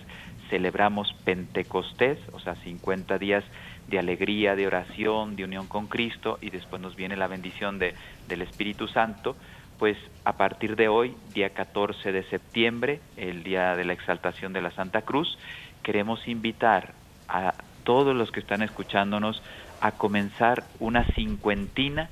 celebramos 0.48 1.12
Pentecostés, 1.24 2.18
o 2.32 2.38
sea, 2.38 2.54
50 2.54 3.18
días 3.18 3.44
de 3.88 3.98
alegría, 3.98 4.56
de 4.56 4.66
oración, 4.66 5.36
de 5.36 5.44
unión 5.44 5.66
con 5.66 5.86
Cristo, 5.88 6.38
y 6.40 6.50
después 6.50 6.80
nos 6.80 6.96
viene 6.96 7.16
la 7.16 7.26
bendición 7.26 7.78
de, 7.78 7.94
del 8.28 8.42
Espíritu 8.42 8.88
Santo, 8.88 9.36
pues 9.78 9.96
a 10.24 10.34
partir 10.34 10.76
de 10.76 10.88
hoy, 10.88 11.14
día 11.34 11.50
14 11.50 12.12
de 12.12 12.22
septiembre, 12.24 13.00
el 13.16 13.42
día 13.42 13.76
de 13.76 13.84
la 13.84 13.92
exaltación 13.92 14.52
de 14.52 14.62
la 14.62 14.70
Santa 14.70 15.02
Cruz, 15.02 15.38
queremos 15.82 16.26
invitar 16.26 16.92
a 17.28 17.54
todos 17.84 18.14
los 18.16 18.30
que 18.32 18.40
están 18.40 18.62
escuchándonos 18.62 19.42
a 19.80 19.92
comenzar 19.92 20.64
una 20.80 21.04
cincuentina, 21.14 22.10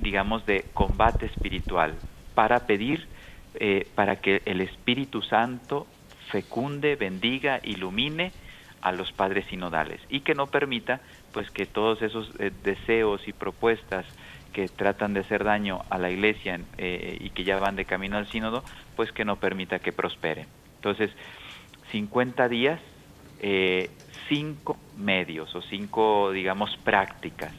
digamos, 0.00 0.44
de 0.46 0.64
combate 0.74 1.26
espiritual 1.26 1.94
para 2.34 2.66
pedir 2.66 3.06
eh, 3.54 3.86
para 3.94 4.16
que 4.16 4.42
el 4.46 4.60
Espíritu 4.60 5.22
Santo 5.22 5.86
fecunde, 6.30 6.96
bendiga, 6.96 7.60
ilumine 7.62 8.32
a 8.82 8.92
los 8.92 9.12
padres 9.12 9.46
sinodales 9.46 10.00
y 10.08 10.20
que 10.20 10.34
no 10.34 10.48
permita 10.48 11.00
pues 11.32 11.50
que 11.50 11.66
todos 11.66 12.02
esos 12.02 12.30
eh, 12.38 12.50
deseos 12.62 13.26
y 13.26 13.32
propuestas 13.32 14.04
que 14.52 14.68
tratan 14.68 15.14
de 15.14 15.20
hacer 15.20 15.44
daño 15.44 15.82
a 15.88 15.98
la 15.98 16.10
iglesia 16.10 16.60
eh, 16.76 17.16
y 17.20 17.30
que 17.30 17.44
ya 17.44 17.58
van 17.58 17.76
de 17.76 17.84
camino 17.84 18.18
al 18.18 18.28
sínodo, 18.28 18.62
pues 18.96 19.10
que 19.12 19.24
no 19.24 19.36
permita 19.36 19.78
que 19.78 19.92
prospere. 19.92 20.46
Entonces, 20.76 21.10
50 21.90 22.48
días, 22.48 22.80
eh, 23.40 23.90
cinco 24.28 24.76
medios 24.96 25.54
o 25.54 25.62
cinco, 25.62 26.30
digamos, 26.32 26.76
prácticas. 26.84 27.52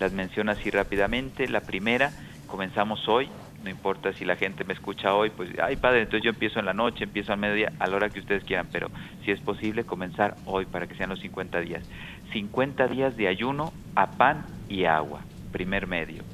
Las 0.00 0.12
menciono 0.12 0.50
así 0.50 0.70
rápidamente. 0.70 1.48
La 1.48 1.60
primera, 1.60 2.12
comenzamos 2.48 3.08
hoy, 3.08 3.28
no 3.62 3.70
importa 3.70 4.12
si 4.12 4.24
la 4.24 4.36
gente 4.36 4.64
me 4.64 4.72
escucha 4.72 5.14
hoy, 5.14 5.30
pues, 5.30 5.50
ay 5.62 5.76
padre, 5.76 6.00
entonces 6.00 6.22
yo 6.22 6.30
empiezo 6.30 6.58
en 6.58 6.66
la 6.66 6.74
noche, 6.74 7.04
empiezo 7.04 7.32
al 7.32 7.38
mediodía, 7.38 7.72
a 7.78 7.86
la 7.86 7.96
hora 7.96 8.10
que 8.10 8.20
ustedes 8.20 8.44
quieran, 8.44 8.68
pero 8.72 8.90
si 9.24 9.30
es 9.30 9.40
posible, 9.40 9.84
comenzar 9.84 10.36
hoy 10.46 10.66
para 10.66 10.86
que 10.86 10.94
sean 10.94 11.10
los 11.10 11.20
50 11.20 11.60
días. 11.60 11.84
50 12.32 12.88
días 12.88 13.16
de 13.16 13.28
ayuno 13.28 13.72
a 13.94 14.12
pan 14.12 14.46
y 14.68 14.84
agua 14.84 15.20
primer 15.52 15.86
medio. 15.86 16.24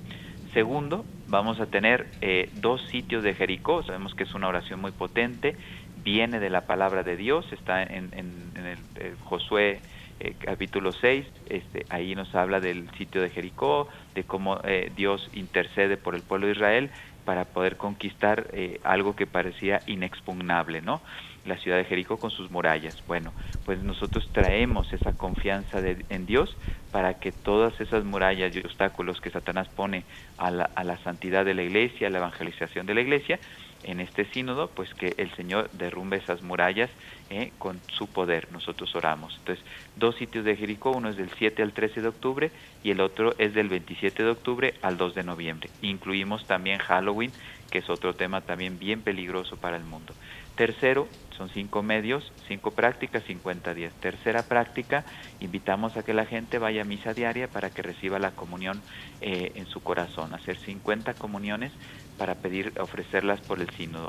Segundo, 0.54 1.04
vamos 1.26 1.60
a 1.60 1.66
tener 1.66 2.06
eh, 2.22 2.48
dos 2.54 2.80
sitios 2.86 3.22
de 3.22 3.34
Jericó, 3.34 3.82
sabemos 3.82 4.14
que 4.14 4.22
es 4.22 4.34
una 4.34 4.48
oración 4.48 4.80
muy 4.80 4.92
potente, 4.92 5.56
viene 6.02 6.40
de 6.40 6.48
la 6.48 6.62
palabra 6.62 7.02
de 7.02 7.16
Dios, 7.16 7.52
está 7.52 7.82
en, 7.82 8.10
el, 8.14 8.78
eh, 8.96 9.14
Josué 9.24 9.80
eh, 10.20 10.34
capítulo 10.38 10.92
6, 10.92 11.26
este, 11.50 11.84
ahí 11.90 12.14
nos 12.14 12.34
habla 12.34 12.60
del 12.60 12.90
sitio 12.92 13.20
de 13.20 13.28
Jericó, 13.28 13.88
de 14.14 14.24
cómo 14.24 14.58
Dios 14.96 15.28
intercede 15.32 15.96
por 15.96 16.14
el 16.14 16.22
pueblo 16.22 16.46
de 16.46 16.54
Israel 16.54 16.90
para 17.28 17.44
poder 17.44 17.76
conquistar 17.76 18.46
algo 18.84 19.14
que 19.14 19.26
parecía 19.26 19.82
inexpugnable, 19.86 20.80
¿no? 20.80 21.02
la 21.44 21.58
ciudad 21.58 21.76
de 21.76 21.84
Jericó 21.84 22.18
con 22.18 22.30
sus 22.30 22.50
murallas. 22.50 23.04
Bueno, 23.06 23.34
pues 23.66 23.82
nosotros 23.82 24.26
traemos 24.32 24.90
esa 24.94 25.12
confianza 25.12 25.78
en 26.08 26.24
Dios 26.24 26.56
para 26.90 27.20
que 27.20 27.30
todas 27.30 27.78
esas 27.82 28.06
murallas 28.06 28.56
y 28.56 28.60
obstáculos 28.60 29.20
que 29.20 29.28
Satanás 29.28 29.68
pone 29.68 30.04
a 30.38 30.50
la, 30.50 30.70
a 30.74 30.84
la 30.84 30.96
santidad 31.04 31.44
de 31.44 31.52
la 31.52 31.64
iglesia, 31.64 32.06
a 32.06 32.10
la 32.10 32.16
evangelización 32.16 32.86
de 32.86 32.94
la 32.94 33.02
iglesia, 33.02 33.38
en 33.84 34.00
este 34.00 34.24
sínodo, 34.24 34.70
pues 34.74 34.94
que 34.94 35.12
el 35.18 35.30
Señor 35.32 35.68
derrumbe 35.72 36.16
esas 36.16 36.40
murallas 36.40 36.88
eh, 37.30 37.52
con 37.58 37.80
su 37.92 38.06
poder. 38.06 38.48
Nosotros 38.52 38.94
oramos. 38.94 39.34
Entonces, 39.38 39.64
dos 39.96 40.16
sitios 40.16 40.44
de 40.44 40.56
Jericó, 40.56 40.90
uno 40.90 41.08
es 41.08 41.16
del 41.16 41.30
7 41.38 41.62
al 41.62 41.72
13 41.72 42.02
de 42.02 42.08
octubre 42.08 42.50
y 42.82 42.90
el 42.90 43.00
otro 43.00 43.34
es 43.38 43.54
del 43.54 43.68
27 43.68 44.22
de 44.22 44.30
octubre 44.30 44.74
al 44.82 44.96
2 44.96 45.14
de 45.14 45.22
noviembre. 45.22 45.70
Incluimos 45.82 46.46
también 46.46 46.78
Halloween, 46.78 47.32
que 47.70 47.78
es 47.78 47.90
otro 47.90 48.14
tema 48.14 48.40
también 48.40 48.78
bien 48.78 49.02
peligroso 49.02 49.56
para 49.56 49.76
el 49.76 49.84
mundo. 49.84 50.14
Tercero, 50.58 51.06
son 51.36 51.48
cinco 51.50 51.84
medios, 51.84 52.32
cinco 52.48 52.72
prácticas, 52.72 53.22
50 53.22 53.74
días. 53.74 53.92
Tercera 54.00 54.42
práctica, 54.42 55.04
invitamos 55.38 55.96
a 55.96 56.02
que 56.02 56.12
la 56.12 56.26
gente 56.26 56.58
vaya 56.58 56.82
a 56.82 56.84
misa 56.84 57.14
diaria 57.14 57.46
para 57.46 57.70
que 57.70 57.82
reciba 57.82 58.18
la 58.18 58.32
comunión 58.32 58.82
eh, 59.20 59.52
en 59.54 59.66
su 59.66 59.80
corazón, 59.80 60.34
hacer 60.34 60.58
50 60.58 61.14
comuniones 61.14 61.70
para 62.18 62.34
pedir, 62.34 62.72
ofrecerlas 62.80 63.40
por 63.40 63.60
el 63.60 63.70
sínodo. 63.70 64.08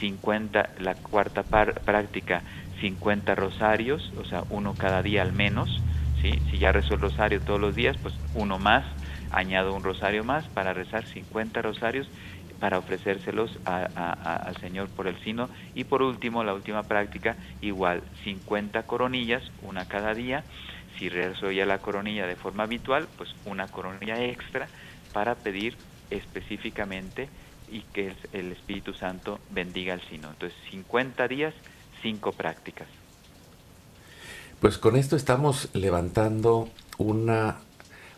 50, 0.00 0.70
la 0.78 0.96
cuarta 0.96 1.44
práctica, 1.44 2.44
50 2.80 3.34
rosarios, 3.34 4.12
o 4.16 4.24
sea, 4.24 4.44
uno 4.48 4.74
cada 4.74 5.02
día 5.02 5.22
al 5.22 5.32
menos, 5.32 5.82
¿sí? 6.20 6.42
Si 6.50 6.58
ya 6.58 6.72
rezo 6.72 6.94
el 6.94 7.00
rosario 7.00 7.42
todos 7.42 7.60
los 7.60 7.74
días, 7.74 7.96
pues 7.98 8.14
uno 8.34 8.58
más, 8.58 8.84
añado 9.30 9.74
un 9.74 9.82
rosario 9.82 10.24
más 10.24 10.48
para 10.50 10.72
rezar 10.72 11.04
50 11.12 11.62
rosarios 11.62 12.08
para 12.58 12.78
ofrecérselos 12.78 13.50
al 13.64 14.56
Señor 14.60 14.90
por 14.90 15.06
el 15.06 15.18
sino. 15.22 15.50
Y 15.74 15.84
por 15.84 16.02
último, 16.02 16.42
la 16.44 16.54
última 16.54 16.88
práctica, 16.88 17.36
igual, 17.60 18.02
50 18.24 18.84
coronillas, 18.84 19.42
una 19.60 19.86
cada 19.86 20.14
día. 20.14 20.44
Si 20.98 21.08
rezo 21.08 21.50
ya 21.50 21.66
la 21.66 21.80
coronilla 21.82 22.26
de 22.26 22.36
forma 22.36 22.62
habitual, 22.64 23.08
pues 23.16 23.28
una 23.44 23.70
coronilla 23.70 24.22
extra 24.24 24.70
para 25.12 25.42
pedir 25.42 25.76
específicamente 26.10 27.30
y 27.70 27.80
que 27.92 28.14
el 28.32 28.52
Espíritu 28.52 28.94
Santo 28.94 29.40
bendiga 29.50 29.94
el 29.94 30.02
sino. 30.08 30.28
Entonces, 30.30 30.58
50 30.70 31.28
días, 31.28 31.54
5 32.02 32.32
prácticas. 32.32 32.88
Pues 34.60 34.78
con 34.78 34.96
esto 34.96 35.16
estamos 35.16 35.68
levantando 35.74 36.68
una 36.98 37.58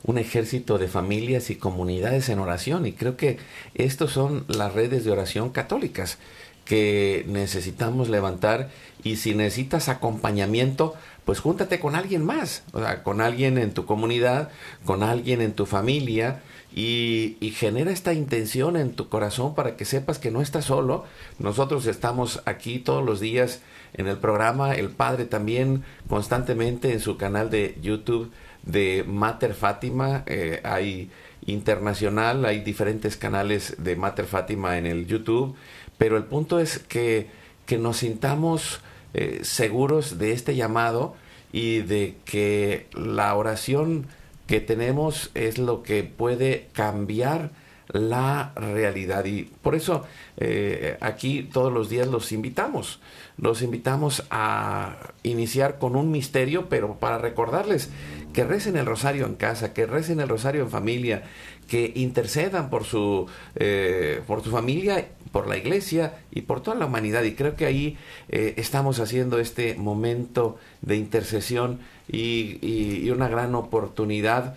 un 0.05 0.19
ejército 0.19 0.79
de 0.79 0.89
familias 0.89 1.51
y 1.51 1.57
comunidades 1.57 2.29
en 2.29 2.39
oración. 2.39 2.87
Y 2.87 2.93
creo 2.93 3.17
que 3.17 3.39
estos 3.75 4.13
son 4.13 4.45
las 4.49 4.73
redes 4.73 5.05
de 5.05 5.11
oración 5.11 5.51
católicas 5.51 6.19
que 6.65 7.25
necesitamos 7.29 8.09
levantar. 8.09 8.71
Y 9.03 9.17
si 9.17 9.35
necesitas 9.35 9.89
acompañamiento, 9.89 10.95
pues 11.25 11.41
júntate 11.41 11.81
con 11.81 11.95
alguien 11.95 12.25
más, 12.25 12.63
o 12.73 12.81
sea, 12.81 13.03
con 13.03 13.21
alguien 13.21 13.59
en 13.59 13.73
tu 13.73 13.85
comunidad, 13.87 14.51
con 14.85 15.03
alguien 15.03 15.41
en 15.41 15.53
tu 15.53 15.67
familia. 15.67 16.41
Y, 16.81 17.51
genera 17.57 17.91
esta 17.91 18.13
intención 18.13 18.77
en 18.77 18.93
tu 18.93 19.09
corazón 19.09 19.57
para 19.57 19.77
que 19.77 19.85
sepas 19.85 20.21
que 20.21 20.31
no 20.31 20.41
estás 20.41 20.67
solo. 20.67 21.07
Nosotros 21.41 21.87
estamos 21.87 22.41
aquí 22.45 22.79
todos 22.79 23.05
los 23.05 23.19
días 23.19 23.63
en 23.95 24.07
el 24.07 24.19
programa, 24.19 24.75
el 24.77 24.91
Padre 24.91 25.25
también 25.25 25.83
constantemente 26.09 26.93
en 26.93 27.01
su 27.01 27.17
canal 27.17 27.51
de 27.51 27.77
YouTube 27.83 28.31
de 28.63 29.05
Mater 29.09 29.55
Fátima, 29.55 30.23
eh, 30.27 30.61
hay 30.63 31.11
internacional, 31.47 32.45
hay 32.45 32.61
diferentes 32.61 33.17
canales 33.17 33.75
de 33.79 33.97
Mater 33.97 34.27
Fátima 34.27 34.79
en 34.79 34.87
el 34.87 35.09
YouTube, 35.09 35.57
pero 35.97 36.17
el 36.17 36.25
punto 36.25 36.61
es 36.61 36.79
que, 36.79 37.27
que 37.67 37.79
nos 37.79 37.97
sintamos 37.97 38.83
eh, 39.15 39.41
seguros 39.43 40.19
de 40.19 40.31
este 40.31 40.55
llamado 40.55 41.17
y 41.51 41.81
de 41.81 42.15
que 42.25 42.87
la 42.93 43.35
oración 43.35 44.07
que 44.49 44.61
tenemos 44.61 45.31
es 45.35 45.59
lo 45.59 45.85
que 45.85 46.03
puede 46.03 46.69
cambiar 46.73 47.51
la 47.93 48.53
realidad. 48.57 49.25
Y 49.27 49.45
por 49.45 49.75
eso 49.75 50.05
eh, 50.39 50.97
aquí 51.01 51.43
todos 51.53 51.73
los 51.73 51.89
días 51.89 52.09
los 52.09 52.33
invitamos. 52.33 52.99
Los 53.37 53.63
invitamos 53.63 54.25
a 54.31 54.97
iniciar 55.23 55.79
con 55.79 55.97
un 55.97 56.11
misterio, 56.11 56.69
pero 56.69 56.95
para 56.95 57.19
recordarles 57.19 57.91
que 58.33 58.45
recen 58.45 58.77
el 58.77 58.87
rosario 58.87 59.27
en 59.27 59.35
casa, 59.35 59.75
que 59.75 59.87
recen 59.87 60.19
el 60.19 60.29
rosario 60.29 60.63
en 60.63 60.71
familia, 60.71 61.25
que 61.69 61.93
intercedan 61.95 62.71
por 62.71 62.85
su, 62.85 63.27
eh, 63.55 64.23
por 64.27 64.43
su 64.43 64.51
familia, 64.51 65.07
por 65.31 65.47
la 65.47 65.57
iglesia 65.57 66.15
y 66.33 66.43
por 66.43 66.63
toda 66.63 66.77
la 66.77 66.87
humanidad. 66.87 67.23
Y 67.23 67.35
creo 67.35 67.55
que 67.55 67.67
ahí 67.67 67.97
eh, 68.29 68.55
estamos 68.57 68.99
haciendo 68.99 69.39
este 69.39 69.75
momento 69.75 70.59
de 70.83 70.97
intercesión 70.97 71.81
y, 72.11 73.09
una 73.11 73.29
gran 73.29 73.55
oportunidad. 73.55 74.57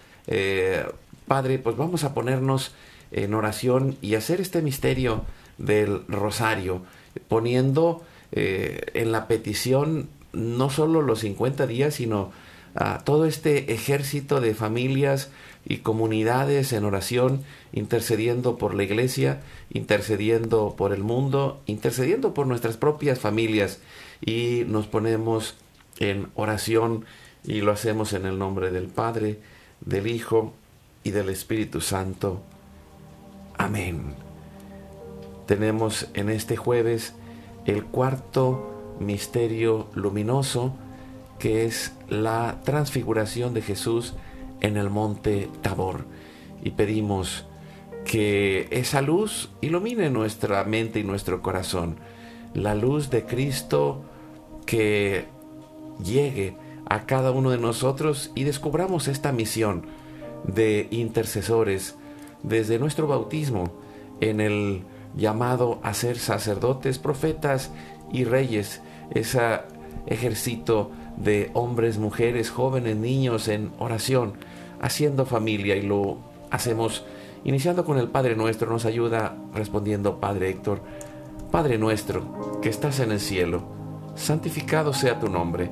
Padre, 1.28 1.60
pues 1.60 1.78
vamos 1.78 2.04
a 2.04 2.14
ponernos 2.14 2.74
en 3.12 3.34
oración 3.34 3.98
y 4.02 4.16
hacer 4.16 4.42
este 4.42 4.62
misterio 4.62 5.24
del 5.58 6.06
rosario, 6.08 6.82
poniendo 7.28 8.04
eh, 8.32 8.82
en 8.94 9.12
la 9.12 9.28
petición 9.28 10.10
no 10.34 10.70
solo 10.70 11.02
los 11.02 11.20
50 11.20 11.68
días, 11.68 11.96
sino 11.96 12.32
a 12.76 13.00
todo 13.00 13.26
este 13.26 13.74
ejército 13.74 14.40
de 14.40 14.56
familias 14.56 15.30
y 15.66 15.78
comunidades 15.78 16.74
en 16.74 16.86
oración, 16.86 17.44
intercediendo 17.72 18.58
por 18.58 18.74
la 18.74 18.84
iglesia, 18.84 19.42
intercediendo 19.70 20.76
por 20.76 20.94
el 20.94 21.04
mundo, 21.04 21.62
intercediendo 21.66 22.34
por 22.34 22.48
nuestras 22.48 22.78
propias 22.78 23.20
familias 23.20 23.80
y 24.26 24.64
nos 24.68 24.88
ponemos 24.88 25.56
en 26.00 26.28
oración 26.36 27.06
y 27.44 27.62
lo 27.62 27.72
hacemos 27.72 28.14
en 28.14 28.26
el 28.26 28.38
nombre 28.38 28.72
del 28.72 28.88
Padre, 28.88 29.40
del 29.82 30.08
Hijo 30.08 30.54
y 31.04 31.12
del 31.12 31.30
Espíritu 31.30 31.82
Santo. 31.82 32.42
Amén. 33.58 34.16
Tenemos 35.46 36.08
en 36.14 36.30
este 36.30 36.58
jueves 36.58 37.14
el 37.66 37.84
cuarto 37.86 38.96
misterio 39.00 39.90
luminoso 39.96 40.76
que 41.40 41.66
es 41.66 41.94
la 42.08 42.62
transfiguración 42.64 43.54
de 43.54 43.64
Jesús 43.64 44.14
en 44.62 44.78
el 44.78 44.90
monte 44.90 45.50
Tabor. 45.62 46.06
Y 46.64 46.72
pedimos 46.72 47.46
que 48.06 48.68
esa 48.72 49.02
luz 49.02 49.50
ilumine 49.62 50.10
nuestra 50.10 50.64
mente 50.64 51.00
y 51.00 51.04
nuestro 51.04 51.42
corazón. 51.42 51.98
La 52.54 52.76
luz 52.76 53.10
de 53.10 53.26
Cristo 53.26 54.04
que 54.66 55.26
llegue 56.04 56.56
a 56.86 57.06
cada 57.06 57.32
uno 57.32 57.52
de 57.52 57.58
nosotros 57.58 58.32
y 58.36 58.44
descubramos 58.44 59.08
esta 59.08 59.32
misión 59.32 59.86
de 60.46 60.88
intercesores 60.92 61.96
desde 62.44 62.80
nuestro 62.80 63.08
bautismo 63.08 63.72
en 64.20 64.42
el 64.42 64.84
llamado 65.16 65.80
a 65.84 65.94
ser 65.94 66.18
sacerdotes, 66.18 67.00
profetas 67.00 67.72
y 68.12 68.24
reyes, 68.24 68.82
ese 69.12 69.60
ejército 70.08 70.92
de 71.18 71.52
hombres, 71.54 71.98
mujeres, 71.98 72.50
jóvenes, 72.50 72.96
niños 72.96 73.48
en 73.48 73.72
oración, 73.80 74.34
haciendo 74.82 75.26
familia 75.26 75.76
y 75.76 75.84
lo 75.84 76.18
hacemos 76.50 77.06
iniciando 77.44 77.86
con 77.86 77.98
el 77.98 78.10
Padre 78.10 78.36
nuestro, 78.36 78.70
nos 78.70 78.86
ayuda 78.86 79.38
respondiendo 79.54 80.20
Padre 80.20 80.50
Héctor, 80.50 80.82
Padre 81.52 81.78
nuestro 81.78 82.60
que 82.62 82.70
estás 82.70 83.00
en 83.00 83.12
el 83.12 83.20
cielo, 83.20 83.64
santificado 84.16 84.94
sea 84.94 85.20
tu 85.20 85.30
nombre, 85.30 85.72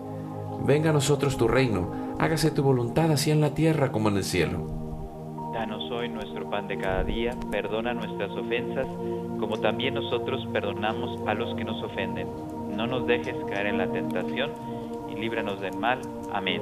venga 0.66 0.92
a 0.92 0.94
nosotros 0.94 1.38
tu 1.38 1.48
reino, 1.48 2.16
hágase 2.20 2.52
tu 2.52 2.64
voluntad 2.64 3.12
así 3.12 3.32
en 3.32 3.42
la 3.42 3.54
tierra 3.54 3.92
como 3.92 4.10
en 4.10 4.18
el 4.18 4.24
cielo. 4.24 4.80
Danos 5.54 5.92
hoy 5.92 6.08
nuestro 6.10 6.50
pan 6.50 6.68
de 6.68 6.78
cada 6.78 7.04
día, 7.04 7.36
perdona 7.52 7.94
nuestras 7.94 8.32
ofensas, 8.32 8.88
como 9.40 9.58
también 9.60 9.96
nosotros 9.96 10.48
perdonamos 10.54 11.20
a 11.28 11.34
los 11.34 11.56
que 11.56 11.64
nos 11.64 11.84
ofenden. 11.84 12.28
No 12.76 12.88
nos 12.88 13.08
dejes 13.08 13.36
caer 13.50 13.68
en 13.68 13.78
la 13.78 13.92
tentación 13.92 14.52
y 15.10 15.16
líbranos 15.16 15.60
del 15.60 15.76
mal. 15.76 16.00
Amén. 16.32 16.62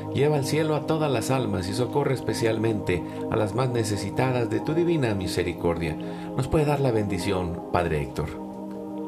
lleva 0.13 0.37
al 0.37 0.45
cielo 0.45 0.75
a 0.75 0.85
todas 0.85 1.11
las 1.11 1.31
almas 1.31 1.67
y 1.69 1.73
socorre 1.73 2.13
especialmente 2.13 3.01
a 3.31 3.35
las 3.35 3.55
más 3.55 3.69
necesitadas 3.69 4.49
de 4.49 4.59
tu 4.59 4.73
divina 4.73 5.13
misericordia. 5.13 5.95
¿Nos 6.35 6.47
puede 6.47 6.65
dar 6.65 6.79
la 6.79 6.91
bendición, 6.91 7.71
Padre 7.71 8.01
Héctor? 8.01 8.29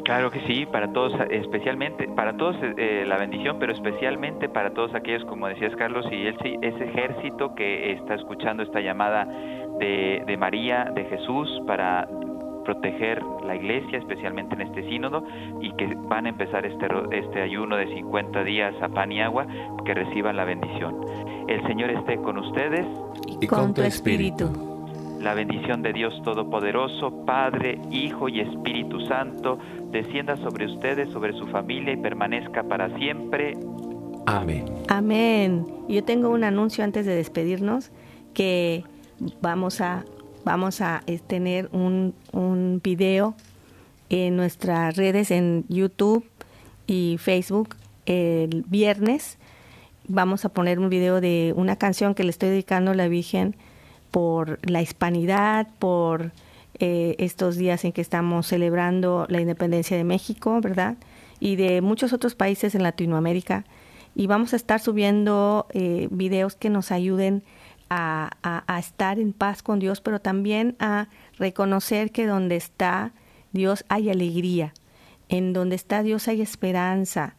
Claro 0.03 0.31
que 0.31 0.41
sí, 0.41 0.65
para 0.65 0.91
todos, 0.91 1.13
especialmente, 1.29 2.09
para 2.09 2.35
todos 2.35 2.57
eh, 2.61 3.05
la 3.07 3.17
bendición, 3.17 3.57
pero 3.57 3.71
especialmente 3.71 4.49
para 4.49 4.71
todos 4.71 4.93
aquellos, 4.93 5.23
como 5.25 5.47
decías 5.47 5.73
Carlos, 5.77 6.05
y 6.11 6.27
ese 6.27 6.57
ejército 6.61 7.55
que 7.55 7.93
está 7.93 8.15
escuchando 8.15 8.63
esta 8.63 8.81
llamada 8.81 9.25
de, 9.79 10.23
de 10.27 10.37
María, 10.37 10.91
de 10.93 11.05
Jesús, 11.05 11.49
para 11.65 12.05
proteger 12.63 13.21
la 13.45 13.55
iglesia, 13.55 13.99
especialmente 13.99 14.55
en 14.55 14.61
este 14.61 14.87
sínodo, 14.89 15.25
y 15.61 15.71
que 15.73 15.95
van 15.95 16.25
a 16.25 16.29
empezar 16.29 16.65
este, 16.65 16.87
este 17.11 17.41
ayuno 17.41 17.75
de 17.75 17.93
50 17.93 18.43
días 18.43 18.73
a 18.81 18.89
pan 18.89 19.11
y 19.11 19.21
agua, 19.21 19.47
que 19.85 19.93
reciban 19.93 20.35
la 20.35 20.45
bendición. 20.45 20.95
El 21.47 21.61
Señor 21.67 21.91
esté 21.91 22.17
con 22.17 22.37
ustedes 22.37 22.85
y 23.41 23.47
con 23.47 23.73
tu 23.73 23.81
espíritu. 23.81 24.73
La 25.19 25.33
bendición 25.33 25.81
de 25.81 25.93
Dios 25.93 26.13
Todopoderoso, 26.23 27.25
Padre, 27.25 27.79
Hijo 27.91 28.27
y 28.27 28.41
Espíritu 28.41 28.99
Santo, 29.07 29.57
descienda 29.89 30.35
sobre 30.37 30.65
ustedes, 30.65 31.09
sobre 31.11 31.31
su 31.33 31.47
familia 31.47 31.93
y 31.93 31.97
permanezca 31.97 32.63
para 32.63 32.89
siempre. 32.97 33.57
Amén. 34.25 34.65
Amén. 34.89 35.65
Yo 35.87 36.03
tengo 36.03 36.29
un 36.29 36.43
anuncio 36.43 36.83
antes 36.83 37.05
de 37.05 37.15
despedirnos 37.15 37.91
que 38.33 38.83
vamos 39.41 39.79
a 39.79 40.03
vamos 40.43 40.81
a 40.81 41.03
tener 41.27 41.69
un, 41.71 42.13
un 42.31 42.81
video 42.83 43.35
en 44.09 44.35
nuestras 44.35 44.95
redes 44.95 45.31
en 45.31 45.65
YouTube 45.69 46.25
y 46.87 47.17
Facebook 47.19 47.75
el 48.05 48.63
viernes. 48.67 49.37
Vamos 50.07 50.45
a 50.45 50.49
poner 50.49 50.79
un 50.79 50.89
video 50.89 51.21
de 51.21 51.53
una 51.55 51.77
canción 51.77 52.13
que 52.13 52.23
le 52.23 52.29
estoy 52.29 52.49
dedicando 52.49 52.91
a 52.91 52.95
la 52.95 53.07
Virgen 53.07 53.55
por 54.11 54.59
la 54.69 54.81
hispanidad, 54.81 55.67
por 55.79 56.31
eh, 56.79 57.15
estos 57.19 57.55
días 57.55 57.85
en 57.85 57.91
que 57.93 58.01
estamos 58.01 58.47
celebrando 58.47 59.25
la 59.29 59.41
independencia 59.41 59.95
de 59.95 60.03
México, 60.03 60.59
¿verdad? 60.61 60.97
Y 61.39 61.55
de 61.55 61.81
muchos 61.81 62.13
otros 62.13 62.35
países 62.35 62.75
en 62.75 62.83
Latinoamérica. 62.83 63.63
Y 64.15 64.27
vamos 64.27 64.53
a 64.53 64.57
estar 64.57 64.79
subiendo 64.79 65.65
eh, 65.71 66.07
videos 66.11 66.55
que 66.55 66.69
nos 66.69 66.91
ayuden 66.91 67.43
a, 67.89 68.65
estar 68.79 69.19
en 69.19 69.33
paz 69.33 69.61
con 69.61 69.79
Dios, 69.79 70.01
pero 70.01 70.19
también 70.19 70.75
a 70.79 71.07
reconocer 71.37 72.11
que 72.11 72.25
donde 72.25 72.55
está 72.55 73.11
Dios 73.51 73.85
hay 73.89 74.09
alegría, 74.09 74.73
en 75.29 75.53
donde 75.53 75.75
está 75.75 76.03
Dios 76.03 76.27
hay 76.27 76.41
esperanza, 76.41 77.35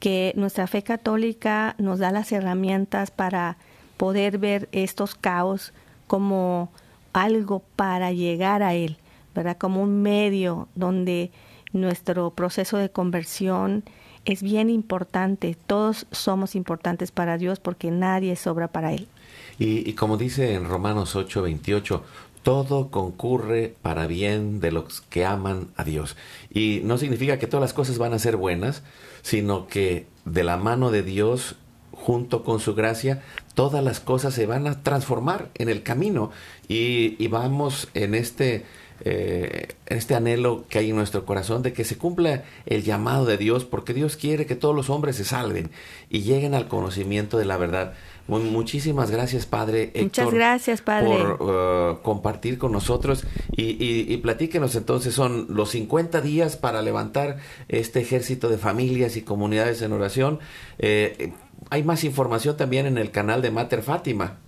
que 0.00 0.32
nuestra 0.36 0.66
fe 0.66 0.82
católica 0.82 1.76
nos 1.78 2.00
da 2.00 2.10
las 2.10 2.32
herramientas 2.32 3.10
para 3.10 3.56
poder 3.96 4.38
ver 4.38 4.68
estos 4.72 5.14
caos 5.14 5.72
como 6.08 6.70
algo 7.12 7.62
para 7.76 8.10
llegar 8.12 8.62
a 8.62 8.74
Él, 8.74 8.96
¿verdad? 9.34 9.56
Como 9.56 9.82
un 9.82 10.02
medio 10.02 10.68
donde 10.74 11.30
nuestro 11.72 12.30
proceso 12.30 12.76
de 12.78 12.90
conversión 12.90 13.84
es 14.24 14.42
bien 14.42 14.70
importante. 14.70 15.56
Todos 15.66 16.06
somos 16.10 16.54
importantes 16.54 17.10
para 17.10 17.38
Dios 17.38 17.60
porque 17.60 17.90
nadie 17.90 18.36
sobra 18.36 18.68
para 18.68 18.92
Él. 18.92 19.08
Y, 19.64 19.92
como 19.92 20.16
dice 20.16 20.54
en 20.54 20.64
Romanos 20.64 21.14
8, 21.14 21.40
28, 21.40 22.02
todo 22.42 22.90
concurre 22.90 23.76
para 23.80 24.08
bien 24.08 24.58
de 24.58 24.72
los 24.72 25.02
que 25.02 25.24
aman 25.24 25.68
a 25.76 25.84
Dios. 25.84 26.16
Y 26.52 26.80
no 26.82 26.98
significa 26.98 27.38
que 27.38 27.46
todas 27.46 27.62
las 27.62 27.72
cosas 27.72 27.96
van 27.96 28.12
a 28.12 28.18
ser 28.18 28.36
buenas, 28.36 28.82
sino 29.22 29.68
que 29.68 30.06
de 30.24 30.42
la 30.42 30.56
mano 30.56 30.90
de 30.90 31.04
Dios, 31.04 31.54
junto 31.92 32.42
con 32.42 32.58
su 32.58 32.74
gracia, 32.74 33.22
todas 33.54 33.84
las 33.84 34.00
cosas 34.00 34.34
se 34.34 34.46
van 34.46 34.66
a 34.66 34.82
transformar 34.82 35.50
en 35.54 35.68
el 35.68 35.84
camino. 35.84 36.32
Y, 36.66 37.24
vamos 37.28 37.86
en 37.94 38.16
este, 38.16 38.64
eh, 39.04 39.76
este 39.86 40.16
anhelo 40.16 40.64
que 40.68 40.80
hay 40.80 40.90
en 40.90 40.96
nuestro 40.96 41.24
corazón 41.24 41.62
de 41.62 41.72
que 41.72 41.84
se 41.84 41.96
cumpla 41.96 42.42
el 42.66 42.82
llamado 42.82 43.26
de 43.26 43.36
Dios, 43.36 43.64
porque 43.64 43.94
Dios 43.94 44.16
quiere 44.16 44.44
que 44.44 44.56
todos 44.56 44.74
los 44.74 44.90
hombres 44.90 45.14
se 45.14 45.24
salven 45.24 45.70
y 46.10 46.22
lleguen 46.22 46.56
al 46.56 46.66
conocimiento 46.66 47.38
de 47.38 47.44
la 47.44 47.58
verdad 47.58 47.94
muchísimas 48.40 49.10
gracias, 49.10 49.46
Padre 49.46 49.84
Héctor. 49.94 50.02
Muchas 50.02 50.30
gracias, 50.34 50.82
Padre. 50.82 51.08
Por 51.08 51.42
uh, 51.42 52.02
compartir 52.02 52.58
con 52.58 52.72
nosotros. 52.72 53.24
Y, 53.56 54.12
y, 54.12 54.16
platíquenos 54.18 54.74
entonces, 54.76 55.14
son 55.14 55.46
los 55.50 55.70
50 55.70 56.20
días 56.20 56.56
para 56.56 56.82
levantar 56.82 57.38
este 57.68 58.00
ejército 58.00 58.48
de 58.48 58.58
familias 58.58 59.16
y 59.16 59.22
comunidades 59.22 59.82
en 59.82 59.92
oración. 59.92 60.40
Eh, 60.78 61.32
hay 61.70 61.82
más 61.82 62.04
información 62.04 62.56
también 62.56 62.86
en 62.86 62.98
el 62.98 63.10
canal 63.10 63.42
de 63.42 63.50
Mater 63.50 63.82
Fátima. 63.82 64.38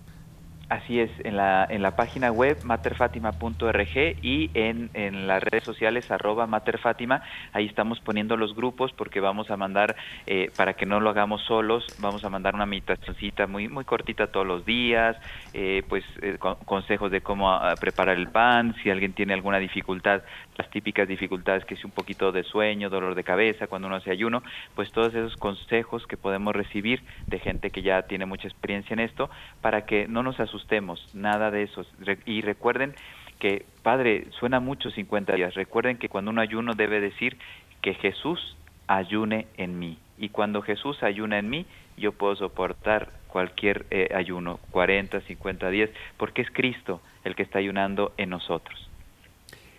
Así 0.75 0.99
es, 0.99 1.09
en 1.23 1.37
la, 1.37 1.65
en 1.69 1.81
la 1.81 1.95
página 1.95 2.33
web 2.33 2.59
materfatima.org 2.63 3.95
y 4.21 4.51
en, 4.53 4.89
en 4.93 5.25
las 5.25 5.41
redes 5.41 5.63
sociales 5.63 6.03
arroba 6.11 6.47
materfatima, 6.47 7.23
ahí 7.53 7.65
estamos 7.65 8.01
poniendo 8.01 8.35
los 8.35 8.53
grupos 8.53 8.91
porque 8.91 9.21
vamos 9.21 9.49
a 9.49 9.55
mandar, 9.55 9.95
eh, 10.27 10.51
para 10.53 10.73
que 10.73 10.85
no 10.85 10.99
lo 10.99 11.11
hagamos 11.11 11.41
solos, 11.43 11.93
vamos 11.97 12.25
a 12.25 12.29
mandar 12.29 12.55
una 12.55 12.65
meditacióncita 12.65 13.47
muy, 13.47 13.69
muy 13.69 13.85
cortita 13.85 14.27
todos 14.27 14.45
los 14.45 14.65
días, 14.65 15.15
eh, 15.53 15.81
pues 15.87 16.03
eh, 16.21 16.37
consejos 16.65 17.09
de 17.09 17.21
cómo 17.21 17.53
ah, 17.53 17.77
preparar 17.77 18.17
el 18.17 18.27
pan, 18.27 18.75
si 18.83 18.89
alguien 18.89 19.13
tiene 19.13 19.33
alguna 19.33 19.59
dificultad, 19.59 20.23
las 20.57 20.69
típicas 20.71 21.07
dificultades 21.07 21.63
que 21.63 21.75
es 21.75 21.85
un 21.85 21.91
poquito 21.91 22.33
de 22.33 22.43
sueño, 22.43 22.89
dolor 22.89 23.15
de 23.15 23.23
cabeza 23.23 23.67
cuando 23.67 23.87
uno 23.87 23.95
hace 23.95 24.11
ayuno, 24.11 24.43
pues 24.75 24.91
todos 24.91 25.15
esos 25.15 25.37
consejos 25.37 26.05
que 26.05 26.17
podemos 26.17 26.53
recibir 26.53 27.01
de 27.27 27.39
gente 27.39 27.69
que 27.69 27.81
ya 27.81 28.01
tiene 28.01 28.25
mucha 28.25 28.49
experiencia 28.49 28.93
en 28.93 28.99
esto, 28.99 29.29
para 29.61 29.85
que 29.85 30.09
no 30.09 30.21
nos 30.21 30.37
asustemos 30.41 30.64
nada 31.13 31.51
de 31.51 31.63
eso. 31.63 31.85
Y 32.25 32.41
recuerden 32.41 32.95
que, 33.39 33.65
Padre, 33.83 34.27
suena 34.39 34.59
mucho 34.59 34.89
50 34.91 35.33
días. 35.33 35.53
Recuerden 35.53 35.97
que 35.97 36.09
cuando 36.09 36.31
uno 36.31 36.41
ayuno 36.41 36.73
debe 36.73 36.99
decir 36.99 37.37
que 37.81 37.93
Jesús 37.93 38.57
ayune 38.87 39.47
en 39.57 39.79
mí. 39.79 39.97
Y 40.17 40.29
cuando 40.29 40.61
Jesús 40.61 41.03
ayuna 41.03 41.39
en 41.39 41.49
mí, 41.49 41.65
yo 41.97 42.11
puedo 42.13 42.35
soportar 42.35 43.11
cualquier 43.27 43.85
eh, 43.91 44.09
ayuno, 44.15 44.59
40, 44.71 45.21
50 45.21 45.69
días, 45.69 45.89
porque 46.17 46.41
es 46.41 46.49
Cristo 46.51 47.01
el 47.23 47.35
que 47.35 47.43
está 47.43 47.59
ayunando 47.59 48.13
en 48.17 48.29
nosotros. 48.29 48.89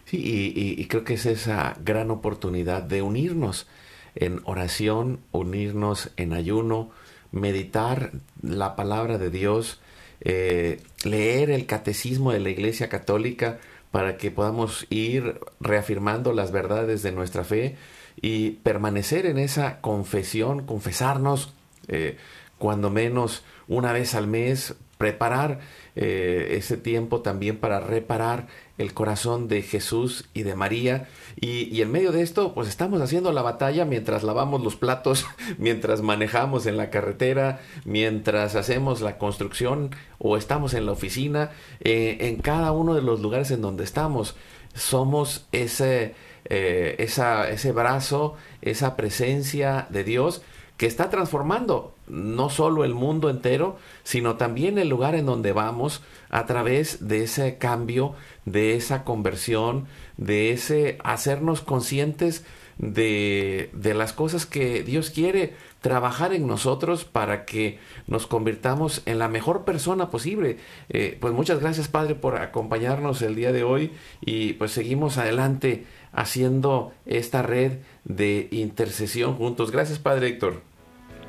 Sí, 0.05 0.53
y 0.55 0.87
creo 0.87 1.03
que 1.03 1.15
es 1.15 1.27
esa 1.27 1.75
gran 1.83 2.13
oportunidad 2.13 2.83
de 2.83 3.03
unirnos 3.03 3.67
en 4.15 4.41
oración, 4.45 5.21
unirnos 5.33 6.13
en 6.17 6.33
ayuno, 6.33 6.91
meditar 7.33 8.13
la 8.43 8.77
palabra 8.77 9.19
de 9.19 9.31
Dios, 9.31 9.81
eh, 10.21 10.81
leer 11.05 11.51
el 11.51 11.67
catecismo 11.67 12.33
de 12.33 12.41
la 12.41 12.51
Iglesia 12.51 12.89
Católica 12.89 13.59
para 13.91 14.17
que 14.17 14.31
podamos 14.31 14.87
ir 14.91 15.41
reafirmando 15.61 16.33
las 16.33 16.53
verdades 16.53 17.03
de 17.03 17.13
nuestra 17.13 17.45
fe 17.45 17.77
y 18.21 18.51
permanecer 18.51 19.27
en 19.27 19.39
esa 19.39 19.81
confesión, 19.81 20.67
confesarnos 20.67 21.55
eh, 21.89 22.17
cuando 22.59 22.91
menos 22.91 23.45
una 23.69 23.93
vez 23.93 24.15
al 24.15 24.27
mes, 24.27 24.75
preparar 24.99 25.61
eh, 25.95 26.55
ese 26.59 26.77
tiempo 26.77 27.21
también 27.21 27.59
para 27.59 27.81
reparar 27.81 28.49
el 28.79 28.93
corazón 28.95 29.49
de 29.49 29.63
Jesús 29.63 30.27
y 30.35 30.43
de 30.43 30.55
María. 30.55 31.09
Y, 31.41 31.81
en 31.81 31.91
medio 31.91 32.13
de 32.13 32.23
esto, 32.23 32.55
pues 32.55 32.69
estamos 32.69 33.01
haciendo 33.01 33.33
la 33.33 33.43
batalla 33.43 33.85
mientras 33.85 34.23
lavamos 34.23 34.63
los 34.63 34.77
platos, 34.77 35.27
mientras 35.59 36.03
manejamos 36.03 36.67
en 36.67 36.77
la 36.77 36.91
carretera, 36.91 37.61
mientras 37.85 38.55
hacemos 38.55 39.01
la 39.01 39.19
construcción 39.19 39.91
o 40.19 40.37
estamos 40.37 40.75
en 40.75 40.87
la 40.87 40.93
oficina, 40.93 41.51
eh, 41.81 42.19
en 42.21 42.37
cada 42.37 42.73
uno 42.73 42.95
de 42.95 43.03
los 43.03 43.21
lugares 43.21 43.51
en 43.51 43.63
donde 43.63 43.85
estamos. 43.85 44.37
Somos 44.75 45.47
ese, 45.53 46.15
eh, 46.45 46.97
ese 46.99 47.73
brazo, 47.73 48.35
esa 48.61 48.97
presencia 48.97 49.87
de 49.91 50.05
Dios 50.05 50.43
que 50.77 50.87
está 50.87 51.11
transformando 51.11 51.95
no 52.07 52.51
solo 52.51 52.85
el 52.85 52.95
mundo 52.95 53.31
entero, 53.31 53.77
sino 54.05 54.37
también 54.37 54.79
el 54.79 54.89
lugar 54.89 55.15
en 55.15 55.27
donde 55.27 55.53
vamos 55.53 56.03
a 56.31 56.47
través 56.47 57.09
de 57.09 57.25
ese 57.25 57.59
cambio, 57.59 58.15
de 58.45 58.77
esa 58.77 59.05
conversión, 59.05 59.87
de 60.17 60.53
ese 60.53 60.99
hacernos 61.03 61.63
conscientes 61.63 62.45
de, 62.79 63.71
de 63.73 63.95
las 63.95 64.13
cosas 64.13 64.45
que 64.45 64.83
Dios 64.83 65.11
quiere 65.11 65.55
trabajar 65.81 66.33
en 66.33 66.47
nosotros 66.47 67.05
para 67.05 67.45
que 67.45 67.79
nos 68.07 68.27
convirtamos 68.27 69.03
en 69.07 69.19
la 69.19 69.29
mejor 69.29 69.65
persona 69.65 70.11
posible. 70.11 70.59
Eh, 70.89 71.17
pues 71.21 71.33
muchas 71.33 71.61
gracias 71.61 71.89
Padre 71.89 72.15
por 72.15 72.37
acompañarnos 72.37 73.23
el 73.23 73.35
día 73.35 73.53
de 73.53 73.63
hoy 73.63 73.93
y 74.21 74.55
pues 74.55 74.73
seguimos 74.73 75.17
adelante 75.17 75.87
haciendo 76.13 76.93
esta 77.05 77.43
red 77.43 77.79
de 78.07 78.49
intercesión 78.51 79.35
juntos. 79.35 79.71
Gracias 79.71 79.99
Padre 79.99 80.29
Héctor. 80.29 80.63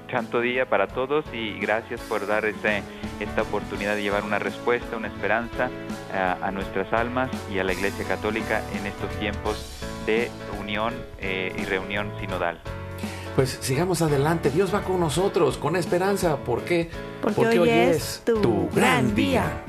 Santo 0.10 0.40
día 0.40 0.70
para 0.70 0.88
todos 0.88 1.26
y 1.34 1.60
gracias 1.60 2.00
por 2.02 2.26
dar 2.28 2.46
este, 2.46 2.82
esta 3.20 3.42
oportunidad 3.42 3.96
de 3.96 4.04
llevar 4.04 4.24
una 4.24 4.40
respuesta, 4.40 4.96
una 4.96 5.10
esperanza 5.10 5.70
a, 6.14 6.50
nuestras 6.52 6.94
almas 6.94 7.30
y 7.54 7.60
a 7.60 7.66
la 7.66 7.74
Iglesia 7.74 8.06
Católica 8.08 8.62
en 8.80 8.86
estos 8.86 9.10
tiempos 9.20 9.84
de 10.06 10.32
unión 10.62 10.94
eh, 11.20 11.54
y 11.58 11.66
reunión 11.66 12.10
sinodal 12.22 12.62
pues 13.38 13.56
sigamos 13.62 14.02
adelante. 14.02 14.50
Dios 14.50 14.74
va 14.74 14.82
con 14.82 15.00
nosotros, 15.00 15.60
con 15.60 15.76
esperanza. 15.76 16.38
¿Por 16.38 16.64
qué? 16.64 16.90
Porque, 17.22 17.60
hoy, 17.60 17.70
es 17.70 18.24
tu, 18.26 18.68
gran 18.74 19.14
día. 19.14 19.64